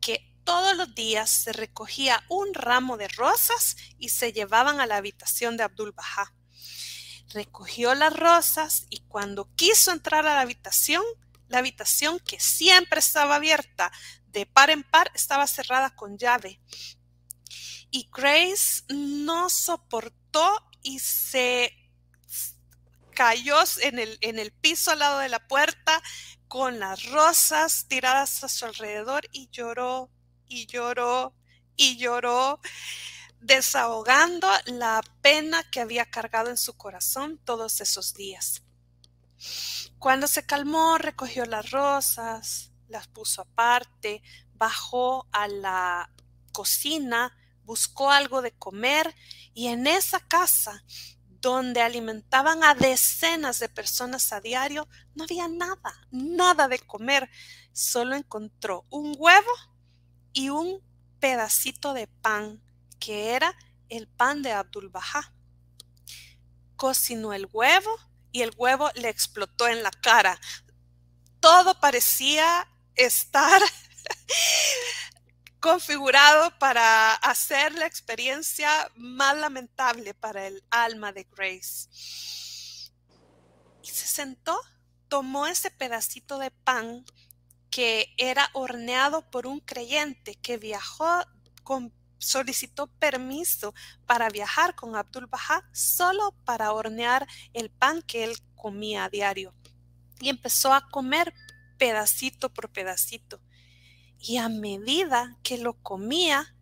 que 0.00 0.30
todos 0.44 0.76
los 0.76 0.94
días 0.94 1.30
se 1.30 1.52
recogía 1.52 2.22
un 2.28 2.52
ramo 2.52 2.96
de 2.96 3.08
rosas 3.08 3.76
y 3.98 4.10
se 4.10 4.32
llevaban 4.32 4.80
a 4.80 4.86
la 4.86 4.96
habitación 4.96 5.56
de 5.56 5.62
Abdul 5.62 5.92
Baha. 5.92 6.34
Recogió 7.28 7.94
las 7.94 8.14
rosas 8.14 8.86
y 8.90 9.00
cuando 9.08 9.48
quiso 9.54 9.92
entrar 9.92 10.26
a 10.26 10.34
la 10.34 10.40
habitación, 10.40 11.02
la 11.48 11.58
habitación 11.58 12.18
que 12.18 12.38
siempre 12.40 12.98
estaba 12.98 13.36
abierta 13.36 13.92
de 14.26 14.44
par 14.44 14.70
en 14.70 14.82
par 14.82 15.10
estaba 15.14 15.46
cerrada 15.46 15.94
con 15.94 16.18
llave. 16.18 16.60
Y 17.92 18.08
Grace 18.12 18.82
no 18.88 19.48
soportó 19.48 20.68
y 20.82 20.98
se 20.98 21.72
cayó 23.14 23.58
en 23.82 24.00
el, 24.00 24.18
en 24.22 24.40
el 24.40 24.50
piso 24.50 24.90
al 24.90 24.98
lado 24.98 25.18
de 25.20 25.28
la 25.28 25.46
puerta 25.46 26.02
con 26.48 26.80
las 26.80 27.04
rosas 27.10 27.86
tiradas 27.86 28.42
a 28.42 28.48
su 28.48 28.64
alrededor 28.64 29.28
y 29.30 29.48
lloró 29.50 30.10
y 30.48 30.66
lloró 30.66 31.34
y 31.76 31.96
lloró, 31.96 32.60
desahogando 33.40 34.48
la 34.66 35.02
pena 35.20 35.62
que 35.70 35.80
había 35.80 36.10
cargado 36.10 36.50
en 36.50 36.56
su 36.56 36.76
corazón 36.76 37.38
todos 37.44 37.80
esos 37.80 38.14
días. 38.14 38.62
Cuando 39.98 40.26
se 40.26 40.46
calmó, 40.46 40.98
recogió 40.98 41.44
las 41.44 41.70
rosas, 41.70 42.72
las 42.88 43.08
puso 43.08 43.42
aparte, 43.42 44.22
bajó 44.54 45.26
a 45.32 45.48
la 45.48 46.10
cocina, 46.52 47.36
buscó 47.64 48.10
algo 48.10 48.42
de 48.42 48.52
comer 48.52 49.14
y 49.54 49.68
en 49.68 49.86
esa 49.86 50.20
casa 50.20 50.84
donde 51.42 51.82
alimentaban 51.82 52.62
a 52.62 52.74
decenas 52.74 53.58
de 53.58 53.68
personas 53.68 54.32
a 54.32 54.40
diario, 54.40 54.88
no 55.14 55.24
había 55.24 55.48
nada, 55.48 55.92
nada 56.12 56.68
de 56.68 56.78
comer. 56.78 57.28
Solo 57.72 58.14
encontró 58.14 58.86
un 58.90 59.14
huevo 59.18 59.50
y 60.32 60.50
un 60.50 60.80
pedacito 61.18 61.94
de 61.94 62.06
pan, 62.06 62.62
que 63.00 63.30
era 63.34 63.56
el 63.88 64.06
pan 64.06 64.42
de 64.42 64.52
Abdul 64.52 64.88
Baha. 64.88 65.32
Cocinó 66.76 67.32
el 67.32 67.48
huevo 67.52 67.90
y 68.30 68.42
el 68.42 68.52
huevo 68.56 68.90
le 68.94 69.08
explotó 69.08 69.66
en 69.66 69.82
la 69.82 69.90
cara. 69.90 70.40
Todo 71.40 71.78
parecía 71.80 72.68
estar 72.94 73.60
configurado 75.62 76.50
para 76.58 77.14
hacer 77.14 77.72
la 77.74 77.86
experiencia 77.86 78.90
más 78.96 79.36
lamentable 79.36 80.12
para 80.12 80.48
el 80.48 80.60
alma 80.70 81.12
de 81.12 81.24
Grace. 81.36 81.88
Y 83.80 83.86
se 83.86 84.08
sentó, 84.08 84.60
tomó 85.06 85.46
ese 85.46 85.70
pedacito 85.70 86.40
de 86.40 86.50
pan 86.50 87.04
que 87.70 88.12
era 88.18 88.50
horneado 88.54 89.30
por 89.30 89.46
un 89.46 89.60
creyente 89.60 90.34
que 90.34 90.58
viajó 90.58 91.24
con 91.62 91.92
solicitó 92.18 92.88
permiso 92.98 93.72
para 94.04 94.28
viajar 94.30 94.74
con 94.74 94.96
Abdul 94.96 95.26
Baha 95.28 95.68
solo 95.72 96.34
para 96.44 96.72
hornear 96.72 97.26
el 97.52 97.70
pan 97.70 98.02
que 98.02 98.24
él 98.24 98.36
comía 98.56 99.04
a 99.04 99.10
diario. 99.10 99.54
Y 100.20 100.28
empezó 100.28 100.74
a 100.74 100.88
comer 100.88 101.32
pedacito 101.78 102.52
por 102.52 102.68
pedacito. 102.68 103.40
Y 104.24 104.36
a 104.36 104.48
medida 104.48 105.36
que 105.42 105.58
lo 105.58 105.74
comía, 105.82 106.54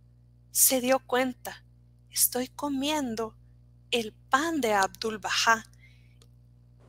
se 0.51 0.81
dio 0.81 0.99
cuenta, 0.99 1.63
estoy 2.11 2.49
comiendo 2.49 3.37
el 3.91 4.15
pan 4.15 4.63
de 4.63 4.73
Abdul 4.73 5.19
Baha. 5.19 5.67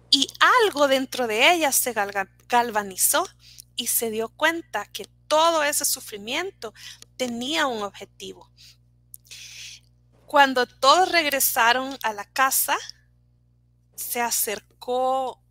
Y 0.09 0.29
algo 0.63 0.87
dentro 0.87 1.27
de 1.27 1.53
ella 1.53 1.73
se 1.73 1.93
galvanizó 2.47 3.27
y 3.75 3.87
se 3.87 4.11
dio 4.11 4.29
cuenta 4.29 4.85
que 4.85 5.09
todo 5.27 5.61
ese 5.63 5.83
sufrimiento 5.83 6.73
tenía 7.17 7.67
un 7.67 7.83
objetivo. 7.83 8.49
Cuando 10.25 10.65
todos 10.67 11.11
regresaron 11.11 11.97
a 12.03 12.13
la 12.13 12.23
casa, 12.23 12.77
se 13.95 14.21
acercó 14.21 15.43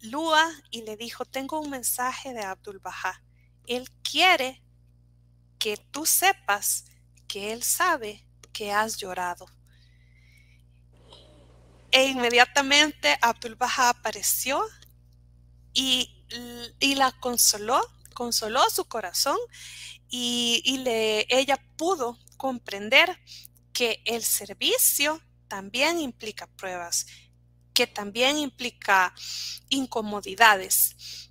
Lua 0.00 0.50
y 0.70 0.82
le 0.82 0.98
dijo, 0.98 1.24
tengo 1.24 1.60
un 1.60 1.70
mensaje 1.70 2.34
de 2.34 2.42
Abdul 2.42 2.78
Baha. 2.78 3.23
Él 3.66 3.88
quiere 4.02 4.62
que 5.58 5.76
tú 5.76 6.06
sepas 6.06 6.84
que 7.26 7.52
él 7.52 7.62
sabe 7.62 8.26
que 8.52 8.72
has 8.72 8.96
llorado. 8.96 9.46
E 11.90 12.06
inmediatamente 12.06 13.16
Abdul 13.20 13.54
Baha 13.54 13.90
apareció 13.90 14.62
y, 15.72 16.24
y, 16.80 16.94
la 16.96 17.12
consoló, 17.12 17.80
consoló 18.14 18.68
su 18.68 18.84
corazón 18.86 19.38
y, 20.08 20.60
y 20.64 20.78
le, 20.78 21.26
ella 21.28 21.56
pudo 21.76 22.18
comprender 22.36 23.18
que 23.72 24.02
el 24.04 24.22
servicio 24.22 25.20
también 25.48 26.00
implica 26.00 26.46
pruebas, 26.46 27.06
que 27.72 27.86
también 27.86 28.38
implica 28.38 29.14
incomodidades 29.68 31.30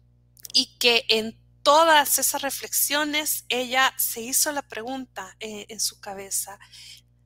y 0.53 0.77
que 0.77 1.05
en 1.09 1.42
todas 1.63 2.19
esas 2.19 2.41
reflexiones 2.41 3.45
ella 3.47 3.93
se 3.97 4.21
hizo 4.21 4.51
la 4.51 4.61
pregunta 4.61 5.35
eh, 5.39 5.65
en 5.69 5.79
su 5.79 5.99
cabeza, 5.99 6.59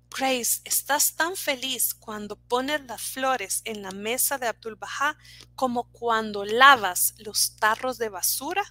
Grace, 0.09 0.61
¿estás 0.63 1.15
tan 1.15 1.35
feliz 1.35 1.93
cuando 1.93 2.37
pones 2.37 2.81
las 2.85 3.01
flores 3.01 3.61
en 3.65 3.81
la 3.81 3.91
mesa 3.91 4.37
de 4.37 4.47
Abdul 4.47 4.75
Baha 4.75 5.17
como 5.55 5.91
cuando 5.91 6.45
lavas 6.45 7.13
los 7.17 7.57
tarros 7.57 7.97
de 7.97 8.09
basura? 8.09 8.63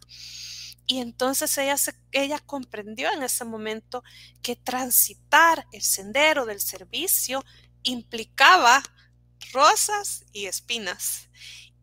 Y 0.86 1.00
entonces 1.00 1.56
ella, 1.58 1.76
ella 2.12 2.38
comprendió 2.38 3.12
en 3.12 3.22
ese 3.22 3.44
momento 3.44 4.02
que 4.42 4.56
transitar 4.56 5.66
el 5.72 5.82
sendero 5.82 6.46
del 6.46 6.60
servicio 6.60 7.44
implicaba 7.82 8.82
rosas 9.52 10.24
y 10.32 10.46
espinas 10.46 11.28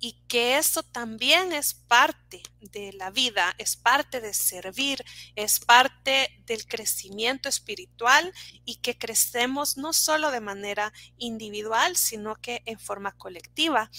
y 0.04 0.22
que 0.28 0.58
eso 0.58 0.84
también 0.84 1.54
es 1.54 1.76
parte 1.76 2.44
de 2.60 2.92
la 2.92 3.10
vida, 3.10 3.56
es 3.58 3.78
parte 3.78 4.20
de 4.20 4.34
servir, 4.34 5.02
es 5.38 5.62
parte 5.62 6.44
del 6.46 6.68
crecimiento 6.68 7.48
espiritual 7.48 8.34
y 8.66 8.82
que 8.82 8.98
crecemos 8.98 9.78
no 9.78 9.94
solo 9.94 10.30
de 10.30 10.42
manera 10.42 10.92
individual, 11.18 11.96
sino 11.96 12.36
que 12.36 12.64
en 12.66 12.80
forma 12.80 13.14
colectiva. 13.14 13.90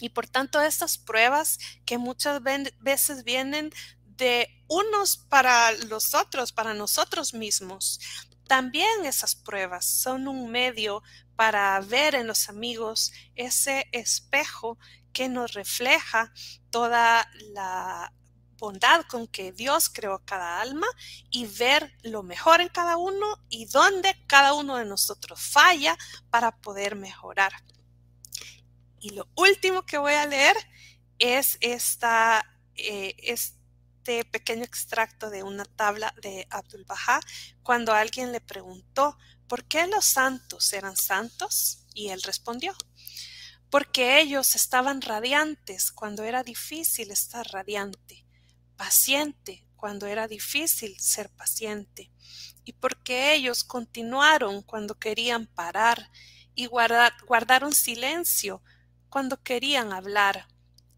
Y 0.00 0.08
por 0.08 0.26
tanto, 0.26 0.62
estas 0.62 0.96
pruebas 0.96 1.58
que 1.84 1.98
muchas 1.98 2.40
veces 2.80 3.22
vienen 3.22 3.70
de 4.16 4.48
unos 4.66 5.18
para 5.18 5.72
los 5.72 6.14
otros, 6.14 6.52
para 6.52 6.72
nosotros 6.72 7.34
mismos, 7.34 8.00
también 8.48 9.04
esas 9.04 9.34
pruebas 9.34 9.84
son 9.84 10.26
un 10.26 10.50
medio 10.50 11.02
para 11.36 11.78
ver 11.80 12.14
en 12.14 12.26
los 12.26 12.48
amigos 12.48 13.12
ese 13.34 13.88
espejo 13.92 14.78
que 15.14 15.30
nos 15.30 15.54
refleja 15.54 16.30
toda 16.70 17.26
la 17.52 18.12
bondad 18.58 19.04
con 19.08 19.26
que 19.26 19.52
Dios 19.52 19.88
creó 19.88 20.22
cada 20.24 20.60
alma 20.60 20.86
y 21.30 21.46
ver 21.46 21.92
lo 22.02 22.22
mejor 22.22 22.60
en 22.60 22.68
cada 22.68 22.96
uno 22.96 23.38
y 23.48 23.66
dónde 23.66 24.14
cada 24.26 24.52
uno 24.54 24.76
de 24.76 24.84
nosotros 24.84 25.40
falla 25.40 25.96
para 26.30 26.60
poder 26.60 26.96
mejorar. 26.96 27.52
Y 29.00 29.10
lo 29.10 29.28
último 29.36 29.86
que 29.86 29.98
voy 29.98 30.14
a 30.14 30.26
leer 30.26 30.56
es 31.18 31.58
esta, 31.60 32.44
eh, 32.74 33.14
este 33.18 34.24
pequeño 34.24 34.64
extracto 34.64 35.30
de 35.30 35.42
una 35.42 35.64
tabla 35.64 36.14
de 36.22 36.46
Abdul 36.50 36.84
Baha 36.84 37.20
cuando 37.62 37.92
alguien 37.92 38.32
le 38.32 38.40
preguntó 38.40 39.16
por 39.46 39.64
qué 39.64 39.86
los 39.86 40.04
santos 40.04 40.72
eran 40.72 40.96
santos 40.96 41.84
y 41.94 42.08
él 42.08 42.22
respondió 42.22 42.74
porque 43.74 44.20
ellos 44.20 44.54
estaban 44.54 45.02
radiantes 45.02 45.90
cuando 45.90 46.22
era 46.22 46.44
difícil 46.44 47.10
estar 47.10 47.44
radiante, 47.48 48.24
paciente 48.76 49.66
cuando 49.74 50.06
era 50.06 50.28
difícil 50.28 50.96
ser 51.00 51.28
paciente, 51.30 52.12
y 52.62 52.74
porque 52.74 53.34
ellos 53.34 53.64
continuaron 53.64 54.62
cuando 54.62 54.96
querían 54.96 55.48
parar 55.48 56.12
y 56.54 56.66
guardaron 56.66 57.72
silencio 57.72 58.62
cuando 59.08 59.42
querían 59.42 59.92
hablar, 59.92 60.46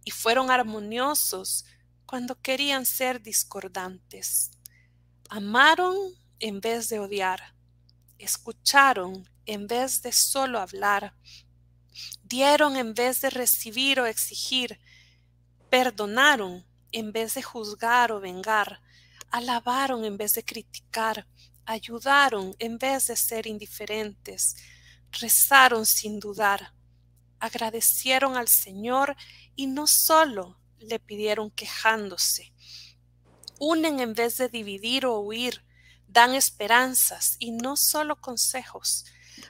y 0.04 0.10
fueron 0.10 0.50
armoniosos 0.50 1.64
cuando 2.04 2.38
querían 2.42 2.84
ser 2.84 3.22
discordantes. 3.22 4.50
Amaron 5.30 5.96
en 6.40 6.60
vez 6.60 6.90
de 6.90 6.98
odiar, 6.98 7.54
escucharon 8.18 9.26
en 9.46 9.66
vez 9.66 10.02
de 10.02 10.12
solo 10.12 10.60
hablar, 10.60 11.14
dieron 12.22 12.76
en 12.76 12.94
vez 12.94 13.20
de 13.20 13.30
recibir 13.30 14.00
o 14.00 14.06
exigir, 14.06 14.80
perdonaron 15.70 16.66
en 16.92 17.12
vez 17.12 17.34
de 17.34 17.42
juzgar 17.42 18.12
o 18.12 18.20
vengar, 18.20 18.80
alabaron 19.30 20.04
en 20.04 20.16
vez 20.16 20.34
de 20.34 20.44
criticar, 20.44 21.26
ayudaron 21.64 22.54
en 22.58 22.78
vez 22.78 23.08
de 23.08 23.16
ser 23.16 23.46
indiferentes, 23.46 24.56
rezaron 25.10 25.84
sin 25.84 26.20
dudar, 26.20 26.72
agradecieron 27.38 28.36
al 28.36 28.48
Señor 28.48 29.16
y 29.54 29.66
no 29.66 29.86
solo 29.86 30.58
le 30.78 30.98
pidieron 30.98 31.50
quejándose, 31.50 32.52
unen 33.58 34.00
en 34.00 34.14
vez 34.14 34.36
de 34.36 34.48
dividir 34.48 35.06
o 35.06 35.18
huir, 35.20 35.64
dan 36.08 36.34
esperanzas 36.34 37.36
y 37.38 37.50
no 37.50 37.76
solo 37.76 38.20
consejos, 38.20 39.04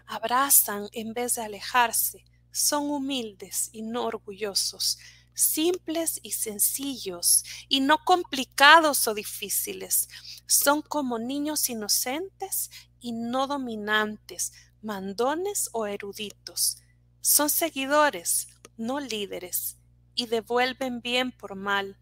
abrazan 0.07 0.88
en 0.92 1.12
vez 1.12 1.34
de 1.34 1.42
alejarse, 1.42 2.24
son 2.57 2.91
humildes 2.91 3.69
y 3.73 3.83
no 3.83 4.07
orgullosos, 4.07 4.99
simples 5.35 6.19
y 6.23 6.33
sencillos, 6.33 7.45
y 7.69 7.81
no 7.81 7.99
complicados 8.05 9.07
o 9.07 9.15
difíciles. 9.15 10.09
Son 10.47 10.81
como 10.81 11.19
niños 11.19 11.69
inocentes 11.69 12.71
y 12.99 13.13
no 13.13 13.47
dominantes, 13.47 14.53
mandones 14.81 15.69
o 15.73 15.87
eruditos. 15.87 16.79
Son 17.21 17.51
seguidores, 17.51 18.49
no 18.79 19.01
líderes, 19.01 19.77
y 20.15 20.27
devuelven 20.27 21.03
bien 21.03 21.33
por 21.33 21.57
mal. 21.57 21.99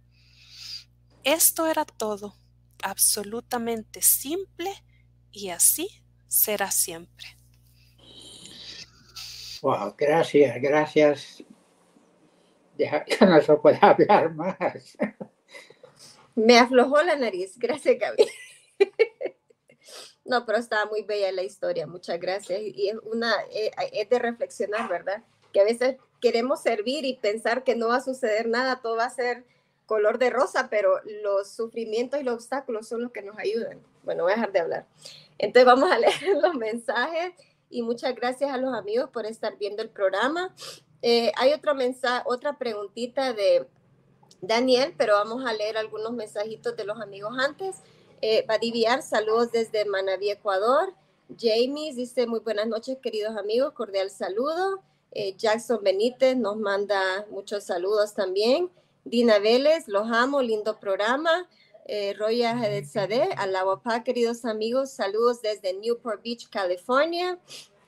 Esto 1.25 1.67
era 1.67 1.85
todo, 1.85 2.37
absolutamente 2.81 4.03
simple, 4.03 4.85
y 5.33 5.49
así 5.49 5.89
será 6.29 6.71
siempre. 6.71 7.37
Gracias, 9.97 10.61
gracias. 10.61 11.45
Deja 12.77 13.05
que 13.05 13.17
no 13.27 13.41
se 13.41 13.55
pueda 13.57 13.79
hablar 13.81 14.35
más. 14.35 14.97
Me 16.35 16.59
aflojó 16.59 17.03
la 17.03 17.17
nariz, 17.17 17.59
gracias 17.59 17.99
Gaby. 17.99 18.27
No, 20.25 20.47
pero 20.47 20.59
estaba 20.59 20.87
muy 20.87 21.03
bella 21.03 21.31
la 21.33 21.43
historia, 21.43 21.87
muchas 21.87 22.19
gracias. 22.19 22.61
Y 22.63 22.89
es, 22.89 22.97
una, 23.05 23.35
eh, 23.53 23.71
es 23.93 24.09
de 24.09 24.19
reflexionar, 24.19 24.89
¿verdad? 24.89 25.23
Que 25.53 25.61
a 25.61 25.65
veces 25.65 25.97
queremos 26.21 26.63
servir 26.63 27.05
y 27.05 27.17
pensar 27.17 27.63
que 27.63 27.77
no 27.77 27.89
va 27.89 27.97
a 27.97 28.01
suceder 28.01 28.49
nada, 28.49 28.81
todo 28.81 28.97
va 28.97 29.05
a 29.05 29.11
ser 29.11 29.45
color 29.85 30.19
de 30.19 30.31
rosa, 30.31 30.69
pero 30.71 30.99
los 31.23 31.55
sufrimientos 31.55 32.21
y 32.21 32.25
los 32.25 32.37
obstáculos 32.37 32.89
son 32.89 33.03
los 33.03 33.13
que 33.13 33.21
nos 33.21 33.39
ayudan. 33.39 33.83
Bueno, 34.03 34.23
voy 34.23 34.33
a 34.33 34.37
dejar 34.37 34.53
de 34.53 34.61
hablar. 34.61 34.87
Entonces 35.37 35.67
vamos 35.67 35.93
a 35.93 35.99
leer 36.01 36.37
los 36.41 36.55
mensajes 36.55 37.35
y 37.75 37.83
muchas 37.83 38.15
gracias 38.15 38.53
a 38.53 38.57
los 38.57 38.73
amigos 38.73 39.11
por 39.11 39.27
estar 39.27 39.59
viendo 39.59 39.83
el 39.83 39.91
programa. 39.91 40.55
Eh, 41.03 41.33
hay 41.37 41.53
otro 41.53 41.73
otra 42.25 42.57
preguntita 42.57 43.33
de 43.33 43.67
Daniel, 44.41 44.95
pero 44.97 45.15
vamos 45.15 45.45
a 45.45 45.53
leer 45.53 45.77
algunos 45.77 46.13
mensajitos 46.13 46.77
de 46.77 46.85
los 46.85 47.01
amigos 47.01 47.35
antes. 47.37 47.79
Eh, 48.23 48.45
Badiviar, 48.47 49.03
saludos 49.03 49.51
desde 49.51 49.85
Manaví, 49.87 50.31
Ecuador. 50.31 50.95
Jamie 51.37 51.93
dice 51.95 52.29
muy 52.29 52.39
buenas 52.39 52.69
noches, 52.69 52.99
queridos 53.03 53.37
amigos, 53.37 53.73
cordial 53.73 54.09
saludo. 54.09 54.81
Eh, 55.11 55.35
Jackson 55.37 55.81
Benítez 55.83 56.37
nos 56.37 56.57
manda 56.57 57.27
muchos 57.31 57.65
saludos 57.65 58.15
también. 58.15 58.71
Dina 59.05 59.41
Vélez, 59.41 59.89
los 59.89 60.09
amo, 60.13 60.43
lindo 60.43 60.79
programa 60.79 61.49
eh, 61.85 62.15
Roya 62.19 62.59
Hadezadeh, 62.59 63.31
Alawapá, 63.37 64.03
queridos 64.05 64.45
amigos, 64.45 64.91
saludos 64.91 65.43
desde 65.43 65.75
Newport 65.75 66.23
Beach, 66.23 66.49
California. 66.49 67.39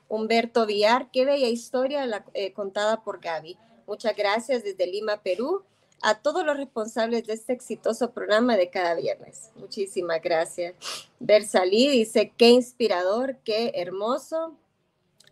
Humberto 0.09 0.65
Villar, 0.65 1.09
qué 1.11 1.25
bella 1.25 1.47
historia 1.47 2.05
la, 2.05 2.25
eh, 2.33 2.53
contada 2.53 3.03
por 3.03 3.19
Gaby. 3.19 3.57
Muchas 3.85 4.15
gracias 4.15 4.63
desde 4.63 4.87
Lima, 4.87 5.21
Perú, 5.21 5.63
a 6.01 6.21
todos 6.21 6.45
los 6.45 6.55
responsables 6.57 7.25
de 7.25 7.33
este 7.33 7.53
exitoso 7.53 8.11
programa 8.11 8.55
de 8.55 8.69
cada 8.69 8.95
viernes. 8.95 9.51
Muchísimas 9.55 10.21
gracias. 10.21 10.75
Bersalí 11.19 11.89
dice, 11.89 12.31
qué 12.37 12.49
inspirador, 12.49 13.37
qué 13.43 13.73
hermoso. 13.75 14.55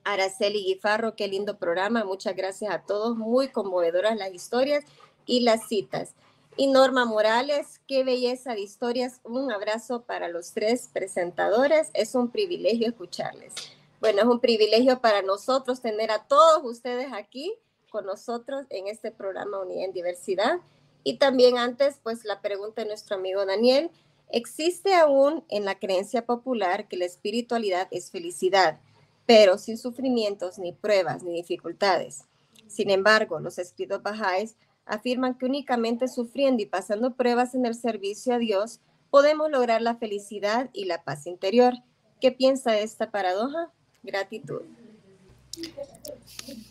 Araceli 0.03 0.63
Guifarro, 0.63 1.15
qué 1.15 1.27
lindo 1.27 1.57
programa. 1.57 2.03
Muchas 2.03 2.35
gracias 2.35 2.73
a 2.73 2.83
todos. 2.83 3.17
Muy 3.17 3.49
conmovedoras 3.49 4.17
las 4.17 4.33
historias 4.33 4.83
y 5.25 5.41
las 5.41 5.67
citas. 5.67 6.13
Y 6.57 6.67
Norma 6.67 7.03
Morales, 7.03 7.81
qué 7.85 8.05
belleza 8.05 8.53
de 8.53 8.61
historias. 8.61 9.19
Un 9.23 9.51
abrazo 9.51 10.03
para 10.03 10.29
los 10.29 10.53
tres 10.53 10.89
presentadores. 10.93 11.89
Es 11.93 12.15
un 12.15 12.29
privilegio 12.29 12.87
escucharles. 12.87 13.53
Bueno, 13.99 14.21
es 14.21 14.25
un 14.25 14.39
privilegio 14.39 15.01
para 15.01 15.21
nosotros 15.21 15.81
tener 15.81 16.11
a 16.11 16.23
todos 16.27 16.63
ustedes 16.63 17.11
aquí 17.11 17.53
con 17.89 18.05
nosotros 18.05 18.65
en 18.69 18.87
este 18.87 19.11
programa 19.11 19.59
Unidad 19.59 19.83
en 19.83 19.91
Diversidad. 19.91 20.59
Y 21.03 21.17
también 21.17 21.57
antes, 21.57 21.99
pues 22.01 22.23
la 22.23 22.39
pregunta 22.39 22.83
de 22.83 22.87
nuestro 22.87 23.17
amigo 23.17 23.45
Daniel, 23.45 23.91
existe 24.31 24.93
aún 24.93 25.43
en 25.49 25.65
la 25.65 25.77
creencia 25.77 26.25
popular 26.25 26.87
que 26.87 26.95
la 26.95 27.03
espiritualidad 27.03 27.89
es 27.91 28.11
felicidad, 28.11 28.79
pero 29.25 29.57
sin 29.57 29.77
sufrimientos, 29.77 30.57
ni 30.57 30.71
pruebas, 30.71 31.21
ni 31.21 31.33
dificultades. 31.33 32.23
Sin 32.67 32.89
embargo, 32.91 33.41
los 33.41 33.57
escritos 33.59 34.01
bajáis 34.01 34.55
afirman 34.85 35.37
que 35.37 35.45
únicamente 35.45 36.07
sufriendo 36.07 36.61
y 36.61 36.65
pasando 36.65 37.15
pruebas 37.15 37.55
en 37.55 37.65
el 37.65 37.75
servicio 37.75 38.35
a 38.35 38.37
Dios 38.37 38.79
podemos 39.09 39.49
lograr 39.49 39.81
la 39.81 39.95
felicidad 39.95 40.69
y 40.73 40.85
la 40.85 41.03
paz 41.03 41.25
interior. 41.25 41.73
¿Qué 42.21 42.31
piensa 42.31 42.71
de 42.71 42.83
esta 42.83 43.11
paradoja? 43.11 43.71
Gratitud. 44.03 44.61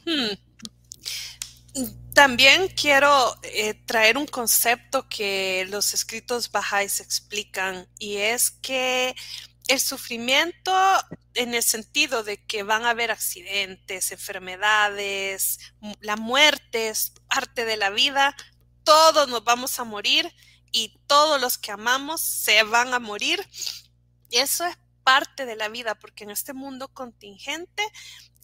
Hmm. 0.05 0.35
También 2.15 2.69
quiero 2.69 3.35
eh, 3.43 3.75
traer 3.87 4.17
un 4.17 4.27
concepto 4.27 5.09
que 5.09 5.67
los 5.71 5.95
escritos 5.95 6.53
bajáis 6.53 7.01
explican 7.01 7.89
y 7.99 8.17
es 8.17 8.51
que 8.51 9.17
el 9.67 9.81
sufrimiento 9.81 10.73
en 11.35 11.55
el 11.55 11.63
sentido 11.63 12.23
de 12.23 12.37
que 12.45 12.63
van 12.63 12.85
a 12.85 12.91
haber 12.91 13.11
accidentes, 13.11 14.13
enfermedades, 14.13 15.59
la 16.01 16.17
muerte 16.17 16.93
parte 17.35 17.65
de 17.65 17.77
la 17.77 17.91
vida, 17.91 18.37
todos 18.85 19.29
nos 19.29 19.43
vamos 19.43 19.81
a 19.81 19.85
morir 19.85 20.33
y 20.71 21.01
todos 21.09 21.41
los 21.41 21.59
que 21.59 21.73
amamos 21.73 22.21
se 22.21 22.63
van 22.63 22.95
a 22.95 23.01
morir. 23.01 23.45
Eso 24.31 24.65
es 24.65 24.77
parte 25.03 25.45
de 25.45 25.57
la 25.57 25.69
vida 25.69 25.97
porque 25.97 26.25
en 26.25 26.31
este 26.31 26.53
mundo 26.53 26.89
contingente 26.89 27.83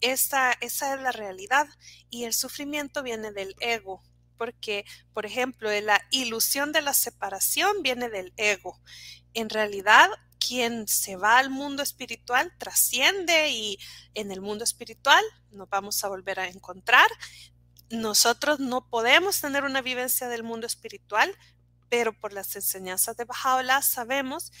esa, 0.01 0.51
esa 0.59 0.93
es 0.93 1.01
la 1.01 1.13
realidad 1.13 1.67
y 2.09 2.25
el 2.25 2.33
sufrimiento 2.33 3.01
viene 3.01 3.31
del 3.31 3.55
ego, 3.59 4.03
porque, 4.37 4.83
por 5.13 5.25
ejemplo, 5.25 5.69
la 5.81 6.01
ilusión 6.11 6.73
de 6.73 6.81
la 6.81 6.93
separación 6.93 7.83
viene 7.83 8.09
del 8.09 8.33
ego. 8.35 8.77
En 9.33 9.49
realidad, 9.49 10.09
quien 10.45 10.87
se 10.87 11.15
va 11.15 11.37
al 11.37 11.49
mundo 11.49 11.83
espiritual 11.83 12.51
trasciende 12.57 13.49
y 13.49 13.77
en 14.15 14.31
el 14.31 14.41
mundo 14.41 14.63
espiritual 14.63 15.23
nos 15.51 15.69
vamos 15.69 16.03
a 16.03 16.09
volver 16.09 16.39
a 16.39 16.47
encontrar. 16.47 17.07
Nosotros 17.91 18.59
no 18.59 18.87
podemos 18.87 19.41
tener 19.41 19.65
una 19.65 19.81
vivencia 19.81 20.29
del 20.29 20.43
mundo 20.43 20.65
espiritual, 20.65 21.35
pero 21.89 22.17
por 22.17 22.31
las 22.31 22.55
enseñanzas 22.55 23.17
de 23.17 23.25
Bajaola 23.25 23.81
sabemos 23.81 24.53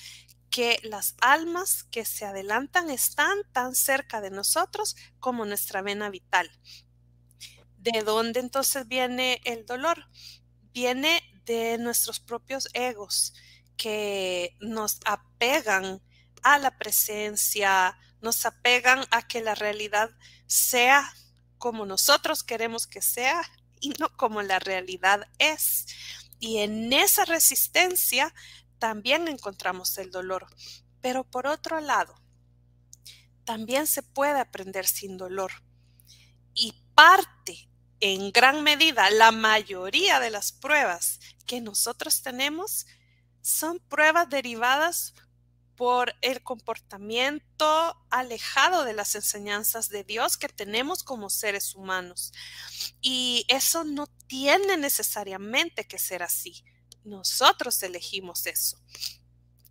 que 0.49 0.79
las 0.83 1.15
almas 1.21 1.85
que 1.85 2.03
se 2.03 2.25
adelantan 2.25 2.89
están 2.89 3.37
tan 3.53 3.73
cerca 3.73 4.19
de 4.19 4.31
nosotros 4.31 4.97
como 5.19 5.45
nuestra 5.45 5.81
vena 5.81 6.09
vital. 6.09 6.51
¿De 7.77 8.03
dónde 8.03 8.41
entonces 8.41 8.85
viene 8.87 9.39
el 9.45 9.65
dolor? 9.65 10.07
Viene 10.73 11.23
de 11.45 11.77
nuestros 11.77 12.19
propios 12.19 12.67
egos 12.73 13.33
que 13.77 14.57
nos 14.59 14.99
apegan 15.05 16.01
a 16.43 16.59
la 16.59 16.77
presencia, 16.77 17.97
nos 18.19 18.45
apegan 18.45 19.05
a 19.09 19.25
que 19.25 19.41
la 19.41 19.55
realidad 19.55 20.11
sea 20.47 21.13
como 21.61 21.85
nosotros 21.85 22.41
queremos 22.41 22.87
que 22.87 23.03
sea 23.03 23.39
y 23.79 23.91
no 23.99 24.09
como 24.17 24.41
la 24.41 24.57
realidad 24.57 25.27
es. 25.37 25.85
Y 26.39 26.57
en 26.57 26.91
esa 26.91 27.23
resistencia 27.23 28.33
también 28.79 29.27
encontramos 29.27 29.95
el 29.99 30.09
dolor. 30.09 30.47
Pero 31.01 31.23
por 31.23 31.45
otro 31.45 31.79
lado, 31.79 32.15
también 33.45 33.85
se 33.85 34.01
puede 34.01 34.39
aprender 34.39 34.87
sin 34.87 35.17
dolor. 35.17 35.51
Y 36.55 36.73
parte, 36.95 37.69
en 37.99 38.31
gran 38.31 38.63
medida, 38.63 39.11
la 39.11 39.31
mayoría 39.31 40.19
de 40.19 40.31
las 40.31 40.51
pruebas 40.51 41.19
que 41.45 41.61
nosotros 41.61 42.23
tenemos 42.23 42.87
son 43.41 43.77
pruebas 43.87 44.27
derivadas 44.31 45.13
por 45.75 46.15
el 46.21 46.43
comportamiento 46.43 47.97
alejado 48.09 48.83
de 48.83 48.93
las 48.93 49.15
enseñanzas 49.15 49.89
de 49.89 50.03
Dios 50.03 50.37
que 50.37 50.49
tenemos 50.49 51.03
como 51.03 51.29
seres 51.29 51.75
humanos. 51.75 52.33
Y 53.01 53.45
eso 53.47 53.83
no 53.83 54.07
tiene 54.27 54.77
necesariamente 54.77 55.87
que 55.87 55.99
ser 55.99 56.23
así. 56.23 56.63
Nosotros 57.03 57.81
elegimos 57.83 58.45
eso. 58.45 58.77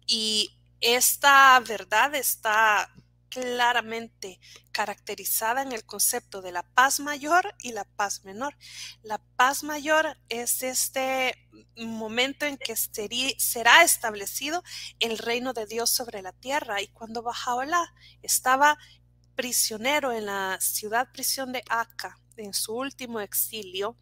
Y 0.07 0.59
esta 0.80 1.61
verdad 1.61 2.14
está 2.14 2.92
claramente 3.30 4.40
caracterizada 4.72 5.62
en 5.62 5.72
el 5.72 5.86
concepto 5.86 6.42
de 6.42 6.52
la 6.52 6.62
paz 6.62 7.00
mayor 7.00 7.54
y 7.60 7.72
la 7.72 7.84
paz 7.84 8.24
menor. 8.24 8.56
La 9.02 9.18
paz 9.36 9.62
mayor 9.62 10.18
es 10.28 10.62
este 10.62 11.48
momento 11.76 12.44
en 12.44 12.58
que 12.58 12.76
será 12.76 13.82
establecido 13.82 14.62
el 14.98 15.16
reino 15.16 15.52
de 15.54 15.66
Dios 15.66 15.90
sobre 15.90 16.20
la 16.20 16.32
tierra. 16.32 16.82
Y 16.82 16.88
cuando 16.88 17.22
Bajaola 17.22 17.94
estaba 18.22 18.76
prisionero 19.36 20.12
en 20.12 20.26
la 20.26 20.58
ciudad 20.60 21.10
prisión 21.12 21.52
de 21.52 21.62
Acá, 21.70 22.18
en 22.36 22.52
su 22.52 22.74
último 22.74 23.20
exilio, 23.20 23.96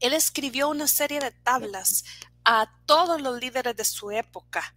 él 0.00 0.12
escribió 0.12 0.68
una 0.68 0.86
serie 0.86 1.20
de 1.20 1.30
tablas 1.30 2.04
a 2.44 2.70
todos 2.86 3.20
los 3.20 3.40
líderes 3.40 3.76
de 3.76 3.84
su 3.84 4.10
época, 4.10 4.76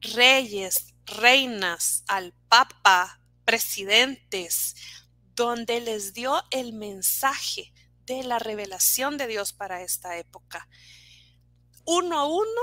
reyes, 0.00 0.93
reinas, 1.06 2.04
al 2.06 2.32
papa, 2.48 3.20
presidentes, 3.44 4.76
donde 5.34 5.80
les 5.80 6.14
dio 6.14 6.42
el 6.50 6.72
mensaje 6.72 7.72
de 8.06 8.22
la 8.22 8.38
revelación 8.38 9.16
de 9.16 9.26
Dios 9.26 9.52
para 9.52 9.82
esta 9.82 10.16
época. 10.18 10.68
Uno 11.84 12.18
a 12.18 12.26
uno 12.26 12.62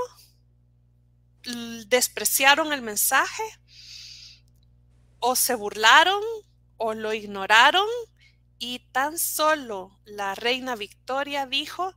despreciaron 1.86 2.72
el 2.72 2.82
mensaje 2.82 3.42
o 5.18 5.36
se 5.36 5.54
burlaron 5.54 6.22
o 6.76 6.94
lo 6.94 7.12
ignoraron 7.12 7.86
y 8.58 8.80
tan 8.92 9.18
solo 9.18 9.98
la 10.04 10.34
reina 10.34 10.76
Victoria 10.76 11.46
dijo, 11.46 11.94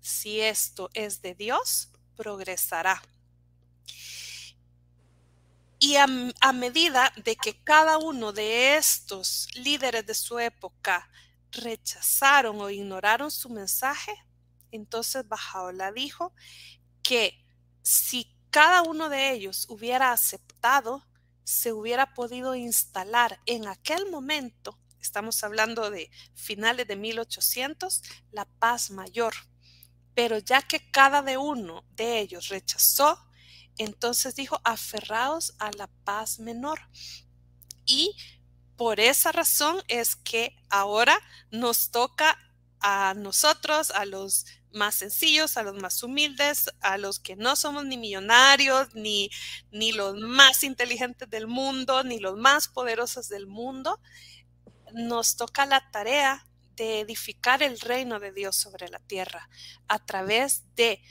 si 0.00 0.40
esto 0.40 0.90
es 0.94 1.22
de 1.22 1.34
Dios, 1.34 1.90
progresará. 2.16 3.02
Y 5.78 5.96
a, 5.96 6.06
medida 6.52 7.12
de 7.24 7.36
que 7.36 7.62
cada 7.62 7.98
uno 7.98 8.32
de 8.32 8.76
estos 8.76 9.46
líderes 9.54 10.04
de 10.06 10.14
su 10.14 10.38
época 10.38 11.08
rechazaron 11.52 12.60
o 12.60 12.68
ignoraron 12.68 13.30
su 13.30 13.48
mensaje, 13.48 14.12
entonces 14.72 15.26
Bajaola 15.28 15.92
dijo 15.92 16.34
que 17.02 17.44
si 17.82 18.36
cada 18.50 18.82
uno 18.82 19.08
de 19.08 19.30
ellos 19.32 19.66
hubiera 19.68 20.12
aceptado, 20.12 21.06
se 21.44 21.72
hubiera 21.72 22.12
podido 22.12 22.54
instalar 22.54 23.40
en 23.46 23.68
aquel 23.68 24.10
momento 24.10 24.78
estamos 25.00 25.42
hablando 25.42 25.90
de 25.90 26.10
finales 26.34 26.86
de 26.86 26.96
1800, 26.96 28.02
la 28.32 28.44
paz 28.44 28.90
mayor. 28.90 29.34
Pero 30.14 30.38
ya 30.38 30.62
que 30.62 30.90
cada 30.90 31.22
de 31.22 31.38
uno 31.38 31.84
de 31.90 32.18
ellos 32.20 32.48
rechazó, 32.48 33.27
entonces 33.78 34.34
dijo, 34.34 34.60
aferraos 34.64 35.54
a 35.58 35.70
la 35.72 35.88
paz 36.04 36.38
menor. 36.38 36.80
Y 37.86 38.16
por 38.76 39.00
esa 39.00 39.32
razón 39.32 39.82
es 39.88 40.16
que 40.16 40.54
ahora 40.68 41.18
nos 41.50 41.90
toca 41.90 42.38
a 42.80 43.14
nosotros, 43.14 43.90
a 43.90 44.04
los 44.04 44.46
más 44.72 44.94
sencillos, 44.94 45.56
a 45.56 45.62
los 45.62 45.80
más 45.80 46.02
humildes, 46.02 46.70
a 46.80 46.98
los 46.98 47.18
que 47.18 47.36
no 47.36 47.56
somos 47.56 47.84
ni 47.84 47.96
millonarios, 47.96 48.94
ni, 48.94 49.30
ni 49.70 49.92
los 49.92 50.16
más 50.16 50.62
inteligentes 50.62 51.28
del 51.30 51.46
mundo, 51.46 52.04
ni 52.04 52.18
los 52.18 52.36
más 52.36 52.68
poderosos 52.68 53.28
del 53.28 53.46
mundo, 53.46 54.00
nos 54.92 55.36
toca 55.36 55.66
la 55.66 55.90
tarea 55.90 56.46
de 56.76 57.00
edificar 57.00 57.62
el 57.62 57.80
reino 57.80 58.20
de 58.20 58.32
Dios 58.32 58.56
sobre 58.56 58.88
la 58.88 59.00
tierra 59.00 59.48
a 59.88 59.98
través 59.98 60.64
de 60.76 61.02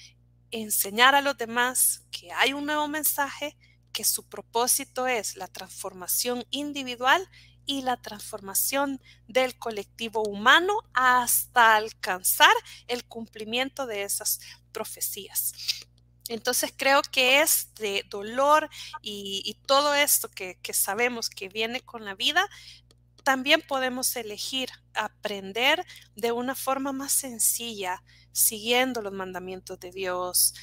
enseñar 0.52 1.15
a 1.15 1.22
los 1.22 1.38
demás 1.38 2.03
que 2.11 2.32
hay 2.32 2.53
un 2.53 2.65
nuevo 2.65 2.88
mensaje, 2.88 3.57
que 3.91 4.03
su 4.03 4.24
propósito 4.28 5.07
es 5.07 5.36
la 5.36 5.48
transformación 5.48 6.45
individual 6.52 7.28
y 7.65 7.82
la 7.82 7.98
transformación 7.98 9.02
del 9.28 9.57
colectivo 9.60 10.24
humano 10.24 10.74
hasta 10.94 11.76
alcanzar 11.76 12.53
el 12.88 13.03
cumplimiento 13.06 13.86
de 13.86 14.03
esas 14.03 14.40
profecías. 14.72 15.53
Entonces 16.30 16.74
creo 16.76 17.02
que 17.03 17.41
este 17.41 18.03
dolor 18.10 18.69
y, 19.02 19.57
todo 19.65 19.94
esto 19.94 20.30
que, 20.30 20.57
sabemos 20.74 21.30
que 21.30 21.49
viene 21.49 21.82
con 21.82 22.06
la 22.06 22.15
vida 22.15 22.49
también 23.24 23.61
podemos 23.61 24.15
elegir 24.15 24.69
aprender 24.94 25.86
de 26.15 26.32
una 26.32 26.56
forma 26.56 26.94
más 26.94 27.11
sencilla, 27.11 28.02
siguiendo 28.38 29.01
los 29.01 29.14
mandamientos 29.14 29.80
de 29.80 29.91
Dios, 29.91 30.53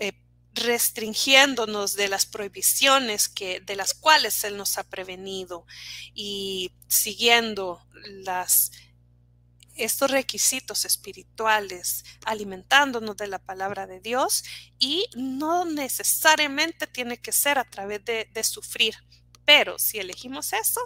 eh, 0.00 0.12
restringiéndonos 0.54 1.94
de 1.94 2.08
las 2.08 2.26
prohibiciones 2.26 3.28
que, 3.28 3.60
de 3.60 3.76
las 3.76 3.94
cuales 3.94 4.42
Él 4.44 4.56
nos 4.56 4.78
ha 4.78 4.84
prevenido 4.84 5.66
y 6.14 6.72
siguiendo 6.88 7.84
las, 8.24 8.72
estos 9.76 10.10
requisitos 10.10 10.84
espirituales, 10.84 12.04
alimentándonos 12.24 13.16
de 13.16 13.28
la 13.28 13.38
palabra 13.38 13.86
de 13.86 14.00
Dios 14.00 14.44
y 14.78 15.06
no 15.16 15.64
necesariamente 15.64 16.86
tiene 16.86 17.18
que 17.18 17.32
ser 17.32 17.58
a 17.58 17.64
través 17.64 18.04
de, 18.04 18.28
de 18.32 18.44
sufrir. 18.44 18.96
Pero 19.44 19.78
si 19.78 19.98
elegimos 19.98 20.52
eso, 20.52 20.80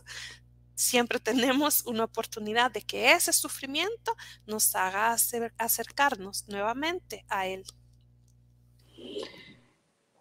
siempre 0.83 1.21
tenemos 1.21 1.87
una 1.87 2.05
oportunidad 2.05 2.71
de 2.71 2.83
que 2.83 3.13
ese 3.13 3.33
sufrimiento 3.33 4.15
nos 4.47 4.75
haga 4.75 5.17
acercarnos 5.59 6.47
nuevamente 6.49 7.25
a 7.29 7.47
Él. 7.47 7.65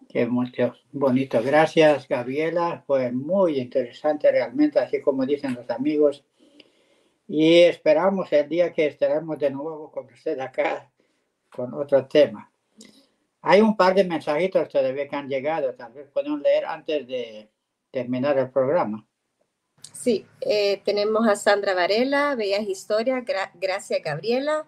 Qué 0.09 0.25
bonito. 0.25 1.41
Gracias, 1.41 2.07
Gabriela. 2.07 2.83
Fue 2.85 3.11
muy 3.11 3.59
interesante 3.59 4.29
realmente, 4.29 4.77
así 4.77 5.01
como 5.01 5.25
dicen 5.25 5.53
los 5.53 5.69
amigos. 5.69 6.25
Y 7.27 7.59
esperamos 7.61 8.31
el 8.33 8.49
día 8.49 8.73
que 8.73 8.87
estaremos 8.87 9.39
de 9.39 9.51
nuevo 9.51 9.89
con 9.89 10.05
usted 10.11 10.37
acá 10.39 10.91
con 11.49 11.73
otro 11.73 12.05
tema. 12.07 12.51
Hay 13.41 13.61
un 13.61 13.75
par 13.75 13.95
de 13.95 14.03
mensajitos 14.03 14.67
todavía 14.67 15.07
que 15.07 15.15
han 15.15 15.29
llegado, 15.29 15.73
tal 15.75 15.93
vez 15.93 16.09
pueden 16.09 16.41
leer 16.41 16.65
antes 16.65 17.07
de 17.07 17.49
terminar 17.89 18.37
el 18.37 18.51
programa. 18.51 19.07
Sí, 19.93 20.25
eh, 20.41 20.81
tenemos 20.83 21.27
a 21.27 21.35
Sandra 21.35 21.73
Varela, 21.73 22.35
Bellas 22.35 22.67
Historias, 22.67 23.23
gracias 23.53 24.01
Gabriela. 24.03 24.65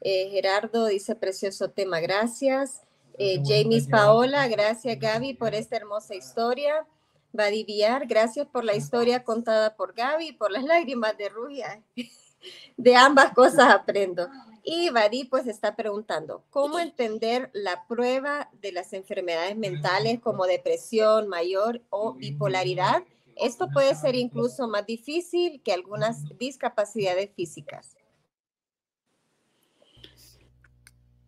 Eh, 0.00 0.28
Gerardo 0.30 0.86
dice 0.86 1.14
precioso 1.14 1.70
tema, 1.70 2.00
gracias. 2.00 2.82
Eh, 3.16 3.40
James 3.44 3.86
Paola, 3.88 4.46
gracias 4.48 4.98
Gaby 4.98 5.34
por 5.34 5.54
esta 5.54 5.76
hermosa 5.76 6.14
historia. 6.14 6.86
Vadiviar, 7.32 8.06
gracias 8.06 8.46
por 8.46 8.64
la 8.64 8.74
historia 8.74 9.24
contada 9.24 9.74
por 9.74 9.94
Gaby, 9.94 10.32
por 10.32 10.50
las 10.50 10.64
lágrimas 10.64 11.16
de 11.16 11.28
Rugia. 11.30 11.82
De 12.76 12.94
ambas 12.94 13.32
cosas 13.32 13.70
aprendo. 13.70 14.28
Y 14.62 14.90
Vadi 14.90 15.24
pues 15.24 15.46
está 15.46 15.76
preguntando, 15.76 16.44
¿cómo 16.50 16.78
entender 16.78 17.50
la 17.54 17.86
prueba 17.86 18.50
de 18.60 18.72
las 18.72 18.92
enfermedades 18.92 19.56
mentales 19.56 20.20
como 20.20 20.46
depresión 20.46 21.28
mayor 21.28 21.82
o 21.88 22.14
bipolaridad? 22.14 23.02
Esto 23.36 23.68
puede 23.70 23.94
ser 23.94 24.14
incluso 24.14 24.68
más 24.68 24.86
difícil 24.86 25.62
que 25.62 25.72
algunas 25.72 26.22
discapacidades 26.38 27.30
físicas. 27.34 27.96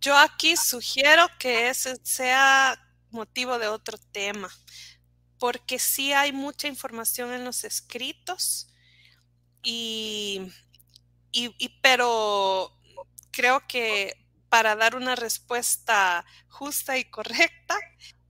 Yo 0.00 0.16
aquí 0.16 0.56
sugiero 0.56 1.26
que 1.38 1.68
ese 1.68 1.96
sea 2.04 2.80
motivo 3.10 3.58
de 3.58 3.68
otro 3.68 3.98
tema, 4.12 4.48
porque 5.38 5.78
sí 5.78 6.12
hay 6.12 6.32
mucha 6.32 6.68
información 6.68 7.32
en 7.32 7.44
los 7.44 7.64
escritos, 7.64 8.68
y, 9.62 10.52
pero 11.82 12.72
creo 13.32 13.66
que 13.66 14.14
para 14.48 14.76
dar 14.76 14.94
una 14.94 15.16
respuesta 15.16 16.24
justa 16.48 16.98
y 16.98 17.04
correcta 17.10 17.76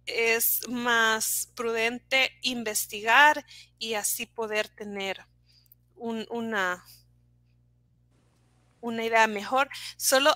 es 0.06 0.66
más 0.68 1.50
prudente 1.54 2.32
investigar 2.42 3.44
y 3.78 3.94
así 3.94 4.26
poder 4.26 4.68
tener 4.68 5.26
una, 5.96 6.84
una 8.80 9.04
idea 9.04 9.26
mejor. 9.26 9.68
Solo 9.96 10.34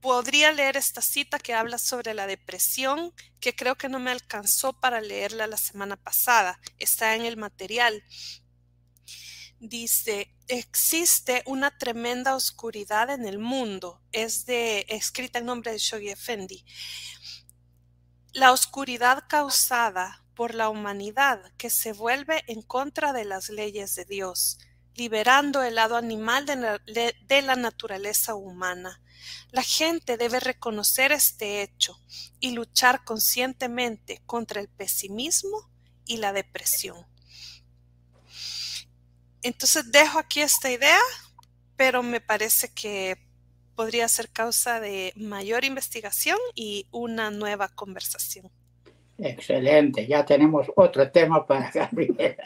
podría 0.00 0.52
leer 0.52 0.76
esta 0.76 1.02
cita 1.02 1.38
que 1.38 1.54
habla 1.54 1.78
sobre 1.78 2.14
la 2.14 2.26
depresión, 2.26 3.12
que 3.40 3.56
creo 3.56 3.76
que 3.76 3.88
no 3.88 3.98
me 3.98 4.12
alcanzó 4.12 4.72
para 4.72 5.00
leerla 5.00 5.46
la 5.46 5.56
semana 5.56 5.96
pasada. 5.96 6.60
Está 6.78 7.16
en 7.16 7.24
el 7.24 7.36
material. 7.36 8.04
Dice, 9.58 10.32
existe 10.48 11.42
una 11.46 11.76
tremenda 11.76 12.36
oscuridad 12.36 13.10
en 13.10 13.26
el 13.26 13.38
mundo. 13.38 14.00
Es 14.12 14.46
de, 14.46 14.86
escrita 14.88 15.38
en 15.38 15.46
nombre 15.46 15.72
de 15.72 15.78
Shoghi 15.78 16.10
Effendi. 16.10 16.64
La 18.36 18.52
oscuridad 18.52 19.24
causada 19.28 20.22
por 20.34 20.54
la 20.54 20.68
humanidad 20.68 21.52
que 21.56 21.70
se 21.70 21.92
vuelve 21.92 22.44
en 22.46 22.62
contra 22.62 23.12
de 23.12 23.24
las 23.24 23.48
leyes 23.48 23.94
de 23.94 24.04
Dios, 24.04 24.58
liberando 24.94 25.62
el 25.62 25.74
lado 25.74 25.96
animal 25.96 26.46
de 26.46 27.42
la 27.42 27.56
naturaleza 27.56 28.34
humana 28.34 29.00
la 29.50 29.62
gente 29.62 30.16
debe 30.16 30.40
reconocer 30.40 31.12
este 31.12 31.62
hecho 31.62 32.00
y 32.40 32.52
luchar 32.52 33.04
conscientemente 33.04 34.22
contra 34.26 34.60
el 34.60 34.68
pesimismo 34.68 35.70
y 36.04 36.18
la 36.18 36.32
depresión. 36.32 37.06
Entonces 39.42 39.90
dejo 39.90 40.18
aquí 40.18 40.40
esta 40.40 40.70
idea, 40.70 41.00
pero 41.76 42.02
me 42.02 42.20
parece 42.20 42.72
que 42.72 43.25
podría 43.76 44.08
ser 44.08 44.28
causa 44.30 44.80
de 44.80 45.12
mayor 45.14 45.64
investigación 45.64 46.38
y 46.54 46.86
una 46.90 47.30
nueva 47.30 47.68
conversación. 47.68 48.50
Excelente, 49.18 50.06
ya 50.06 50.24
tenemos 50.24 50.66
otro 50.74 51.10
tema 51.10 51.46
para 51.46 51.70
Gabriela. 51.74 52.36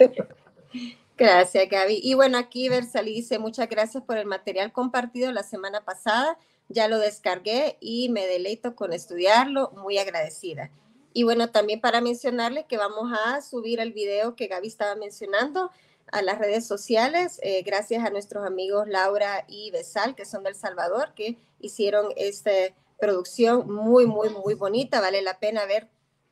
Gracias, 1.16 1.68
Gaby. 1.68 2.00
Y 2.02 2.14
bueno, 2.14 2.38
aquí 2.38 2.68
Versali 2.68 3.14
dice 3.14 3.38
muchas 3.38 3.68
gracias 3.68 4.02
por 4.02 4.18
el 4.18 4.26
material 4.26 4.72
compartido 4.72 5.32
la 5.32 5.42
semana 5.42 5.82
pasada 5.84 6.36
ya 6.70 6.86
lo 6.88 6.98
descargué 6.98 7.76
y 7.80 8.08
me 8.08 8.26
deleito 8.26 8.74
con 8.74 8.92
estudiarlo, 8.92 9.72
muy 9.72 9.98
agradecida. 9.98 10.70
Y 11.12 11.24
bueno, 11.24 11.50
también 11.50 11.80
para 11.80 12.00
mencionarles 12.00 12.64
que 12.66 12.76
vamos 12.76 13.12
a 13.26 13.42
subir 13.42 13.80
el 13.80 13.92
video 13.92 14.36
que 14.36 14.46
Gaby 14.46 14.68
estaba 14.68 14.94
mencionando 14.94 15.72
a 16.12 16.22
las 16.22 16.38
redes 16.38 16.66
sociales, 16.66 17.38
eh, 17.42 17.62
gracias 17.62 18.04
a 18.04 18.10
nuestros 18.10 18.46
amigos 18.46 18.88
Laura 18.88 19.44
y 19.48 19.70
Besal, 19.70 20.14
que 20.14 20.24
son 20.24 20.42
del 20.42 20.54
Salvador, 20.54 21.14
que 21.14 21.38
hicieron 21.60 22.08
esta 22.16 22.50
producción 22.98 23.70
muy, 23.72 24.06
muy, 24.06 24.28
muy 24.30 24.54
bonita. 24.54 25.00
Vale 25.00 25.22
la 25.22 25.38
pena 25.38 25.64
ver 25.66 25.88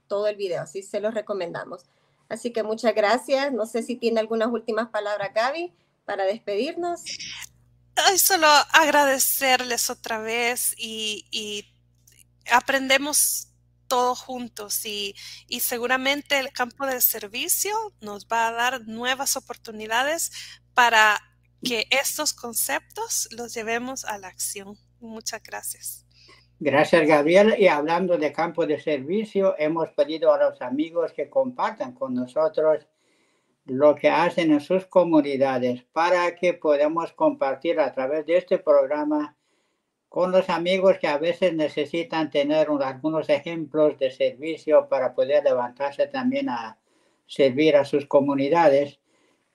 todo 0.07 0.27
el 0.27 0.37
video, 0.37 0.63
así 0.63 0.83
se 0.83 1.01
los 1.01 1.15
recomendamos. 1.15 1.85
Así 2.29 2.53
que 2.53 2.63
muchas 2.63 2.95
gracias. 2.95 3.53
No 3.53 3.67
sé 3.67 3.83
si 3.83 3.97
tiene 3.97 4.21
algunas 4.21 4.49
últimas 4.49 4.89
palabras, 4.89 5.33
Gaby, 5.35 5.73
para 6.05 6.25
despedirnos 6.25 7.03
solo 8.17 8.47
agradecerles 8.47 9.91
otra 9.91 10.19
vez 10.19 10.75
y, 10.77 11.67
aprendemos 12.51 13.48
todos 13.89 14.21
juntos 14.21 14.85
y, 14.87 15.15
y, 15.49 15.61
seguramente 15.61 16.39
el 16.39 16.53
campo 16.53 16.87
de 16.87 17.01
servicio 17.01 17.73
nos 18.01 18.27
va 18.27 18.49
a 18.49 18.53
dar 18.53 18.87
nuevas 18.87 19.37
oportunidades 19.37 20.31
para 20.75 21.21
que 21.63 21.87
estos 21.91 22.33
conceptos 22.33 23.29
los 23.33 23.55
llevemos 23.55 24.05
a 24.05 24.19
la 24.19 24.29
acción. 24.29 24.77
Muchas 25.01 25.43
gracias. 25.43 26.07
Gracias, 26.61 27.07
Gabriel. 27.07 27.55
Y 27.59 27.69
hablando 27.69 28.19
de 28.19 28.33
campo 28.33 28.67
de 28.67 28.81
servicio, 28.81 29.55
hemos 29.59 29.91
pedido 29.91 30.33
a 30.33 30.39
los 30.39 30.61
amigos 30.61 31.13
que 31.13 31.31
compartan 31.31 31.93
con 31.93 32.15
nosotros 32.15 32.87
lo 33.65 33.95
que 33.95 34.09
hacen 34.09 34.51
en 34.51 34.61
sus 34.61 34.87
comunidades 34.87 35.85
para 35.93 36.35
que 36.35 36.55
podamos 36.55 37.13
compartir 37.13 37.79
a 37.79 37.93
través 37.93 38.27
de 38.27 38.39
este 38.39 38.59
programa 38.59 39.37
con 40.09 40.33
los 40.33 40.49
amigos 40.49 40.99
que 40.99 41.07
a 41.07 41.19
veces 41.19 41.53
necesitan 41.55 42.31
tener 42.31 42.69
algunos 42.69 43.29
ejemplos 43.29 43.99
de 43.99 44.11
servicio 44.11 44.89
para 44.89 45.15
poder 45.15 45.45
levantarse 45.45 46.07
también 46.07 46.49
a 46.49 46.79
servir 47.27 47.77
a 47.77 47.85
sus 47.85 48.07
comunidades. 48.07 48.99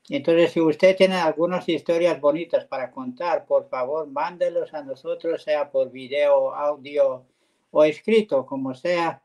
Entonces, 0.10 0.52
si 0.52 0.62
usted 0.62 0.96
tiene 0.96 1.16
algunas 1.16 1.68
historias 1.68 2.20
bonitas 2.22 2.66
para 2.66 2.92
contar, 2.92 3.46
por 3.46 3.68
favor, 3.70 4.08
mándelos 4.08 4.74
a 4.74 4.84
nosotros, 4.84 5.42
sea 5.42 5.72
por 5.72 5.92
video, 5.92 6.54
audio 6.54 7.26
o 7.72 7.84
escrito, 7.84 8.46
como 8.46 8.76
sea, 8.76 9.22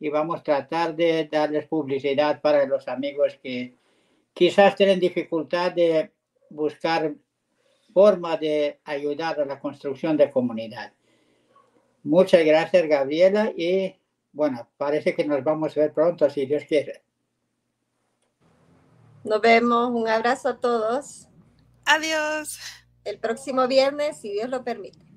y 0.00 0.08
vamos 0.08 0.40
a 0.40 0.42
tratar 0.42 0.96
de 0.96 1.28
darles 1.30 1.66
publicidad 1.66 2.40
para 2.40 2.66
los 2.66 2.88
amigos 2.88 3.38
que 3.42 3.76
quizás 4.32 4.74
tienen 4.74 4.98
dificultad 4.98 5.72
de 5.72 6.10
buscar 6.50 7.14
forma 7.94 8.36
de 8.36 8.80
ayudar 8.84 9.40
a 9.40 9.46
la 9.46 9.58
construcción 9.58 10.16
de 10.16 10.30
comunidad. 10.30 10.92
Muchas 12.02 12.44
gracias, 12.44 12.86
Gabriela, 12.86 13.52
y 13.56 13.94
bueno, 14.32 14.68
parece 14.76 15.14
que 15.14 15.24
nos 15.24 15.42
vamos 15.42 15.76
a 15.76 15.80
ver 15.80 15.94
pronto, 15.94 16.28
si 16.28 16.44
Dios 16.44 16.64
quiere. 16.64 17.02
Nos 19.22 19.40
vemos, 19.40 19.90
un 19.90 20.06
abrazo 20.06 20.50
a 20.50 20.60
todos. 20.60 21.28
Adiós. 21.86 22.58
El 23.04 23.18
próximo 23.18 23.68
viernes, 23.68 24.18
si 24.20 24.32
Dios 24.32 24.48
lo 24.48 24.64
permite. 24.64 25.13